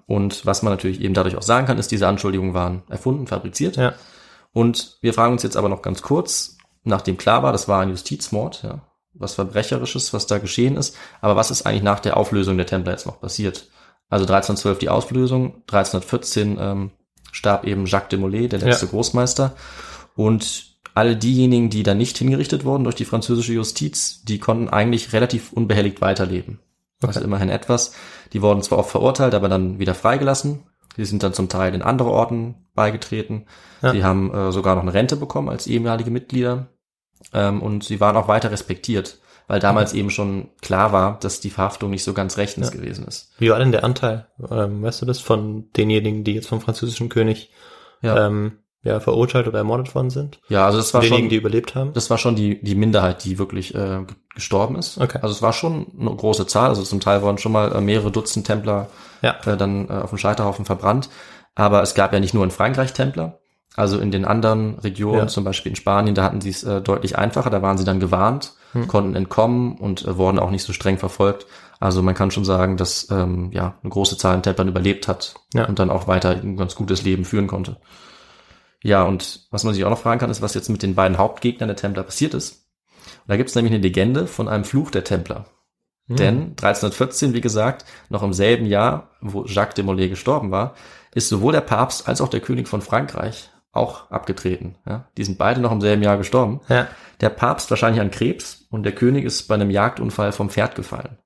und 0.07 0.45
was 0.45 0.63
man 0.63 0.73
natürlich 0.73 1.01
eben 1.01 1.13
dadurch 1.13 1.37
auch 1.37 1.43
sagen 1.43 1.67
kann, 1.67 1.77
ist, 1.77 1.91
diese 1.91 2.07
Anschuldigungen 2.07 2.53
waren 2.53 2.83
erfunden, 2.89 3.27
fabriziert. 3.27 3.77
Ja. 3.77 3.93
Und 4.53 4.97
wir 5.01 5.13
fragen 5.13 5.33
uns 5.33 5.43
jetzt 5.43 5.55
aber 5.55 5.69
noch 5.69 5.81
ganz 5.81 6.01
kurz, 6.01 6.57
nachdem 6.83 7.17
klar 7.17 7.43
war, 7.43 7.51
das 7.51 7.67
war 7.67 7.81
ein 7.81 7.89
Justizmord, 7.89 8.63
ja, 8.63 8.81
was 9.13 9.35
Verbrecherisches, 9.35 10.13
was 10.13 10.27
da 10.27 10.39
geschehen 10.39 10.77
ist, 10.77 10.97
aber 11.21 11.35
was 11.35 11.51
ist 11.51 11.65
eigentlich 11.65 11.83
nach 11.83 11.99
der 11.99 12.17
Auflösung 12.17 12.57
der 12.57 12.65
Templer 12.65 12.93
jetzt 12.93 13.05
noch 13.05 13.21
passiert? 13.21 13.69
Also 14.09 14.23
1312 14.23 14.79
die 14.79 14.89
Auflösung, 14.89 15.55
1314 15.67 16.57
ähm, 16.59 16.91
starb 17.31 17.65
eben 17.65 17.85
Jacques 17.85 18.09
de 18.09 18.19
Molay, 18.19 18.47
der 18.47 18.59
letzte 18.59 18.85
Ja. 18.85 18.91
Großmeister. 18.91 19.55
Und 20.15 20.71
alle 20.93 21.15
diejenigen, 21.15 21.69
die 21.69 21.83
da 21.83 21.93
nicht 21.93 22.17
hingerichtet 22.17 22.65
wurden 22.65 22.83
durch 22.83 22.95
die 22.95 23.05
französische 23.05 23.53
Justiz, 23.53 24.23
die 24.23 24.39
konnten 24.39 24.67
eigentlich 24.69 25.13
relativ 25.13 25.53
unbehelligt 25.53 26.01
weiterleben. 26.01 26.59
Also 27.03 27.19
Okay. 27.19 27.25
immerhin 27.25 27.49
etwas. 27.49 27.93
Die 28.33 28.41
wurden 28.41 28.61
zwar 28.61 28.77
oft 28.79 28.91
verurteilt, 28.91 29.33
aber 29.33 29.49
dann 29.49 29.79
wieder 29.79 29.95
freigelassen. 29.95 30.63
Die 30.97 31.05
sind 31.05 31.23
dann 31.23 31.33
zum 31.33 31.49
Teil 31.49 31.73
in 31.73 31.81
andere 31.81 32.11
Orden 32.11 32.67
beigetreten. 32.75 33.45
Ja. 33.81 33.91
Sie 33.91 34.03
haben 34.03 34.33
äh, 34.33 34.51
sogar 34.51 34.75
noch 34.75 34.81
eine 34.83 34.93
Rente 34.93 35.15
bekommen 35.15 35.49
als 35.49 35.67
ehemalige 35.67 36.11
Mitglieder. 36.11 36.67
Ähm, 37.33 37.61
und 37.61 37.83
sie 37.83 37.99
waren 37.99 38.17
auch 38.17 38.27
weiter 38.27 38.51
respektiert, 38.51 39.19
weil 39.47 39.59
damals 39.59 39.93
eben 39.93 40.09
schon 40.09 40.49
klar 40.61 40.91
war, 40.91 41.19
dass 41.19 41.39
die 41.39 41.49
Verhaftung 41.49 41.89
nicht 41.91 42.03
so 42.03 42.13
ganz 42.13 42.37
rechtens 42.37 42.67
Ja. 42.67 42.73
gewesen 42.73 43.05
ist. 43.07 43.31
Wie 43.37 43.49
war 43.49 43.59
denn 43.59 43.71
der 43.71 43.83
Anteil, 43.83 44.27
ähm, 44.49 44.81
weißt 44.83 45.01
du 45.01 45.05
das, 45.05 45.19
von 45.19 45.71
denjenigen, 45.77 46.23
die 46.23 46.33
jetzt 46.33 46.47
vom 46.47 46.61
französischen 46.61 47.09
König 47.09 47.51
Ja, 48.01 48.27
ähm, 48.27 48.57
ja, 48.83 48.99
verurteilt 48.99 49.47
oder 49.47 49.59
ermordet 49.59 49.93
worden 49.93 50.09
sind? 50.09 50.39
ja 50.49 50.65
also 50.65 50.77
das 50.77 50.93
war 50.93 51.01
Denjenigen, 51.01 51.25
schon, 51.25 51.29
die 51.29 51.35
überlebt 51.37 51.75
haben? 51.75 51.93
das 51.93 52.09
war 52.09 52.17
schon 52.17 52.35
die, 52.35 52.61
die 52.63 52.75
Minderheit, 52.75 53.23
die 53.23 53.37
wirklich 53.39 53.75
äh, 53.75 54.03
ge- 54.05 54.15
gestorben 54.33 54.75
ist. 54.75 54.97
Okay. 54.99 55.19
Also 55.21 55.33
es 55.35 55.41
war 55.41 55.53
schon 55.53 55.87
eine 55.99 56.15
große 56.15 56.47
Zahl. 56.47 56.69
Also 56.69 56.83
zum 56.83 56.99
Teil 56.99 57.21
wurden 57.21 57.37
schon 57.37 57.51
mal 57.51 57.71
äh, 57.75 57.81
mehrere 57.81 58.11
Dutzend 58.11 58.47
Templer 58.47 58.87
Ja. 59.21 59.35
äh, 59.45 59.57
dann 59.57 59.89
äh, 59.89 59.93
auf 59.93 60.09
dem 60.09 60.17
Scheiterhaufen 60.17 60.65
verbrannt. 60.65 61.09
Aber 61.53 61.81
es 61.81 61.95
gab 61.95 62.13
ja 62.13 62.19
nicht 62.19 62.33
nur 62.33 62.43
in 62.45 62.51
Frankreich 62.51 62.93
Templer. 62.93 63.39
Also 63.75 63.99
in 63.99 64.09
den 64.11 64.25
anderen 64.25 64.79
Regionen, 64.79 65.19
Ja. 65.19 65.27
zum 65.27 65.43
Beispiel 65.43 65.71
in 65.71 65.75
Spanien, 65.75 66.15
da 66.15 66.23
hatten 66.23 66.41
sie 66.41 66.49
es 66.49 66.63
äh, 66.63 66.81
deutlich 66.81 67.17
einfacher. 67.17 67.49
Da 67.49 67.61
waren 67.61 67.77
sie 67.77 67.85
dann 67.85 67.99
gewarnt, 67.99 68.53
Hm. 68.73 68.87
konnten 68.87 69.15
entkommen 69.17 69.75
und 69.77 70.05
äh, 70.05 70.17
wurden 70.17 70.39
auch 70.39 70.49
nicht 70.49 70.63
so 70.63 70.71
streng 70.71 70.97
verfolgt. 70.97 71.45
Also 71.81 72.01
man 72.01 72.15
kann 72.15 72.31
schon 72.31 72.45
sagen, 72.45 72.77
dass 72.77 73.09
ähm, 73.11 73.49
ja 73.51 73.75
eine 73.83 73.89
große 73.89 74.15
Zahl 74.17 74.35
an 74.35 74.43
Templern 74.43 74.69
überlebt 74.69 75.09
hat 75.09 75.35
Ja. 75.53 75.65
und 75.67 75.77
dann 75.77 75.89
auch 75.89 76.07
weiter 76.07 76.29
ein 76.29 76.55
ganz 76.55 76.75
gutes 76.75 77.03
Leben 77.03 77.25
führen 77.25 77.47
konnte. 77.47 77.77
Ja, 78.83 79.03
und 79.03 79.47
was 79.51 79.63
man 79.63 79.73
sich 79.73 79.85
auch 79.85 79.89
noch 79.89 79.99
fragen 79.99 80.19
kann, 80.19 80.31
ist, 80.31 80.41
was 80.41 80.53
jetzt 80.53 80.69
mit 80.69 80.81
den 80.83 80.95
beiden 80.95 81.17
Hauptgegnern 81.17 81.67
der 81.67 81.75
Templer 81.75 82.03
passiert 82.03 82.33
ist. 82.33 82.65
Und 83.03 83.29
da 83.29 83.37
gibt 83.37 83.49
es 83.49 83.55
nämlich 83.55 83.73
eine 83.73 83.83
Legende 83.83 84.27
von 84.27 84.47
einem 84.47 84.63
Fluch 84.63 84.91
der 84.91 85.03
Templer. 85.03 85.45
Hm. 86.07 86.15
Denn 86.15 86.35
1314, 86.51 87.33
wie 87.33 87.41
gesagt, 87.41 87.85
noch 88.09 88.23
im 88.23 88.33
selben 88.33 88.65
Jahr, 88.65 89.09
wo 89.21 89.45
Jacques 89.45 89.75
de 89.75 89.85
Molay 89.85 90.09
gestorben 90.09 90.51
war, 90.51 90.75
ist 91.13 91.29
sowohl 91.29 91.53
der 91.53 91.61
Papst 91.61 92.07
als 92.07 92.21
auch 92.21 92.29
der 92.29 92.39
König 92.39 92.67
von 92.67 92.81
Frankreich 92.81 93.49
auch 93.71 94.09
abgetreten. 94.11 94.75
Ja, 94.87 95.05
die 95.17 95.23
sind 95.23 95.37
beide 95.37 95.61
noch 95.61 95.71
im 95.71 95.81
selben 95.81 96.03
Jahr 96.03 96.17
gestorben. 96.17 96.61
Ja. 96.67 96.87
Der 97.21 97.29
Papst 97.29 97.69
wahrscheinlich 97.69 98.01
an 98.01 98.11
Krebs 98.11 98.65
und 98.69 98.83
der 98.83 98.91
König 98.93 99.23
ist 99.25 99.47
bei 99.47 99.55
einem 99.55 99.69
Jagdunfall 99.69 100.31
vom 100.31 100.49
Pferd 100.49 100.75
gefallen. 100.75 101.17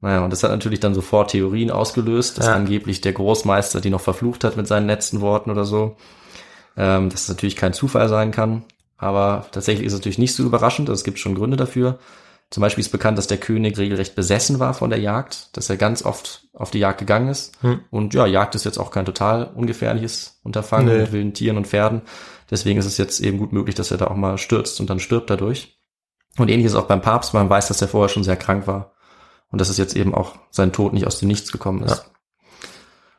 Naja, 0.00 0.22
und 0.22 0.30
das 0.30 0.42
hat 0.42 0.50
natürlich 0.50 0.80
dann 0.80 0.94
sofort 0.94 1.30
Theorien 1.30 1.70
ausgelöst, 1.70 2.38
dass 2.38 2.46
Ja. 2.46 2.54
angeblich 2.54 3.00
der 3.00 3.14
Großmeister 3.14 3.80
die 3.80 3.90
noch 3.90 4.02
verflucht 4.02 4.44
hat 4.44 4.56
mit 4.56 4.68
seinen 4.68 4.86
letzten 4.86 5.20
Worten 5.20 5.50
oder 5.50 5.64
so. 5.64 5.96
Ähm, 6.76 7.10
dass 7.10 7.22
es 7.22 7.28
natürlich 7.28 7.56
kein 7.56 7.72
Zufall 7.72 8.08
sein 8.08 8.30
kann. 8.30 8.64
Aber 8.96 9.46
tatsächlich 9.52 9.86
ist 9.86 9.92
es 9.92 10.00
natürlich 10.00 10.18
nicht 10.18 10.34
so 10.34 10.42
überraschend. 10.42 10.88
Es 10.88 11.04
gibt 11.04 11.18
schon 11.18 11.34
Gründe 11.34 11.56
dafür. 11.56 11.98
Zum 12.50 12.60
Beispiel 12.60 12.82
ist 12.82 12.90
bekannt, 12.92 13.18
dass 13.18 13.26
der 13.26 13.38
König 13.38 13.78
regelrecht 13.78 14.14
besessen 14.14 14.60
war 14.60 14.74
von 14.74 14.90
der 14.90 15.00
Jagd, 15.00 15.56
dass 15.56 15.70
er 15.70 15.76
ganz 15.76 16.04
oft 16.04 16.46
auf 16.52 16.70
die 16.70 16.78
Jagd 16.78 16.98
gegangen 16.98 17.28
ist. 17.28 17.52
Hm. 17.62 17.80
Und 17.90 18.14
ja, 18.14 18.26
Jagd 18.26 18.54
ist 18.54 18.64
jetzt 18.64 18.78
auch 18.78 18.90
kein 18.90 19.04
total 19.04 19.50
ungefährliches 19.54 20.40
Unterfangen 20.44 20.86
Nee. 20.86 21.02
mit 21.02 21.12
wilden 21.12 21.34
Tieren 21.34 21.56
und 21.56 21.66
Pferden. 21.66 22.02
Deswegen 22.50 22.78
ist 22.78 22.86
es 22.86 22.96
jetzt 22.96 23.20
eben 23.20 23.38
gut 23.38 23.52
möglich, 23.52 23.74
dass 23.74 23.90
er 23.90 23.96
da 23.96 24.06
auch 24.06 24.16
mal 24.16 24.38
stürzt 24.38 24.78
und 24.78 24.88
dann 24.90 25.00
stirbt 25.00 25.30
dadurch. 25.30 25.78
Und 26.38 26.48
ähnlich 26.48 26.66
ist 26.66 26.74
auch 26.74 26.86
beim 26.86 27.00
Papst, 27.00 27.34
man 27.34 27.50
weiß, 27.50 27.68
dass 27.68 27.82
er 27.82 27.88
vorher 27.88 28.08
schon 28.08 28.24
sehr 28.24 28.36
krank 28.36 28.66
war. 28.66 28.94
Und 29.50 29.60
dass 29.60 29.68
es 29.68 29.78
jetzt 29.78 29.96
eben 29.96 30.14
auch 30.14 30.36
sein 30.50 30.72
Tod 30.72 30.92
nicht 30.92 31.06
aus 31.06 31.18
dem 31.18 31.28
Nichts 31.28 31.50
gekommen 31.52 31.82
ist. 31.82 32.10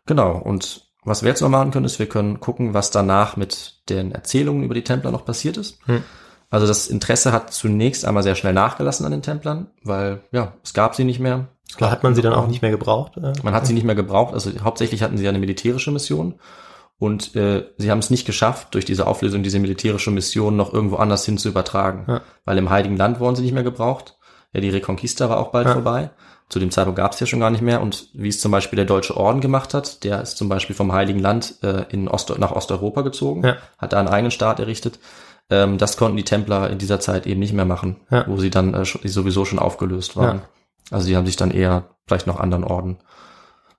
Genau. 0.05 0.37
Und 0.37 0.84
was 1.05 1.23
wir 1.23 1.29
jetzt 1.29 1.41
noch 1.41 1.49
machen 1.49 1.71
können, 1.71 1.85
ist, 1.85 1.99
wir 1.99 2.07
können 2.09 2.39
gucken, 2.39 2.73
was 2.73 2.91
danach 2.91 3.37
mit 3.37 3.75
den 3.89 4.11
Erzählungen 4.11 4.63
über 4.63 4.73
die 4.73 4.83
Templer 4.83 5.11
noch 5.11 5.25
passiert 5.25 5.57
ist. 5.57 5.77
Hm. 5.85 6.03
Also 6.49 6.67
das 6.67 6.87
Interesse 6.87 7.31
hat 7.31 7.53
zunächst 7.53 8.05
einmal 8.05 8.23
sehr 8.23 8.35
schnell 8.35 8.53
nachgelassen 8.53 9.05
an 9.05 9.11
den 9.11 9.21
Templern, 9.21 9.67
weil 9.83 10.21
ja, 10.31 10.53
es 10.63 10.73
gab 10.73 10.95
sie 10.95 11.03
nicht 11.03 11.19
mehr. 11.19 11.47
Gab- 11.77 11.91
hat 11.91 12.03
man 12.03 12.15
sie 12.15 12.21
dann 12.21 12.33
auch 12.33 12.47
nicht 12.47 12.61
mehr 12.61 12.71
gebraucht. 12.71 13.17
äh? 13.17 13.33
man 13.43 13.53
hat 13.53 13.65
sie 13.65 13.73
nicht 13.73 13.83
mehr 13.85 13.95
gebraucht. 13.95 14.33
Also 14.33 14.51
hauptsächlich 14.63 15.01
hatten 15.03 15.17
sie 15.17 15.23
ja 15.23 15.29
eine 15.29 15.39
militärische 15.39 15.91
Mission. 15.91 16.35
Und 16.97 17.35
äh, 17.35 17.65
sie 17.77 17.91
haben 17.91 17.99
es 17.99 18.09
nicht 18.09 18.25
geschafft, 18.25 18.73
durch 18.73 18.85
diese 18.85 19.05
Auflösung 19.05 19.43
diese 19.43 19.59
militärische 19.59 20.11
Mission 20.11 20.55
noch 20.55 20.73
irgendwo 20.73 20.95
anders 20.95 21.25
hin 21.25 21.37
zu 21.37 21.49
übertragen. 21.49 22.05
Ja. 22.07 22.21
Weil 22.45 22.57
im 22.57 22.69
Heiligen 22.69 22.95
Land 22.95 23.19
wurden 23.19 23.35
sie 23.35 23.41
nicht 23.43 23.53
mehr 23.53 23.63
gebraucht. 23.63 24.14
Ja, 24.55 24.61
die 24.61 24.69
Reconquista 24.69 25.29
war 25.29 25.37
auch 25.37 25.49
bald 25.51 25.67
Ja. 25.67 25.73
vorbei. 25.73 26.09
Zu 26.47 26.59
dem 26.59 26.71
Zeitpunkt 26.71 26.97
gab 26.97 27.11
es 27.11 27.19
ja 27.19 27.25
schon 27.27 27.39
gar 27.41 27.49
nicht 27.49 27.61
mehr. 27.61 27.81
Und 27.81 28.07
wie 28.13 28.29
es 28.29 28.39
zum 28.39 28.51
Beispiel 28.51 28.77
der 28.77 28.85
Deutsche 28.85 29.17
Orden 29.17 29.41
gemacht 29.41 29.73
hat, 29.73 30.03
der 30.03 30.21
ist 30.21 30.37
zum 30.37 30.47
Beispiel 30.47 30.75
vom 30.75 30.93
Heiligen 30.93 31.19
Land 31.19 31.55
äh, 31.63 31.83
in 31.89 32.07
Ost 32.07 32.37
nach 32.39 32.51
Osteuropa 32.53 33.01
gezogen, 33.01 33.43
Ja. 33.43 33.57
hat 33.77 33.93
da 33.93 33.99
einen 33.99 34.07
eigenen 34.07 34.31
Staat 34.31 34.59
errichtet. 34.59 34.99
Ähm, 35.49 35.77
das 35.77 35.97
konnten 35.97 36.17
die 36.17 36.23
Templer 36.23 36.69
in 36.69 36.77
dieser 36.77 36.99
Zeit 36.99 37.27
eben 37.27 37.39
nicht 37.39 37.53
mehr 37.53 37.65
machen, 37.65 37.97
Ja. 38.09 38.25
wo 38.27 38.37
sie 38.37 38.49
dann 38.49 38.73
äh, 38.73 38.85
sowieso 38.85 39.43
schon 39.45 39.59
aufgelöst 39.59 40.15
waren. 40.15 40.41
Also 40.91 41.07
die 41.07 41.17
haben 41.17 41.25
sich 41.25 41.35
dann 41.35 41.51
eher 41.51 41.83
vielleicht 42.07 42.27
noch 42.27 42.39
anderen 42.39 42.63
Orden 42.63 42.97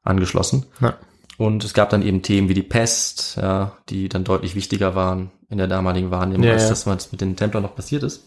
angeschlossen. 0.03 0.67
Ja. 0.81 0.95
Und 1.39 1.65
es 1.65 1.75
gab 1.75 1.91
dann 1.91 2.03
eben 2.03 2.23
Themen 2.23 2.49
wie 2.49 2.55
die 2.55 2.63
Pest, 2.63 3.37
ja, 3.41 3.73
die 3.89 4.09
dann 4.09 4.25
deutlich 4.25 4.55
wichtiger 4.55 4.95
waren 4.95 5.31
in 5.51 5.59
der 5.59 5.69
damaligen 5.69 6.11
Wahrnehmung, 6.11 6.49
als 6.49 6.69
das, 6.69 6.87
was 6.87 7.13
mit 7.13 7.21
den 7.21 7.37
Templern 7.37 7.63
noch 7.63 7.77
passiert 7.77 8.03
ist. 8.03 8.25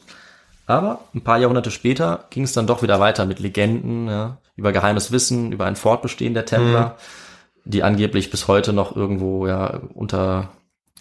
Aber 0.69 0.99
ein 1.15 1.21
paar 1.21 1.39
Jahrhunderte 1.39 1.71
später 1.71 2.25
ging 2.29 2.43
es 2.43 2.53
dann 2.53 2.67
doch 2.67 2.83
wieder 2.83 2.99
weiter 2.99 3.25
mit 3.25 3.39
Legenden, 3.39 4.07
ja, 4.07 4.37
über 4.55 4.71
geheimes 4.71 5.11
Wissen, 5.11 5.51
über 5.51 5.65
ein 5.65 5.75
Fortbestehen 5.75 6.35
der 6.35 6.45
Templer, 6.45 6.95
die 7.65 7.81
angeblich 7.81 8.29
bis 8.29 8.47
heute 8.47 8.71
noch 8.71 8.95
irgendwo 8.95 9.47
ja 9.47 9.79
unter 9.95 10.49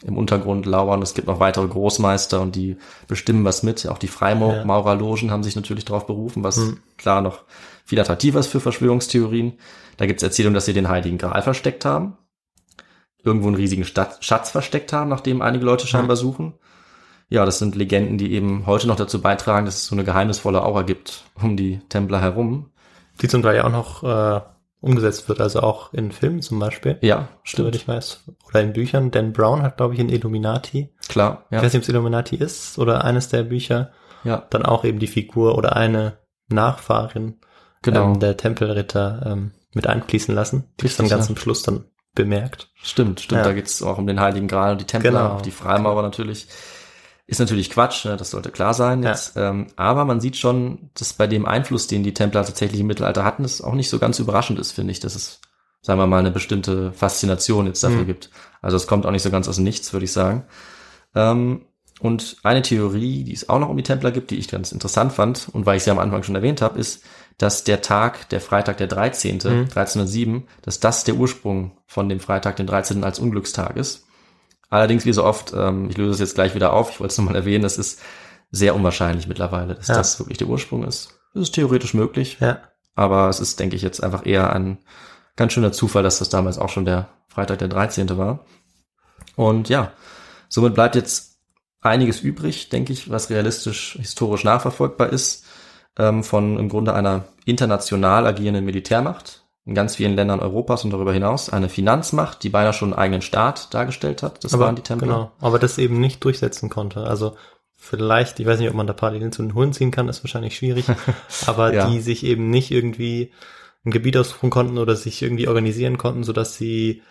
im 0.02 0.16
Untergrund 0.16 0.64
lauern. 0.64 1.02
Es 1.02 1.12
gibt 1.12 1.26
noch 1.26 1.40
weitere 1.40 1.66
Großmeister 1.66 2.40
und 2.40 2.56
die 2.56 2.76
bestimmen 3.08 3.44
was 3.44 3.62
mit. 3.62 3.86
Auch 3.88 3.98
die 3.98 4.06
Ja. 4.06 4.12
Freimaurerlogen 4.12 5.30
haben 5.30 5.42
sich 5.42 5.56
natürlich 5.56 5.84
darauf 5.84 6.06
berufen, 6.06 6.42
was 6.44 6.56
Hm. 6.56 6.78
klar 6.96 7.20
noch 7.20 7.42
viel 7.84 8.00
attraktiver 8.00 8.38
ist 8.38 8.46
für 8.46 8.60
Verschwörungstheorien. 8.60 9.58
Da 9.98 10.06
gibt 10.06 10.20
es 10.20 10.22
Erzählungen, 10.22 10.54
dass 10.54 10.64
sie 10.66 10.72
den 10.72 10.88
Heiligen 10.88 11.18
Gral 11.18 11.42
versteckt 11.42 11.84
haben, 11.84 12.16
irgendwo 13.22 13.48
einen 13.48 13.56
riesigen 13.56 13.84
Stadt, 13.84 14.18
Schatz 14.24 14.50
versteckt 14.50 14.92
haben, 14.94 15.10
nach 15.10 15.20
dem 15.20 15.42
einige 15.42 15.64
Leute 15.64 15.86
scheinbar 15.86 16.16
suchen. 16.16 16.54
Ja, 17.28 17.44
das 17.44 17.58
sind 17.58 17.76
Legenden, 17.76 18.16
die 18.18 18.32
eben 18.32 18.66
heute 18.66 18.86
noch 18.88 18.96
dazu 18.96 19.20
beitragen, 19.20 19.66
dass 19.66 19.76
es 19.76 19.86
so 19.86 19.94
eine 19.94 20.04
geheimnisvolle 20.04 20.62
Aura 20.62 20.82
gibt 20.82 21.24
um 21.34 21.56
die 21.56 21.80
Templer 21.88 22.20
herum. 22.20 22.70
Die 23.20 23.28
zum 23.28 23.42
Teil 23.42 23.56
ja 23.56 23.64
auch 23.64 23.70
noch 23.70 24.02
äh, 24.02 24.40
umgesetzt 24.80 25.28
wird, 25.28 25.40
also 25.40 25.60
auch 25.60 25.92
in 25.92 26.12
Filmen 26.12 26.40
zum 26.40 26.58
Beispiel, 26.58 26.98
Ja, 27.02 27.28
stimmt. 27.42 27.74
ich 27.74 27.86
weiß. 27.88 28.24
Oder 28.48 28.60
in 28.62 28.72
Büchern. 28.72 29.10
Dan 29.10 29.32
Brown 29.32 29.62
hat, 29.62 29.76
glaube 29.76 29.94
ich, 29.94 30.00
in 30.00 30.08
Illuminati, 30.08 30.88
Klar, 31.08 31.44
ich 31.50 31.56
ja. 31.56 31.62
weiß 31.62 31.72
nicht, 31.72 31.80
ob 31.80 31.82
es 31.82 31.88
Illuminati 31.88 32.36
ist 32.36 32.78
oder 32.78 33.04
eines 33.04 33.28
der 33.28 33.42
Bücher, 33.42 33.90
ja, 34.24 34.46
dann 34.50 34.64
auch 34.64 34.84
eben 34.84 34.98
die 34.98 35.06
Figur 35.06 35.56
oder 35.58 35.76
eine 35.76 36.18
Nachfahrin 36.48 37.40
genau. 37.82 38.04
ähm, 38.12 38.20
der 38.20 38.36
Tempelritter 38.36 39.22
ähm, 39.26 39.50
mit 39.74 39.86
einfließen 39.86 40.34
lassen. 40.34 40.64
Die 40.80 40.86
ist 40.86 40.98
dann 40.98 41.08
ganz 41.08 41.24
ja. 41.24 41.26
zum 41.26 41.36
Schluss 41.36 41.62
dann 41.62 41.84
bemerkt. 42.14 42.70
Stimmt, 42.82 43.20
stimmt. 43.20 43.40
Ja. 43.40 43.44
Da 43.44 43.52
geht's 43.52 43.82
auch 43.82 43.98
um 43.98 44.06
den 44.06 44.20
Heiligen 44.20 44.48
Gral 44.48 44.72
und 44.72 44.80
die 44.80 44.86
Templer, 44.86 45.10
Genau. 45.10 45.28
auch 45.34 45.42
die 45.42 45.50
Freimaurer 45.50 46.02
natürlich. 46.02 46.48
Ist 47.30 47.40
natürlich 47.40 47.68
Quatsch, 47.68 48.06
ne? 48.06 48.16
das 48.16 48.30
sollte 48.30 48.50
klar 48.50 48.72
sein 48.72 49.02
jetzt. 49.02 49.34
Ähm, 49.36 49.66
aber 49.76 50.06
man 50.06 50.18
sieht 50.18 50.36
schon, 50.36 50.90
dass 50.94 51.12
bei 51.12 51.26
dem 51.26 51.44
Einfluss, 51.44 51.86
den 51.86 52.02
die 52.02 52.14
Templer 52.14 52.42
tatsächlich 52.44 52.80
im 52.80 52.86
Mittelalter 52.86 53.22
hatten, 53.22 53.44
es 53.44 53.60
auch 53.60 53.74
nicht 53.74 53.90
so 53.90 53.98
ganz 53.98 54.18
überraschend 54.18 54.58
ist, 54.58 54.72
finde 54.72 54.92
ich, 54.92 55.00
dass 55.00 55.14
es, 55.14 55.40
sagen 55.82 56.00
wir 56.00 56.06
mal, 56.06 56.18
eine 56.20 56.30
bestimmte 56.30 56.90
Faszination 56.92 57.66
jetzt 57.66 57.84
dafür 57.84 57.98
Mhm. 58.02 58.06
gibt. 58.06 58.30
Also 58.62 58.78
es 58.78 58.86
kommt 58.86 59.04
auch 59.04 59.10
nicht 59.10 59.22
so 59.22 59.30
ganz 59.30 59.46
aus 59.46 59.56
dem 59.56 59.64
Nichts, 59.64 59.92
würde 59.92 60.04
ich 60.04 60.12
sagen. 60.12 60.44
Ähm, 61.14 61.66
und 62.00 62.36
eine 62.44 62.62
Theorie, 62.62 63.24
die 63.24 63.34
es 63.34 63.48
auch 63.50 63.58
noch 63.58 63.68
um 63.68 63.76
die 63.76 63.82
Templer 63.82 64.10
gibt, 64.10 64.30
die 64.30 64.36
ich 64.38 64.48
ganz 64.48 64.72
interessant 64.72 65.12
fand 65.12 65.48
und 65.52 65.66
weil 65.66 65.76
ich 65.76 65.82
sie 65.84 65.90
am 65.90 65.98
Anfang 65.98 66.22
schon 66.22 66.34
erwähnt 66.36 66.62
habe, 66.62 66.78
ist, 66.78 67.02
dass 67.36 67.62
der 67.64 67.82
Tag, 67.82 68.28
der 68.30 68.40
Freitag 68.40 68.78
der 68.78 68.86
13., 68.86 69.36
Mhm. 69.44 69.68
1307, 69.74 70.48
dass 70.62 70.80
das 70.80 71.04
der 71.04 71.16
Ursprung 71.16 71.72
von 71.86 72.08
dem 72.08 72.20
Freitag, 72.20 72.56
den 72.56 72.66
13. 72.66 73.04
als 73.04 73.18
Unglückstag 73.18 73.76
ist. 73.76 74.06
Allerdings, 74.70 75.04
wie 75.04 75.12
so 75.12 75.24
oft, 75.24 75.52
ähm, 75.56 75.88
ich 75.90 75.96
löse 75.96 76.12
es 76.12 76.20
jetzt 76.20 76.34
gleich 76.34 76.54
wieder 76.54 76.72
auf, 76.72 76.90
ich 76.90 77.00
wollte 77.00 77.12
es 77.12 77.18
nochmal 77.18 77.36
erwähnen, 77.36 77.62
das 77.62 77.78
ist 77.78 78.00
sehr 78.50 78.74
unwahrscheinlich 78.74 79.26
mittlerweile, 79.26 79.74
dass 79.74 79.88
Ja. 79.88 79.96
das 79.96 80.18
wirklich 80.18 80.38
der 80.38 80.48
Ursprung 80.48 80.84
ist. 80.84 81.18
Es 81.34 81.42
ist 81.42 81.54
theoretisch 81.54 81.94
möglich, 81.94 82.38
Ja. 82.40 82.58
aber 82.94 83.28
es 83.28 83.40
ist, 83.40 83.60
denke 83.60 83.76
ich, 83.76 83.82
jetzt 83.82 84.02
einfach 84.02 84.26
eher 84.26 84.52
ein 84.52 84.78
ganz 85.36 85.52
schöner 85.52 85.72
Zufall, 85.72 86.02
dass 86.02 86.18
das 86.18 86.28
damals 86.28 86.58
auch 86.58 86.68
schon 86.68 86.84
der 86.84 87.08
Freitag 87.28 87.58
der 87.58 87.68
13. 87.68 88.16
war. 88.18 88.44
Und 89.36 89.68
ja, 89.68 89.92
somit 90.48 90.74
bleibt 90.74 90.96
jetzt 90.96 91.38
einiges 91.80 92.20
übrig, 92.20 92.68
denke 92.70 92.92
ich, 92.92 93.10
was 93.10 93.30
realistisch 93.30 93.96
historisch 94.00 94.44
nachverfolgbar 94.44 95.10
ist, 95.10 95.44
ähm, 95.96 96.24
von 96.24 96.58
im 96.58 96.68
Grunde 96.68 96.94
einer 96.94 97.24
international 97.44 98.26
agierenden 98.26 98.64
Militärmacht 98.64 99.44
in 99.68 99.74
ganz 99.74 99.96
vielen 99.96 100.16
Ländern 100.16 100.40
Europas 100.40 100.82
und 100.84 100.90
darüber 100.92 101.12
hinaus, 101.12 101.50
eine 101.50 101.68
Finanzmacht, 101.68 102.42
die 102.42 102.48
beinahe 102.48 102.72
schon 102.72 102.92
einen 102.94 102.98
eigenen 102.98 103.22
Staat 103.22 103.72
dargestellt 103.74 104.22
hat. 104.22 104.42
Das 104.42 104.58
waren 104.58 104.74
die 104.76 104.82
Templer. 104.82 105.06
Genau, 105.06 105.30
aber 105.40 105.58
das 105.58 105.76
eben 105.78 106.00
nicht 106.00 106.24
durchsetzen 106.24 106.70
konnte. 106.70 107.04
Also 107.04 107.36
vielleicht, 107.76 108.40
ich 108.40 108.46
weiß 108.46 108.58
nicht, 108.58 108.70
ob 108.70 108.74
man 108.74 108.86
da 108.86 108.92
Parallelen 108.94 109.30
zu 109.30 109.42
den 109.42 109.54
Hunden 109.54 109.74
ziehen 109.74 109.90
kann, 109.90 110.08
ist 110.08 110.24
wahrscheinlich 110.24 110.56
schwierig, 110.56 110.86
aber 111.46 111.72
Ja. 111.74 111.86
die 111.88 112.00
sich 112.00 112.24
eben 112.24 112.50
nicht 112.50 112.70
irgendwie 112.70 113.30
ein 113.84 113.90
Gebiet 113.90 114.16
aussuchen 114.16 114.50
konnten 114.50 114.78
oder 114.78 114.96
sich 114.96 115.22
irgendwie 115.22 115.48
organisieren 115.48 115.98
konnten, 115.98 116.24
sodass 116.24 116.56
sie 116.56 117.02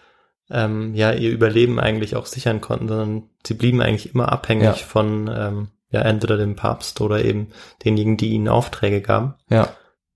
ähm, 0.50 0.96
ja 0.96 1.12
ihr 1.14 1.32
Überleben 1.32 1.80
eigentlich 1.80 2.16
auch 2.16 2.26
sichern 2.26 2.60
konnten, 2.60 2.88
sondern 2.88 3.30
sie 3.46 3.54
blieben 3.54 3.82
eigentlich 3.82 4.14
immer 4.16 4.32
abhängig 4.32 4.66
Ja. 4.66 4.74
von 4.74 5.30
ähm, 5.34 5.68
ja 5.92 6.02
entweder 6.02 6.38
dem 6.38 6.56
Papst 6.56 7.02
oder 7.02 7.24
eben 7.24 7.50
denjenigen, 7.86 8.18
die 8.18 8.30
ihnen 8.30 8.48
Aufträge 8.50 9.02
gaben. 9.02 9.36
Ja, 9.50 9.70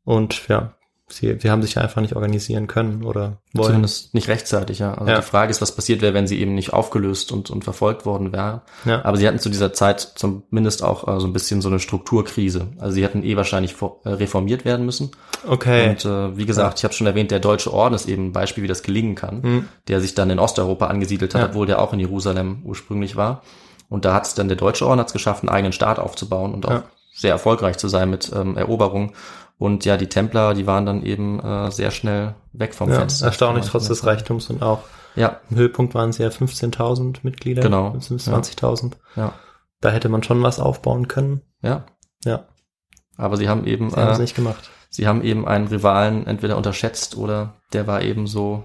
Und 0.04 0.48
ja, 0.50 0.74
sie, 1.12 1.38
sie 1.40 1.52
haben 1.52 1.62
sich 1.62 1.78
einfach 1.78 2.02
nicht 2.02 2.16
organisieren 2.16 2.68
können 2.68 3.04
oder 3.04 3.38
wollen. 3.54 3.68
zumindest 3.68 4.14
nicht 4.14 4.28
rechtzeitig, 4.28 4.80
ja. 4.80 4.94
Also 4.94 5.10
Ja. 5.12 5.18
die 5.18 5.22
Frage 5.26 5.52
ist, 5.52 5.62
was 5.62 5.76
passiert 5.76 6.02
wäre, 6.02 6.14
wenn 6.14 6.28
sie 6.28 6.40
eben 6.40 6.56
nicht 6.56 6.74
aufgelöst 6.74 7.32
und, 7.32 7.50
und 7.50 7.64
verfolgt 7.64 8.06
worden 8.06 8.32
wären. 8.34 8.62
Ja. 8.86 9.04
Aber 9.06 9.18
sie 9.18 9.28
hatten 9.28 9.40
zu 9.40 9.50
dieser 9.50 9.74
Zeit 9.74 10.00
zumindest 10.16 10.84
auch 10.84 11.08
äh, 11.08 11.20
so 11.20 11.28
ein 11.28 11.34
bisschen 11.34 11.62
so 11.62 11.70
eine 11.70 11.80
Strukturkrise. 11.80 12.68
Also 12.80 12.94
sie 12.96 13.04
hätten 13.04 13.24
eh 13.24 13.36
wahrscheinlich 13.36 13.76
äh, 14.04 14.10
reformiert 14.10 14.66
werden 14.66 14.86
müssen. 14.86 15.12
Okay. 15.48 15.90
Und 15.90 16.06
äh, 16.06 16.38
wie 16.38 16.46
gesagt, 16.46 16.80
ich 16.80 16.84
habe 16.84 16.94
schon 16.94 17.08
erwähnt, 17.08 17.32
der 17.32 17.40
Deutsche 17.40 17.74
Orden 17.74 17.94
ist 17.96 18.08
eben 18.08 18.28
ein 18.28 18.32
Beispiel, 18.32 18.64
wie 18.64 18.68
das 18.68 18.84
gelingen 18.84 19.16
kann, 19.16 19.44
Hm. 19.44 19.66
der 19.88 20.02
sich 20.02 20.16
dann 20.16 20.30
in 20.30 20.40
Osteuropa 20.40 20.88
angesiedelt 20.88 21.34
hat, 21.36 21.42
Ja. 21.42 21.48
obwohl 21.50 21.66
der 21.68 21.82
auch 21.82 21.94
in 21.94 22.00
Jerusalem 22.00 22.62
ursprünglich 22.64 23.16
war. 23.16 23.42
Und 23.90 24.06
da 24.06 24.14
hat 24.14 24.26
es 24.26 24.34
dann 24.36 24.48
der 24.48 24.58
Deutsche 24.58 24.88
Orden 24.88 25.00
hat's 25.02 25.14
geschafft, 25.14 25.44
einen 25.44 25.50
eigenen 25.50 25.74
Staat 25.74 26.00
aufzubauen 26.00 26.54
und 26.54 26.66
auch 26.66 26.72
Ja. 26.72 26.84
sehr 27.14 27.32
erfolgreich 27.32 27.78
zu 27.78 27.90
sein 27.90 28.10
mit 28.10 28.32
ähm, 28.34 28.56
Eroberungen. 28.56 29.12
Und 29.62 29.86
ja, 29.86 29.96
die 29.96 30.08
Templer, 30.08 30.56
die 30.56 30.66
waren 30.66 30.88
dann 30.88 31.04
eben 31.04 31.40
äh, 31.40 31.70
sehr 31.70 31.92
schnell 31.92 32.34
weg 32.52 32.74
vom 32.74 32.90
ja, 32.90 32.96
Fenster. 32.98 33.28
erstaunlich 33.28 33.68
trotz 33.68 33.88
des 33.88 34.04
Reichtums 34.08 34.50
und 34.50 34.64
auch. 34.64 34.80
Ja, 35.16 35.40
Im 35.52 35.58
Höhepunkt 35.58 35.94
waren 35.94 36.10
es 36.10 36.18
ja 36.18 36.30
15.000 36.30 37.18
Mitglieder. 37.22 37.62
Genau, 37.62 37.90
20.000. 38.00 38.94
ja, 39.16 39.34
Da 39.80 39.90
hätte 39.92 40.10
man 40.10 40.24
schon 40.24 40.42
was 40.42 40.60
aufbauen 40.60 41.08
können. 41.08 41.42
ja. 41.62 41.86
Ja, 42.26 42.46
Aber 43.18 43.38
sie 43.38 43.50
haben 43.50 43.66
eben, 43.66 43.90
sie 43.92 43.96
haben 43.98 44.12
es 44.12 44.18
äh, 44.18 44.22
nicht 44.22 44.36
gemacht. 44.36 44.70
sie 44.90 45.08
haben 45.08 45.24
eben 45.24 45.48
einen 45.48 45.68
Rivalen 45.68 46.26
entweder 46.28 46.58
unterschätzt 46.58 47.16
oder 47.18 47.54
der 47.74 47.86
war 47.88 48.02
eben 48.02 48.26
so 48.28 48.64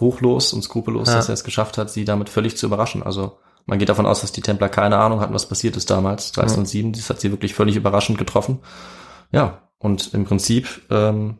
ruchlos 0.00 0.52
und 0.54 0.62
skrupellos, 0.62 1.08
Ja. 1.08 1.14
dass 1.16 1.28
er 1.28 1.34
es 1.34 1.44
geschafft 1.44 1.76
hat, 1.78 1.90
sie 1.90 2.04
damit 2.06 2.28
völlig 2.30 2.56
zu 2.56 2.64
überraschen. 2.66 3.02
Also 3.02 3.38
man 3.66 3.78
geht 3.78 3.88
davon 3.90 4.06
aus, 4.06 4.20
dass 4.22 4.32
die 4.32 4.40
Templer 4.40 4.68
keine 4.70 4.96
Ahnung 4.98 5.20
hatten, 5.20 5.34
was 5.34 5.46
passiert 5.48 5.76
ist 5.76 5.90
damals, 5.90 6.28
1307. 6.28 6.92
Das 6.94 7.10
hat 7.10 7.20
sie 7.20 7.30
wirklich 7.30 7.54
völlig 7.54 7.76
überraschend 7.76 8.16
getroffen. 8.18 8.60
Ja, 9.30 9.67
und 9.78 10.12
im 10.14 10.24
Prinzip 10.24 10.82
ähm, 10.90 11.38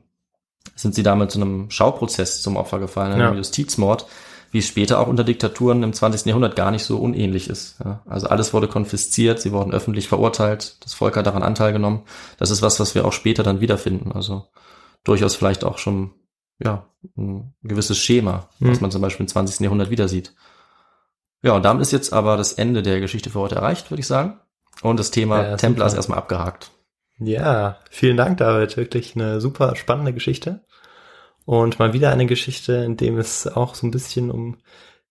sind 0.75 0.95
sie 0.95 1.03
damit 1.03 1.31
zu 1.31 1.41
einem 1.41 1.71
Schauprozess 1.71 2.43
zum 2.43 2.57
Opfer 2.57 2.79
gefallen, 2.79 3.13
einem 3.13 3.21
Ja. 3.23 3.35
Justizmord, 3.35 4.07
wie 4.51 4.59
es 4.59 4.67
später 4.67 4.99
auch 5.01 5.09
unter 5.09 5.25
Diktaturen 5.25 5.83
im 5.83 5.93
20. 5.93 6.27
Jahrhundert 6.27 6.57
gar 6.57 6.71
nicht 6.71 6.85
so 6.85 6.99
unähnlich 6.99 7.49
ist. 7.51 7.77
Ja, 7.85 8.03
also 8.07 8.29
alles 8.29 8.55
wurde 8.55 8.69
konfisziert, 8.69 9.41
sie 9.41 9.53
wurden 9.53 9.73
öffentlich 9.73 10.09
verurteilt, 10.09 10.77
das 10.85 10.95
Volk 10.95 11.17
hat 11.17 11.27
daran 11.27 11.43
Anteil 11.43 11.73
genommen. 11.73 12.03
Das 12.39 12.51
ist 12.51 12.63
was, 12.63 12.81
was 12.81 12.95
wir 12.95 13.05
auch 13.05 13.13
später 13.13 13.43
dann 13.43 13.61
wiederfinden. 13.61 14.13
Also 14.13 14.47
durchaus 15.05 15.35
vielleicht 15.35 15.65
auch 15.65 15.79
schon 15.79 16.13
ja 16.63 16.87
ein 17.17 17.55
gewisses 17.63 17.99
Schema, 17.99 18.49
was 18.61 18.77
Hm. 18.77 18.83
man 18.83 18.91
zum 18.91 19.03
Beispiel 19.03 19.25
im 19.25 19.29
20. 19.29 19.61
Jahrhundert 19.61 19.91
wieder 19.91 20.09
sieht. 20.09 20.35
Ja, 21.43 21.53
und 21.53 21.63
damit 21.65 21.83
ist 21.83 21.93
jetzt 21.93 22.13
aber 22.13 22.37
das 22.37 22.53
Ende 22.55 22.83
der 22.83 23.01
Geschichte 23.01 23.31
für 23.31 23.39
heute 23.41 23.55
erreicht, 23.57 23.91
würde 23.91 24.01
ich 24.01 24.07
sagen. 24.07 24.41
Und 24.83 24.99
das 24.99 25.11
Thema 25.11 25.43
Ja, 25.43 25.57
Templer 25.57 25.87
ist 25.87 25.95
erstmal 25.95 26.19
abgehakt. 26.19 26.71
Ja, 27.21 27.79
vielen 27.91 28.17
Dank, 28.17 28.39
David. 28.39 28.77
Wirklich 28.77 29.15
eine 29.17 29.41
super 29.41 29.75
spannende 29.77 30.13
Geschichte. 30.13 30.61
Und 31.45 31.79
mal 31.79 31.93
wieder 31.93 32.11
eine 32.11 32.27
Geschichte, 32.27 32.75
in 32.75 32.97
dem 32.97 33.19
es 33.19 33.47
auch 33.47 33.75
so 33.75 33.87
ein 33.87 33.91
bisschen 33.91 34.31
um, 34.31 34.59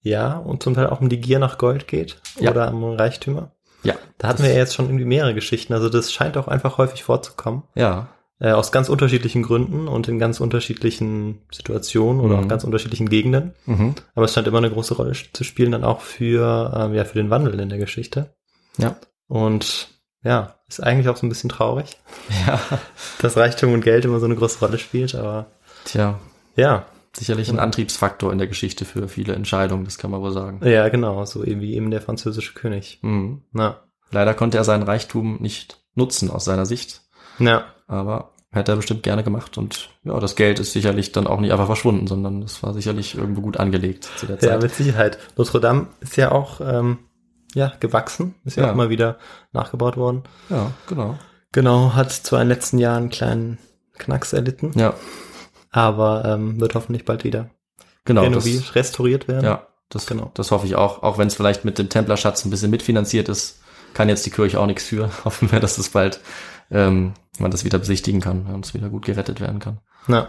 ja, 0.01 0.37
und 0.37 0.61
zum 0.63 0.75
Teil 0.75 0.87
auch 0.87 1.01
um 1.01 1.09
die 1.09 1.19
Gier 1.19 1.39
nach 1.39 1.57
Gold 1.57 1.87
geht. 1.87 2.21
Ja. 2.39 2.51
Oder 2.51 2.71
um 2.73 2.83
Reichtümer. 2.83 3.51
Ja, 3.83 3.95
Da 4.17 4.27
hatten 4.27 4.43
wir 4.43 4.51
ja 4.51 4.57
jetzt 4.57 4.75
schon 4.75 4.85
irgendwie 4.85 5.05
mehrere 5.05 5.33
Geschichten. 5.33 5.73
Also 5.73 5.89
das 5.89 6.11
scheint 6.11 6.37
auch 6.37 6.47
einfach 6.47 6.77
häufig 6.77 7.03
vorzukommen. 7.03 7.63
ja, 7.75 8.09
Äh, 8.39 8.51
aus 8.51 8.71
ganz 8.71 8.87
unterschiedlichen 8.87 9.41
Gründen 9.41 9.87
und 9.87 10.07
in 10.07 10.19
ganz 10.19 10.39
unterschiedlichen 10.39 11.41
Situationen 11.51 12.21
oder 12.21 12.37
Mhm. 12.37 12.43
auch 12.43 12.47
ganz 12.47 12.63
unterschiedlichen 12.63 13.09
Gegenden. 13.09 13.55
mhm. 13.65 13.95
Aber 14.13 14.25
es 14.25 14.33
scheint 14.33 14.45
immer 14.47 14.59
eine 14.59 14.69
große 14.69 14.93
Rolle 14.93 15.13
zu 15.33 15.43
spielen, 15.43 15.71
dann 15.71 15.83
auch 15.83 16.01
für, 16.01 16.71
ähm, 16.75 16.93
ja, 16.93 17.03
für 17.03 17.17
den 17.17 17.31
Wandel 17.31 17.59
in 17.59 17.69
der 17.69 17.79
Geschichte. 17.79 18.35
ja, 18.77 18.95
Und 19.27 19.87
ja, 20.27 20.55
ist 20.67 20.83
eigentlich 20.83 21.07
auch 21.07 21.15
so 21.15 21.25
ein 21.25 21.29
bisschen 21.29 21.49
traurig, 21.49 21.97
ja. 22.47 22.59
dass 23.21 23.37
Reichtum 23.37 23.73
und 23.73 23.81
Geld 23.81 24.05
immer 24.05 24.19
so 24.19 24.25
eine 24.25 24.35
große 24.35 24.59
Rolle 24.59 24.77
spielt, 24.77 25.15
aber 25.15 25.47
Tja, 25.85 26.19
ja, 26.55 26.85
sicherlich 27.15 27.49
ein 27.49 27.59
Antriebsfaktor 27.59 28.31
in 28.31 28.37
der 28.37 28.47
Geschichte 28.47 28.83
für 28.83 29.07
viele 29.07 29.33
Entscheidungen, 29.33 29.85
das 29.85 29.97
kann 29.97 30.11
man 30.11 30.21
wohl 30.21 30.31
sagen. 30.31 30.59
ja, 30.67 30.89
genau, 30.89 31.23
so 31.25 31.43
eben 31.43 31.61
wie 31.61 31.75
eben 31.75 31.91
der 31.91 32.01
französische 32.01 32.53
König. 32.53 32.99
Mhm. 33.01 33.43
Na, 33.53 33.79
Leider 34.11 34.33
konnte 34.33 34.57
er 34.57 34.63
seinen 34.63 34.83
Reichtum 34.83 35.37
nicht 35.41 35.79
nutzen 35.95 36.29
aus 36.29 36.45
seiner 36.45 36.65
Sicht, 36.65 37.01
ja, 37.39 37.65
aber 37.87 38.31
hätte 38.51 38.73
er 38.73 38.77
bestimmt 38.77 39.03
gerne 39.03 39.23
gemacht 39.23 39.57
und 39.57 39.89
ja, 40.03 40.19
das 40.19 40.35
Geld 40.35 40.59
ist 40.59 40.73
sicherlich 40.73 41.11
dann 41.11 41.27
auch 41.27 41.39
nicht 41.39 41.51
einfach 41.51 41.65
verschwunden, 41.65 42.07
sondern 42.07 42.41
es 42.41 42.63
war 42.63 42.73
sicherlich 42.73 43.17
irgendwo 43.17 43.41
gut 43.41 43.57
angelegt 43.57 44.09
zu 44.17 44.25
der 44.25 44.37
ja, 44.37 44.41
Zeit. 44.41 44.61
mit 44.61 44.73
Sicherheit. 44.73 45.17
Notre 45.37 45.59
Dame 45.59 45.87
ist 45.99 46.15
ja 46.17 46.31
auch, 46.31 46.61
ähm, 46.61 46.99
ja, 47.57 47.73
gewachsen, 47.79 48.35
ist 48.45 48.55
ja, 48.57 48.63
Ja. 48.63 48.69
auch 48.69 48.73
immer 48.73 48.89
wieder 48.89 49.17
nachgebaut 49.51 49.97
worden. 49.97 50.23
Ja, 50.49 50.71
genau. 50.87 51.17
Genau, 51.51 51.93
hat 51.95 52.11
zwar 52.11 52.41
in 52.41 52.47
den 52.47 52.55
letzten 52.55 52.77
Jahren 52.77 53.03
einen 53.03 53.09
kleinen 53.09 53.57
Knacks 53.97 54.33
erlitten, 54.33 54.71
Ja, 54.75 54.93
aber 55.71 56.23
ähm, 56.25 56.59
wird 56.59 56.75
hoffentlich 56.75 57.03
bald 57.05 57.23
wieder 57.23 57.49
genau. 58.05 58.21
renoviert, 58.23 58.61
Das, 58.63 58.75
restauriert 58.75 59.27
werden. 59.27 59.45
ja, 59.45 59.67
das, 59.89 60.05
Genau. 60.05 60.31
das 60.35 60.51
hoffe 60.51 60.65
ich 60.67 60.75
auch. 60.75 61.03
Auch 61.03 61.17
wenn 61.17 61.27
es 61.27 61.35
vielleicht 61.35 61.65
mit 61.65 61.77
dem 61.79 61.89
Templerschatz 61.89 62.45
ein 62.45 62.49
bisschen 62.51 62.69
mitfinanziert 62.71 63.29
ist, 63.29 63.61
kann 63.93 64.09
jetzt 64.09 64.25
die 64.25 64.29
Kirche 64.31 64.59
auch 64.59 64.67
nichts 64.67 64.83
für. 64.85 65.09
Hoffen 65.25 65.51
wir, 65.51 65.59
dass 65.59 65.77
das 65.77 65.89
bald 65.89 66.19
ähm, 66.69 67.13
man 67.39 67.49
das 67.51 67.63
wieder 67.65 67.79
besichtigen 67.79 68.21
kann 68.21 68.45
und 68.47 68.65
es 68.65 68.73
wieder 68.73 68.89
gut 68.89 69.05
gerettet 69.05 69.39
werden 69.41 69.59
kann. 69.59 69.79
Na. 70.07 70.27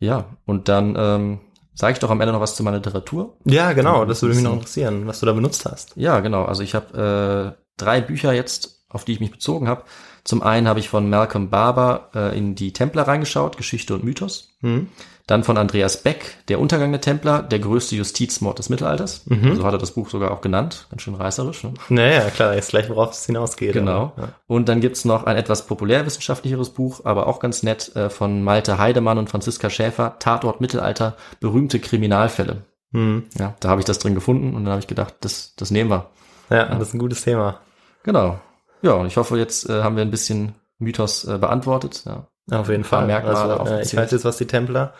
Ja, 0.00 0.36
und 0.46 0.68
dann 0.68 0.96
ähm, 0.98 1.40
sage 1.74 1.94
ich 1.94 1.98
doch 1.98 2.10
am 2.10 2.20
Ende 2.20 2.32
noch 2.32 2.40
was 2.40 2.56
zu 2.56 2.62
meiner 2.62 2.78
Literatur. 2.78 3.36
Ja, 3.44 3.72
genau, 3.72 4.04
das 4.04 4.22
würde 4.22 4.34
mich 4.34 4.44
noch 4.44 4.54
interessieren, 4.54 5.06
was 5.06 5.20
du 5.20 5.26
da 5.26 5.32
benutzt 5.32 5.64
hast. 5.66 5.92
Ja, 5.96 6.20
genau. 6.20 6.44
Also 6.44 6.62
ich 6.62 6.74
habe 6.74 7.56
äh, 7.56 7.62
drei 7.76 8.00
Bücher 8.00 8.32
jetzt, 8.32 8.84
auf 8.88 9.04
die 9.04 9.12
ich 9.12 9.20
mich 9.20 9.30
bezogen 9.30 9.68
habe. 9.68 9.84
Zum 10.24 10.42
einen 10.42 10.66
habe 10.66 10.80
ich 10.80 10.88
von 10.88 11.08
Malcolm 11.10 11.50
Barber 11.50 12.08
äh, 12.14 12.36
in 12.36 12.54
die 12.54 12.72
Templer 12.72 13.02
reingeschaut, 13.02 13.58
Geschichte 13.58 13.94
und 13.94 14.04
Mythos. 14.04 14.56
Hm? 14.60 14.88
Dann 15.26 15.42
von 15.42 15.56
Andreas 15.56 16.02
Beck, 16.02 16.36
Der 16.48 16.60
Untergang 16.60 16.92
der 16.92 17.00
Templer, 17.00 17.42
der 17.42 17.58
größte 17.58 17.96
Justizmord 17.96 18.58
des 18.58 18.68
Mittelalters. 18.68 19.22
Mhm. 19.24 19.56
So 19.56 19.64
hat 19.64 19.72
er 19.72 19.78
das 19.78 19.92
Buch 19.92 20.10
sogar 20.10 20.30
auch 20.30 20.42
genannt. 20.42 20.86
Ganz 20.90 21.00
schön 21.00 21.14
reißerisch. 21.14 21.64
Ne? 21.64 21.72
Naja, 21.88 22.28
klar, 22.28 22.54
jetzt 22.54 22.70
gleich, 22.70 22.90
worauf 22.90 23.12
es 23.12 23.24
hinausgeht. 23.24 23.72
Genau. 23.72 24.12
Ja. 24.18 24.28
Und 24.46 24.68
dann 24.68 24.82
gibt's 24.82 25.06
noch 25.06 25.24
ein 25.24 25.36
etwas 25.36 25.66
populärwissenschaftlicheres 25.66 26.70
Buch, 26.70 27.02
aber 27.04 27.26
auch 27.26 27.40
ganz 27.40 27.62
nett, 27.62 27.94
äh, 27.96 28.10
von 28.10 28.42
Malte 28.42 28.76
Heidemann 28.76 29.16
und 29.16 29.30
Franziska 29.30 29.70
Schäfer, 29.70 30.16
Tatort 30.18 30.60
Mittelalter, 30.60 31.16
berühmte 31.40 31.80
Kriminalfälle. 31.80 32.64
Hm. 32.92 33.24
Ja, 33.38 33.54
da 33.60 33.70
habe 33.70 33.80
ich 33.80 33.86
das 33.86 33.98
drin 33.98 34.14
gefunden 34.14 34.54
und 34.54 34.64
dann 34.64 34.72
habe 34.72 34.80
ich 34.80 34.86
gedacht, 34.86 35.14
das, 35.20 35.54
das 35.56 35.70
nehmen 35.70 35.88
wir. 35.90 36.10
ja, 36.50 36.66
das 36.66 36.88
ist 36.88 36.94
ein 36.94 36.98
gutes 36.98 37.22
Thema. 37.22 37.60
Genau. 38.02 38.38
Ja, 38.84 38.92
und 38.92 39.06
ich 39.06 39.16
hoffe, 39.16 39.38
jetzt 39.38 39.68
äh, 39.68 39.82
haben 39.82 39.96
wir 39.96 40.02
ein 40.02 40.10
bisschen 40.10 40.54
Mythos 40.78 41.24
äh, 41.24 41.38
beantwortet. 41.38 42.04
Ja. 42.06 42.26
Auf 42.50 42.68
jeden 42.68 42.84
Fall. 42.84 43.06
Merkmale 43.06 43.58
Also, 43.58 43.72
äh, 43.74 43.82
ich 43.82 43.96
weiß 43.96 44.10
jetzt, 44.10 44.24
was 44.24 44.36
die 44.36 44.46
Templer 44.46 44.92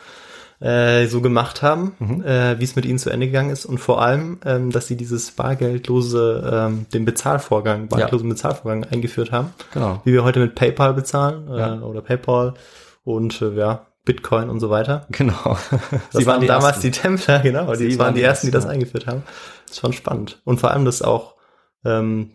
äh, 0.60 1.06
so 1.06 1.20
gemacht 1.20 1.62
haben, 1.62 1.94
Mhm. 1.98 2.24
äh, 2.24 2.58
wie 2.58 2.64
es 2.64 2.76
mit 2.76 2.86
ihnen 2.86 2.98
zu 2.98 3.10
Ende 3.10 3.26
gegangen 3.26 3.50
ist 3.50 3.66
und 3.66 3.78
vor 3.78 4.00
allem, 4.00 4.38
ähm, 4.46 4.70
dass 4.70 4.86
sie 4.86 4.96
dieses 4.96 5.32
bargeldlose, 5.32 6.50
ähm, 6.50 6.86
den 6.94 7.04
Bezahlvorgang, 7.04 7.88
bargeldlosen 7.88 8.28
Bezahlvorgang 8.28 8.84
eingeführt 8.84 9.32
haben, 9.32 9.52
Genau. 9.72 10.00
wie 10.04 10.12
wir 10.12 10.24
heute 10.24 10.40
mit 10.40 10.54
PayPal 10.54 10.94
bezahlen 10.94 11.48
äh, 11.52 11.58
Ja. 11.58 11.80
oder 11.80 12.00
PayPal 12.00 12.54
und 13.02 13.42
äh, 13.42 13.52
ja, 13.54 13.86
Bitcoin 14.04 14.48
und 14.48 14.60
so 14.60 14.70
weiter. 14.70 15.06
Genau. 15.10 15.58
Das 16.12 16.24
waren 16.26 16.46
damals 16.46 16.80
die 16.80 16.90
Templer, 16.92 17.40
genau. 17.40 17.74
Die 17.74 17.90
Sie 17.90 17.98
waren, 17.98 18.14
die 18.14 18.20
die 18.20 18.24
ersten, 18.24 18.46
die 18.46 18.50
das 18.52 18.64
ersten, 18.64 18.70
ja. 18.70 18.74
eingeführt 18.74 19.06
haben. 19.06 19.22
Das 19.66 19.76
ist 19.76 19.80
schon 19.80 19.92
spannend. 19.92 20.40
Und 20.44 20.60
vor 20.60 20.70
allem, 20.70 20.84
dass 20.84 21.02
auch, 21.02 21.34
ähm, 21.84 22.30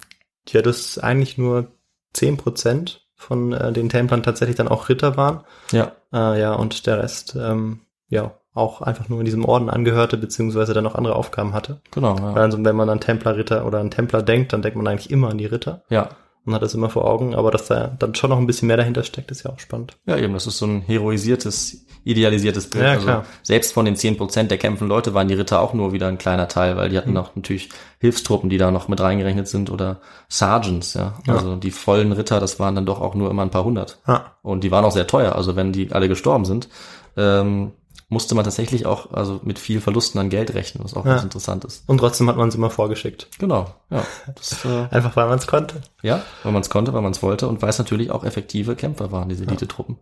ja, 0.47 0.61
dass 0.61 0.97
eigentlich 0.97 1.37
nur 1.37 1.67
zehn 2.13 2.37
Prozent 2.37 3.07
von 3.15 3.53
äh, 3.53 3.71
den 3.73 3.89
Templern 3.89 4.23
tatsächlich 4.23 4.55
dann 4.55 4.67
auch 4.67 4.89
Ritter 4.89 5.17
waren. 5.17 5.43
Ja, 5.71 5.91
Äh, 6.13 6.39
ja, 6.39 6.53
und 6.53 6.87
der 6.87 6.99
Rest, 7.03 7.35
ähm, 7.39 7.81
ja, 8.07 8.33
auch 8.53 8.81
einfach 8.81 9.09
nur 9.09 9.19
in 9.19 9.25
diesem 9.25 9.45
Orden 9.45 9.69
angehörte, 9.69 10.17
beziehungsweise 10.17 10.73
dann 10.73 10.83
noch 10.83 10.95
andere 10.95 11.15
Aufgaben 11.15 11.53
hatte. 11.53 11.81
genau. 11.91 12.15
Ja. 12.17 12.33
Also 12.33 12.63
wenn 12.63 12.75
man 12.75 12.89
an 12.89 12.99
Templerritter 12.99 13.65
oder 13.65 13.79
an 13.79 13.91
Templer 13.91 14.23
denkt, 14.23 14.53
dann 14.53 14.61
denkt 14.61 14.75
man 14.77 14.87
eigentlich 14.87 15.11
immer 15.11 15.29
an 15.29 15.37
die 15.37 15.45
Ritter. 15.45 15.83
ja. 15.89 16.09
und 16.45 16.53
hat 16.55 16.61
das 16.63 16.73
immer 16.73 16.89
vor 16.89 17.05
Augen, 17.05 17.35
aber 17.35 17.51
dass 17.51 17.67
da 17.67 17.95
dann 17.99 18.15
schon 18.15 18.31
noch 18.31 18.37
ein 18.39 18.47
bisschen 18.47 18.67
mehr 18.67 18.77
dahinter 18.77 19.03
steckt, 19.03 19.29
ist 19.29 19.43
ja 19.43 19.51
auch 19.51 19.59
spannend. 19.59 19.97
Ja, 20.05 20.17
eben, 20.17 20.33
das 20.33 20.47
ist 20.47 20.57
so 20.57 20.65
ein 20.65 20.81
heroisiertes, 20.81 21.85
idealisiertes 22.03 22.69
Bild. 22.69 22.83
Ja, 22.83 22.91
also 22.91 23.05
klar. 23.05 23.25
selbst 23.43 23.73
von 23.73 23.85
den 23.85 23.95
10% 23.95 24.43
der 24.49 24.57
kämpfenden 24.57 24.87
Leute 24.89 25.13
waren 25.13 25.27
die 25.27 25.33
Ritter 25.33 25.59
auch 25.61 25.73
nur 25.73 25.91
wieder 25.93 26.07
ein 26.07 26.17
kleiner 26.17 26.47
Teil, 26.47 26.77
weil 26.77 26.89
die 26.89 26.95
Mhm. 26.95 26.99
hatten 26.99 27.13
noch 27.13 27.35
natürlich 27.35 27.69
Hilfstruppen, 27.99 28.49
die 28.49 28.57
da 28.57 28.71
noch 28.71 28.87
mit 28.87 28.99
reingerechnet 29.01 29.47
sind 29.47 29.69
oder 29.69 29.99
Sergeants, 30.29 30.93
ja. 30.93 31.15
Also 31.27 31.55
die 31.55 31.71
vollen 31.71 32.11
Ritter, 32.11 32.39
das 32.39 32.59
waren 32.59 32.75
dann 32.75 32.85
doch 32.85 33.01
auch 33.01 33.15
nur 33.15 33.29
immer 33.29 33.41
ein 33.43 33.51
paar 33.51 33.63
hundert. 33.63 33.99
Ah, 34.05 34.21
Und 34.41 34.63
die 34.63 34.71
waren 34.71 34.85
auch 34.85 34.91
sehr 34.91 35.07
teuer. 35.07 35.35
Also 35.35 35.55
wenn 35.55 35.71
die 35.73 35.91
alle 35.91 36.07
gestorben 36.07 36.45
sind, 36.45 36.69
ähm, 37.17 37.71
musste 38.11 38.33
man 38.33 38.43
tatsächlich 38.43 38.87
auch 38.87 39.11
also 39.13 39.39
mit 39.43 39.59
viel 39.59 39.81
Verlusten 39.81 40.19
an 40.19 40.29
Geld 40.29 40.55
rechnen, 40.55 40.83
was 40.83 40.95
auch 40.95 41.05
Ja. 41.05 41.11
ganz 41.11 41.23
interessant 41.23 41.63
ist. 41.65 41.83
und 41.87 41.99
trotzdem 41.99 42.27
hat 42.27 42.37
man 42.37 42.49
es 42.49 42.55
immer 42.55 42.71
vorgeschickt. 42.71 43.27
Genau, 43.37 43.67
ja. 43.91 44.03
Das, 44.35 44.65
äh, 44.65 44.87
Einfach 44.91 45.15
weil 45.15 45.27
man 45.27 45.37
es 45.37 45.45
konnte. 45.45 45.81
ja, 46.01 46.23
weil 46.43 46.51
man 46.51 46.61
es 46.61 46.69
konnte, 46.71 46.91
weil 46.93 47.01
man 47.03 47.11
es 47.11 47.21
wollte 47.21 47.47
und 47.47 47.61
weil 47.61 47.69
es 47.69 47.77
natürlich 47.77 48.09
auch 48.09 48.23
effektive 48.23 48.75
Kämpfer 48.75 49.11
waren, 49.11 49.29
diese 49.29 49.43
Elite-Truppen. 49.45 49.97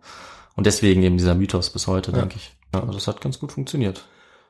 Und 0.57 0.65
deswegen 0.65 1.03
eben 1.03 1.17
dieser 1.17 1.35
Mythos 1.35 1.69
bis 1.69 1.87
heute, 1.87 2.11
denke 2.11 2.35
ich. 2.35 2.57
Ja, 2.73 2.81
also 2.81 2.91
das 2.93 3.07
hat 3.07 3.21
ganz 3.21 3.39
gut 3.39 3.53
funktioniert. 3.53 4.03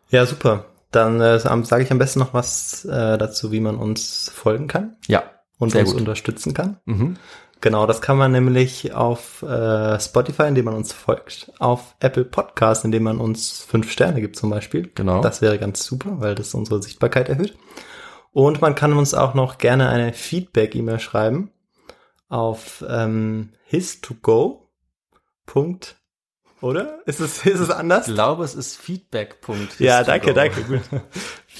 Ja, 0.10 0.26
super. 0.26 0.66
Dann 0.90 1.22
äh, 1.22 1.38
sage 1.40 1.84
ich 1.84 1.92
am 1.92 2.00
besten 2.00 2.20
noch 2.20 2.34
was 2.34 2.86
äh, 2.86 3.18
dazu, 3.18 3.52
wie 3.52 3.60
man 3.60 3.76
uns 3.78 4.32
folgen 4.34 4.68
kann 4.68 4.96
Ja, 5.08 5.24
und 5.60 5.76
uns 5.76 5.92
gut. 5.92 6.00
unterstützen 6.00 6.54
kann. 6.56 6.78
mhm. 6.86 7.18
Genau, 7.60 7.88
das 7.88 8.02
kann 8.02 8.18
man 8.18 8.32
nämlich 8.32 8.94
auf 8.94 9.42
äh, 9.42 10.00
Spotify, 10.00 10.44
indem 10.44 10.66
man 10.66 10.76
uns 10.76 10.94
folgt, 10.94 11.52
auf 11.58 11.96
Apple 12.00 12.24
Podcast, 12.24 12.86
indem 12.86 13.02
man 13.04 13.20
uns 13.20 13.62
fünf 13.68 13.92
Sterne 13.92 14.22
gibt 14.22 14.36
zum 14.36 14.52
Beispiel. 14.52 14.92
Genau. 14.94 15.22
Das 15.22 15.42
wäre 15.42 15.58
ganz 15.58 15.84
super, 15.84 16.22
weil 16.22 16.36
das 16.36 16.54
unsere 16.54 16.82
Sichtbarkeit 16.84 17.30
erhöht. 17.30 17.58
Und 18.32 18.62
man 18.62 18.76
kann 18.76 18.94
uns 18.94 19.16
auch 19.16 19.34
noch 19.34 19.58
gerne 19.58 19.90
eine 19.90 20.14
Feedback-E-Mail 20.14 21.00
schreiben 21.00 21.50
auf 22.30 22.86
ähm, 22.88 23.50
his2go. 23.72 24.60
Oder? 26.62 27.00
Ist 27.06 27.20
es, 27.20 27.46
ist 27.46 27.60
es 27.60 27.70
anders? 27.70 28.08
Ich 28.08 28.14
glaube, 28.14 28.44
es 28.44 28.56
ist 28.56 28.78
Feedback. 28.78 29.38
Ja, 29.80 30.04
danke, 30.04 30.34
danke, 30.34 30.64
gut. 30.64 30.82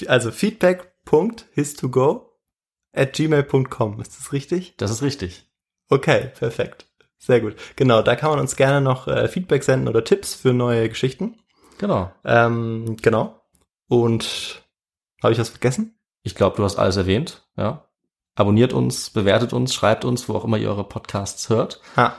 Also 0.06 0.30
feedback.his2go 0.30 2.26
at 2.92 3.12
gmail.com. 3.14 4.00
Ist 4.00 4.18
das 4.18 4.32
richtig? 4.32 4.76
Das 4.76 4.90
ist 4.90 5.02
richtig. 5.02 5.50
Okay, 5.88 6.30
perfekt. 6.38 6.86
Sehr 7.18 7.40
gut. 7.40 7.56
Genau, 7.76 8.02
da 8.02 8.14
kann 8.14 8.30
man 8.30 8.38
uns 8.38 8.54
gerne 8.56 8.80
noch 8.80 9.08
äh, 9.08 9.26
Feedback 9.28 9.64
senden 9.64 9.88
oder 9.88 10.04
Tipps 10.04 10.34
für 10.34 10.52
neue 10.52 10.88
Geschichten. 10.88 11.36
Genau. 11.78 12.12
Ähm, 12.24 12.96
genau. 13.02 13.40
Und 13.88 14.62
habe 15.22 15.32
ich 15.32 15.38
was 15.38 15.48
vergessen? 15.48 15.98
Ich 16.22 16.34
glaube, 16.34 16.56
du 16.56 16.64
hast 16.64 16.76
alles 16.76 16.96
erwähnt. 16.96 17.48
Ja. 17.56 17.88
Abonniert 18.34 18.72
uns, 18.72 19.10
bewertet 19.10 19.52
uns, 19.52 19.74
schreibt 19.74 20.04
uns, 20.04 20.28
wo 20.28 20.34
auch 20.34 20.44
immer 20.44 20.58
ihr 20.58 20.68
eure 20.68 20.84
Podcasts 20.84 21.48
hört. 21.48 21.80
Ah, 21.96 22.12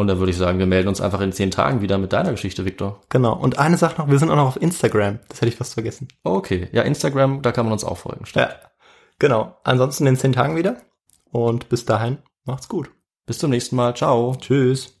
Und 0.00 0.08
dann 0.08 0.18
würde 0.18 0.30
ich 0.30 0.36
sagen, 0.36 0.58
wir 0.58 0.66
melden 0.66 0.88
uns 0.88 1.00
einfach 1.00 1.20
in 1.20 1.32
zehn 1.32 1.50
Tagen 1.50 1.80
wieder 1.80 1.98
mit 1.98 2.12
deiner 2.12 2.32
Geschichte, 2.32 2.64
Victor. 2.64 3.00
genau. 3.08 3.34
Und 3.34 3.58
eine 3.58 3.76
Sache 3.76 4.00
noch, 4.00 4.08
wir 4.08 4.18
sind 4.18 4.30
auch 4.30 4.36
noch 4.36 4.48
auf 4.48 4.60
Instagram. 4.60 5.20
Das 5.28 5.40
hätte 5.40 5.48
ich 5.48 5.56
fast 5.56 5.74
vergessen. 5.74 6.08
Okay. 6.24 6.68
Ja, 6.72 6.82
Instagram, 6.82 7.42
da 7.42 7.52
kann 7.52 7.66
man 7.66 7.72
uns 7.72 7.84
auch 7.84 7.98
folgen. 7.98 8.26
Stimmt. 8.26 8.48
Ja. 8.48 8.54
Genau. 9.18 9.56
Ansonsten 9.64 10.06
in 10.06 10.16
zehn 10.16 10.32
Tagen 10.32 10.56
wieder. 10.56 10.76
Und 11.30 11.68
bis 11.68 11.84
dahin, 11.84 12.18
macht's 12.44 12.68
gut. 12.68 12.90
Bis 13.26 13.38
zum 13.38 13.50
nächsten 13.50 13.76
Mal. 13.76 13.94
Ciao. 13.94 14.36
Tschüss. 14.38 15.00